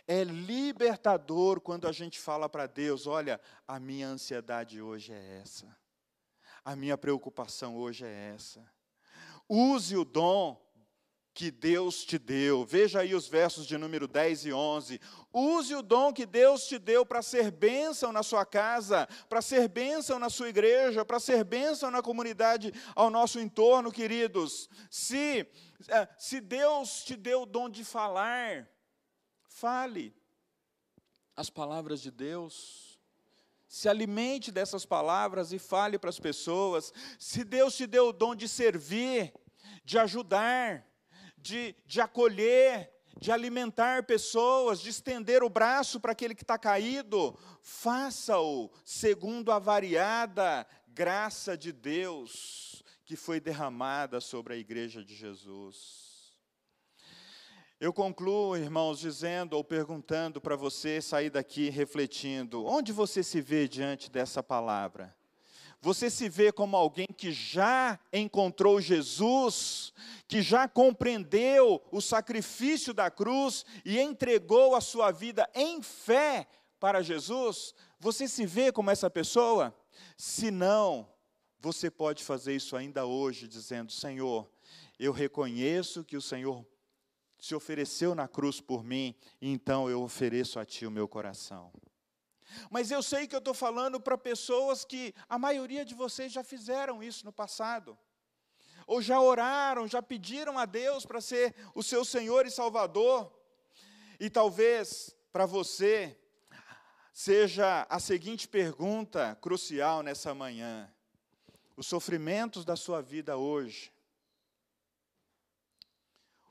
É 0.07 0.23
libertador 0.23 1.61
quando 1.61 1.87
a 1.87 1.93
gente 1.93 2.18
fala 2.18 2.49
para 2.49 2.66
Deus: 2.66 3.07
olha, 3.07 3.39
a 3.68 3.79
minha 3.79 4.09
ansiedade 4.09 4.81
hoje 4.81 5.12
é 5.12 5.41
essa, 5.43 5.77
a 6.64 6.75
minha 6.75 6.97
preocupação 6.97 7.77
hoje 7.77 8.07
é 8.07 8.33
essa. 8.35 8.66
Use 9.55 9.94
o 9.98 10.03
dom 10.03 10.59
que 11.34 11.50
Deus 11.50 12.07
te 12.07 12.18
deu. 12.18 12.64
Veja 12.64 13.00
aí 13.00 13.14
os 13.14 13.28
versos 13.28 13.66
de 13.66 13.76
número 13.76 14.09
10 14.09 14.46
e 14.46 14.53
11. 14.53 14.98
Use 15.30 15.74
o 15.74 15.82
dom 15.82 16.11
que 16.11 16.24
Deus 16.24 16.66
te 16.66 16.78
deu 16.78 17.05
para 17.05 17.20
ser 17.20 17.50
bênção 17.50 18.12
na 18.12 18.22
sua 18.22 18.46
casa, 18.46 19.07
para 19.28 19.42
ser 19.42 19.68
bênção 19.68 20.18
na 20.18 20.30
sua 20.30 20.48
igreja, 20.48 21.05
para 21.05 21.20
ser 21.20 21.44
bênção 21.44 21.90
na 21.90 22.00
comunidade 22.00 22.72
ao 22.94 23.11
nosso 23.11 23.38
entorno, 23.38 23.92
queridos. 23.92 24.70
Se, 24.90 25.46
eh, 25.86 26.09
se 26.16 26.40
Deus 26.40 27.05
te 27.05 27.14
deu 27.14 27.42
o 27.42 27.46
dom 27.46 27.68
de 27.68 27.84
falar, 27.84 28.66
fale 29.44 30.14
as 31.36 31.50
palavras 31.50 32.00
de 32.00 32.11
Deus. 32.11 32.98
Se 33.68 33.86
alimente 33.86 34.50
dessas 34.50 34.86
palavras 34.86 35.53
e 35.53 35.59
fale 35.59 35.98
para 35.98 36.09
as 36.11 36.18
pessoas. 36.18 36.90
Se 37.18 37.44
Deus 37.44 37.76
te 37.76 37.86
deu 37.86 38.09
o 38.09 38.12
dom 38.12 38.34
de 38.34 38.46
servir, 38.46 39.32
de 39.85 39.99
ajudar, 39.99 40.87
de, 41.37 41.74
de 41.87 42.01
acolher, 42.01 42.91
de 43.18 43.30
alimentar 43.30 44.05
pessoas, 44.05 44.80
de 44.80 44.91
estender 44.91 45.43
o 45.43 45.51
braço 45.51 46.01
para 46.01 46.12
aquele 46.12 46.35
que 46.35 46.43
está 46.43 46.59
caído, 46.59 47.39
faça-o 47.61 48.70
segundo 48.85 49.53
a 49.53 49.59
variada 49.59 50.66
graça 50.89 51.57
de 51.57 51.72
Deus 51.72 52.83
que 53.05 53.16
foi 53.16 53.41
derramada 53.41 54.20
sobre 54.20 54.55
a 54.55 54.57
igreja 54.57 55.05
de 55.05 55.14
Jesus. 55.14 56.33
Eu 57.80 57.93
concluo, 57.93 58.57
irmãos, 58.57 59.01
dizendo 59.01 59.55
ou 59.55 59.64
perguntando 59.64 60.41
para 60.41 60.55
você 60.55 61.01
sair 61.01 61.30
daqui 61.30 61.68
refletindo: 61.68 62.64
onde 62.64 62.93
você 62.93 63.22
se 63.22 63.41
vê 63.41 63.66
diante 63.66 64.11
dessa 64.11 64.43
palavra? 64.43 65.14
Você 65.85 66.09
se 66.09 66.28
vê 66.28 66.53
como 66.53 66.76
alguém 66.76 67.09
que 67.09 67.33
já 67.33 67.99
encontrou 68.12 68.80
Jesus, 68.80 69.93
que 70.28 70.41
já 70.41 70.68
compreendeu 70.68 71.83
o 71.91 72.01
sacrifício 72.01 72.95
da 72.95 73.11
cruz 73.11 73.66
e 73.85 73.99
entregou 73.99 74.76
a 74.76 74.80
sua 74.80 75.11
vida 75.11 75.51
em 75.53 75.83
fé 75.83 76.47
para 76.78 77.03
Jesus? 77.03 77.74
Você 77.99 78.28
se 78.28 78.47
vê 78.47 78.70
como 78.70 78.93
essa 78.93 79.11
pessoa? 79.11 79.76
Se 80.16 80.53
não, 80.53 81.09
você 81.59 81.91
pode 81.91 82.22
fazer 82.22 82.55
isso 82.55 82.76
ainda 82.76 83.05
hoje, 83.05 83.49
dizendo: 83.49 83.91
Senhor, 83.91 84.49
eu 85.01 85.11
reconheço 85.11 86.05
que 86.05 86.16
o 86.16 86.22
Senhor 86.22 86.64
se 87.41 87.57
ofereceu 87.57 88.14
na 88.14 88.28
cruz 88.28 88.61
por 88.61 88.85
mim, 88.85 89.16
então 89.41 89.91
eu 89.91 90.01
ofereço 90.01 90.61
a 90.61 90.64
Ti 90.64 90.87
o 90.87 90.93
meu 90.93 91.09
coração. 91.09 91.72
Mas 92.70 92.90
eu 92.90 93.03
sei 93.03 93.26
que 93.26 93.34
eu 93.34 93.38
estou 93.38 93.55
falando 93.55 94.00
para 94.00 94.16
pessoas 94.16 94.84
que 94.84 95.14
a 95.28 95.38
maioria 95.38 95.84
de 95.84 95.94
vocês 95.94 96.32
já 96.32 96.42
fizeram 96.42 97.03
isso 97.03 97.24
no 97.24 97.32
passado. 97.32 97.98
Ou 98.86 99.00
já 99.00 99.20
oraram, 99.20 99.86
já 99.86 100.03
pediram 100.03 100.59
a 100.59 100.64
Deus 100.64 101.07
para 101.07 101.20
ser 101.20 101.55
o 101.74 101.82
seu 101.82 102.05
Senhor 102.05 102.46
e 102.46 102.50
Salvador. 102.50 103.32
E 104.18 104.28
talvez 104.28 105.14
para 105.32 105.46
você 105.46 106.18
seja 107.12 107.86
a 107.88 107.98
seguinte 108.00 108.48
pergunta 108.48 109.36
crucial 109.40 110.03
nessa 110.03 110.34
manhã: 110.34 110.92
os 111.76 111.86
sofrimentos 111.86 112.64
da 112.64 112.76
sua 112.76 113.00
vida 113.03 113.36
hoje. 113.36 113.92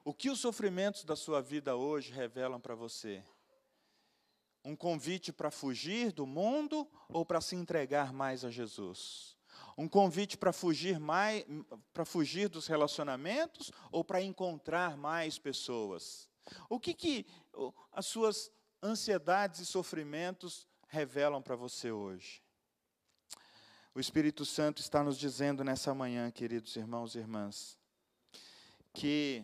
O 0.03 0.13
que 0.13 0.29
os 0.29 0.39
sofrimentos 0.39 1.03
da 1.03 1.15
sua 1.15 1.41
vida 1.41 1.75
hoje 1.75 2.11
revelam 2.11 2.59
para 2.59 2.73
você? 2.73 3.23
Um 4.63 4.75
convite 4.75 5.33
para 5.33 5.49
fugir 5.49 6.11
do 6.11 6.25
mundo 6.25 6.87
ou 7.09 7.25
para 7.25 7.41
se 7.41 7.55
entregar 7.55 8.13
mais 8.13 8.45
a 8.45 8.51
Jesus? 8.51 9.35
Um 9.77 9.87
convite 9.87 10.37
para 10.37 10.53
fugir 10.53 10.99
mais, 10.99 11.43
para 11.93 12.05
fugir 12.05 12.47
dos 12.47 12.67
relacionamentos 12.67 13.71
ou 13.91 14.03
para 14.03 14.21
encontrar 14.21 14.95
mais 14.97 15.39
pessoas? 15.39 16.29
O 16.69 16.79
que 16.79 16.93
que 16.93 17.25
as 17.91 18.05
suas 18.05 18.51
ansiedades 18.83 19.59
e 19.59 19.65
sofrimentos 19.65 20.67
revelam 20.87 21.41
para 21.41 21.55
você 21.55 21.91
hoje? 21.91 22.43
O 23.93 23.99
Espírito 23.99 24.45
Santo 24.45 24.79
está 24.79 25.03
nos 25.03 25.17
dizendo 25.17 25.63
nessa 25.63 25.93
manhã, 25.93 26.31
queridos 26.31 26.75
irmãos 26.75 27.15
e 27.15 27.19
irmãs, 27.19 27.77
que 28.93 29.43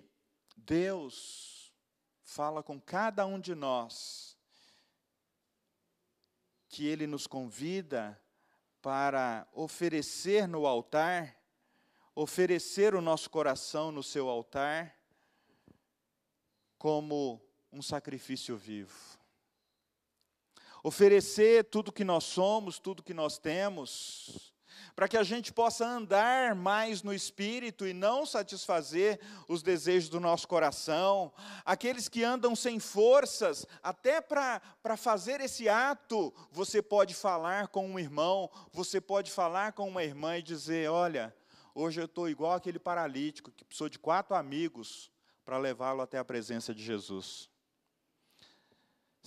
Deus 0.55 1.73
fala 2.23 2.63
com 2.63 2.79
cada 2.79 3.25
um 3.25 3.39
de 3.39 3.55
nós 3.55 4.36
que 6.69 6.87
ele 6.87 7.07
nos 7.07 7.27
convida 7.27 8.19
para 8.81 9.47
oferecer 9.53 10.47
no 10.47 10.65
altar, 10.65 11.35
oferecer 12.15 12.95
o 12.95 13.01
nosso 13.01 13.29
coração 13.29 13.91
no 13.91 14.03
seu 14.03 14.29
altar, 14.29 14.97
como 16.77 17.41
um 17.71 17.81
sacrifício 17.81 18.55
vivo. 18.55 19.17
Oferecer 20.83 21.65
tudo 21.65 21.91
que 21.91 22.03
nós 22.03 22.23
somos, 22.23 22.79
tudo 22.79 23.03
que 23.03 23.13
nós 23.13 23.37
temos, 23.37 24.46
para 24.97 25.07
que 25.07 25.15
a 25.15 25.21
gente 25.21 25.53
possa 25.53 25.87
andar 25.87 26.55
mais 26.55 27.03
no 27.03 27.13
espírito 27.13 27.85
e 27.85 27.93
não 27.93 28.25
satisfazer 28.25 29.19
os 29.47 29.61
desejos 29.61 30.09
do 30.09 30.19
nosso 30.19 30.47
coração. 30.47 31.31
Aqueles 31.63 32.09
que 32.09 32.23
andam 32.23 32.55
sem 32.55 32.79
forças, 32.79 33.63
até 33.83 34.19
para 34.19 34.97
fazer 34.97 35.39
esse 35.39 35.69
ato, 35.69 36.33
você 36.51 36.81
pode 36.81 37.13
falar 37.13 37.67
com 37.67 37.87
um 37.87 37.99
irmão, 37.99 38.49
você 38.73 38.99
pode 38.99 39.29
falar 39.29 39.73
com 39.73 39.87
uma 39.87 40.03
irmã 40.03 40.39
e 40.39 40.41
dizer: 40.41 40.89
Olha, 40.89 41.31
hoje 41.75 42.01
eu 42.01 42.05
estou 42.05 42.27
igual 42.27 42.53
aquele 42.53 42.79
paralítico 42.79 43.51
que 43.51 43.63
precisou 43.63 43.89
de 43.89 43.99
quatro 43.99 44.35
amigos 44.35 45.11
para 45.45 45.59
levá-lo 45.59 46.01
até 46.01 46.17
a 46.17 46.25
presença 46.25 46.73
de 46.73 46.83
Jesus. 46.83 47.51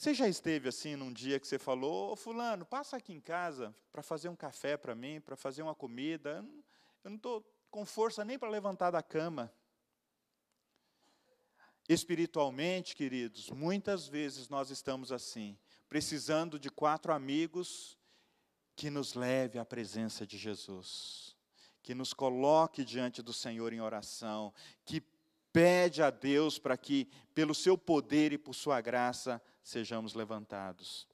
Você 0.01 0.15
já 0.15 0.27
esteve 0.27 0.67
assim 0.67 0.97
num 0.97 1.13
dia 1.13 1.39
que 1.39 1.47
você 1.47 1.59
falou, 1.59 2.13
ô 2.13 2.17
fulano, 2.17 2.65
passa 2.65 2.97
aqui 2.97 3.13
em 3.13 3.21
casa 3.21 3.77
para 3.93 4.03
fazer 4.03 4.31
um 4.31 4.35
café 4.35 4.75
para 4.75 4.95
mim, 4.95 5.21
para 5.21 5.37
fazer 5.37 5.61
uma 5.61 5.75
comida. 5.75 6.43
Eu 7.05 7.11
não 7.11 7.17
estou 7.19 7.45
com 7.71 7.85
força 7.85 8.25
nem 8.25 8.39
para 8.39 8.49
levantar 8.49 8.91
da 8.91 9.03
cama. 9.03 9.53
Espiritualmente, 11.87 12.97
queridos, 12.97 13.51
muitas 13.51 14.09
vezes 14.09 14.49
nós 14.49 14.71
estamos 14.71 15.13
assim, 15.13 15.55
precisando 15.87 16.59
de 16.59 16.71
quatro 16.71 17.13
amigos 17.13 17.99
que 18.75 18.89
nos 18.89 19.13
leve 19.13 19.59
à 19.59 19.67
presença 19.67 20.27
de 20.27 20.39
Jesus, 20.39 21.37
que 21.83 21.95
nos 21.95 22.15
coloque 22.15 22.87
diante 22.87 23.21
do 23.21 23.35
Senhor 23.35 23.71
em 23.71 23.83
oração, 23.83 24.51
que 24.87 25.03
pede 25.53 26.03
a 26.03 26.09
Deus 26.09 26.59
para 26.59 26.79
que, 26.79 27.07
pelo 27.35 27.55
seu 27.55 27.77
poder 27.77 28.33
e 28.33 28.39
por 28.39 28.55
sua 28.55 28.81
graça, 28.81 29.43
sejamos 29.63 30.15
levantados. 30.15 31.07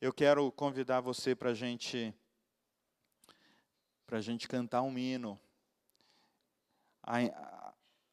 Eu 0.00 0.12
quero 0.12 0.50
convidar 0.52 1.00
você 1.00 1.34
para 1.34 1.54
gente, 1.54 2.14
a 4.10 4.20
gente 4.20 4.48
cantar 4.48 4.82
um 4.82 4.96
hino, 4.98 5.38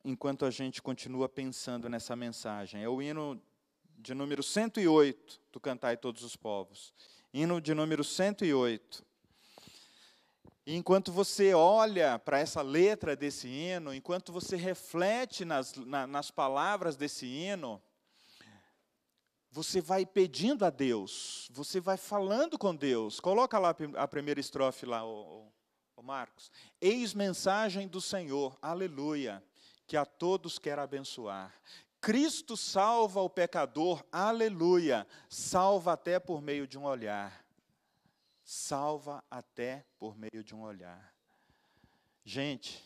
enquanto 0.04 0.46
a 0.46 0.52
gente 0.52 0.82
continua 0.82 1.28
pensando 1.28 1.90
nessa 1.90 2.16
mensagem. 2.16 2.84
É 2.84 2.90
o 2.90 3.02
hino 3.02 3.42
de 3.98 4.14
número 4.14 4.44
108 4.44 5.42
do 5.52 5.60
Cantai 5.60 5.98
Todos 5.98 6.24
os 6.24 6.36
Povos. 6.36 6.94
Hino 7.34 7.60
de 7.60 7.74
número 7.74 8.04
108. 8.04 9.06
E 10.66 10.76
enquanto 10.76 11.12
você 11.12 11.54
olha 11.54 12.20
para 12.20 12.40
essa 12.40 12.62
letra 12.62 13.16
desse 13.16 13.48
hino, 13.48 13.94
enquanto 13.94 14.34
você 14.34 14.58
reflete 14.58 15.46
nas, 15.46 15.74
na, 15.76 16.06
nas 16.06 16.30
palavras 16.30 16.98
desse 16.98 17.26
hino, 17.26 17.82
você 19.58 19.82
vai 19.82 20.06
pedindo 20.06 20.64
a 20.64 20.70
Deus, 20.70 21.50
você 21.52 21.80
vai 21.80 21.98
falando 21.98 22.60
com 22.60 22.76
Deus. 22.76 23.20
Coloca 23.20 23.58
lá 23.58 23.76
a 23.96 24.08
primeira 24.08 24.40
estrofe 24.40 24.86
lá, 24.86 25.04
o, 25.04 25.52
o 25.96 26.04
Marcos. 26.04 26.52
Eis 26.80 27.16
mensagem 27.16 27.88
do 27.88 28.00
Senhor, 28.00 28.56
aleluia, 28.62 29.44
que 29.88 29.98
a 29.98 30.06
todos 30.06 30.60
quer 30.60 30.78
abençoar. 30.78 31.52
Cristo 32.00 32.56
salva 32.56 33.20
o 33.20 33.30
pecador, 33.32 34.06
aleluia, 34.12 35.08
salva 35.28 35.94
até 35.94 36.20
por 36.20 36.40
meio 36.40 36.68
de 36.68 36.78
um 36.78 36.84
olhar. 36.84 37.44
Salva 38.44 39.24
até 39.28 39.88
por 39.98 40.16
meio 40.16 40.44
de 40.44 40.54
um 40.54 40.62
olhar. 40.62 41.12
Gente, 42.24 42.86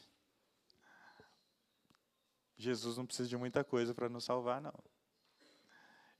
Jesus 2.56 2.96
não 2.96 3.06
precisa 3.06 3.28
de 3.28 3.36
muita 3.36 3.62
coisa 3.62 3.94
para 3.94 4.08
nos 4.08 4.24
salvar, 4.24 4.62
não. 4.62 4.91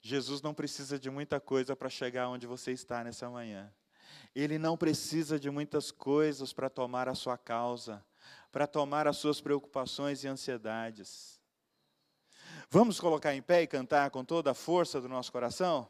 Jesus 0.02 0.42
não 0.42 0.54
precisa 0.54 0.98
de 0.98 1.10
muita 1.10 1.40
coisa 1.40 1.76
para 1.76 1.90
chegar 1.90 2.28
onde 2.30 2.48
você 2.48 2.72
está 2.72 3.04
nessa 3.04 3.30
manhã. 3.30 3.72
Ele 4.34 4.58
não 4.58 4.76
precisa 4.76 5.40
de 5.40 5.50
muitas 5.50 5.92
coisas 5.92 6.52
para 6.52 6.70
tomar 6.70 7.08
a 7.08 7.16
sua 7.16 7.38
causa, 7.38 8.04
para 8.52 8.66
tomar 8.66 9.08
as 9.08 9.18
suas 9.18 9.40
preocupações 9.40 10.24
e 10.24 10.28
ansiedades. 10.28 11.40
Vamos 12.70 13.00
colocar 13.00 13.36
em 13.36 13.42
pé 13.42 13.62
e 13.62 13.68
cantar 13.68 14.10
com 14.10 14.24
toda 14.24 14.52
a 14.52 14.56
força 14.56 15.00
do 15.00 15.08
nosso 15.08 15.32
coração? 15.32 15.88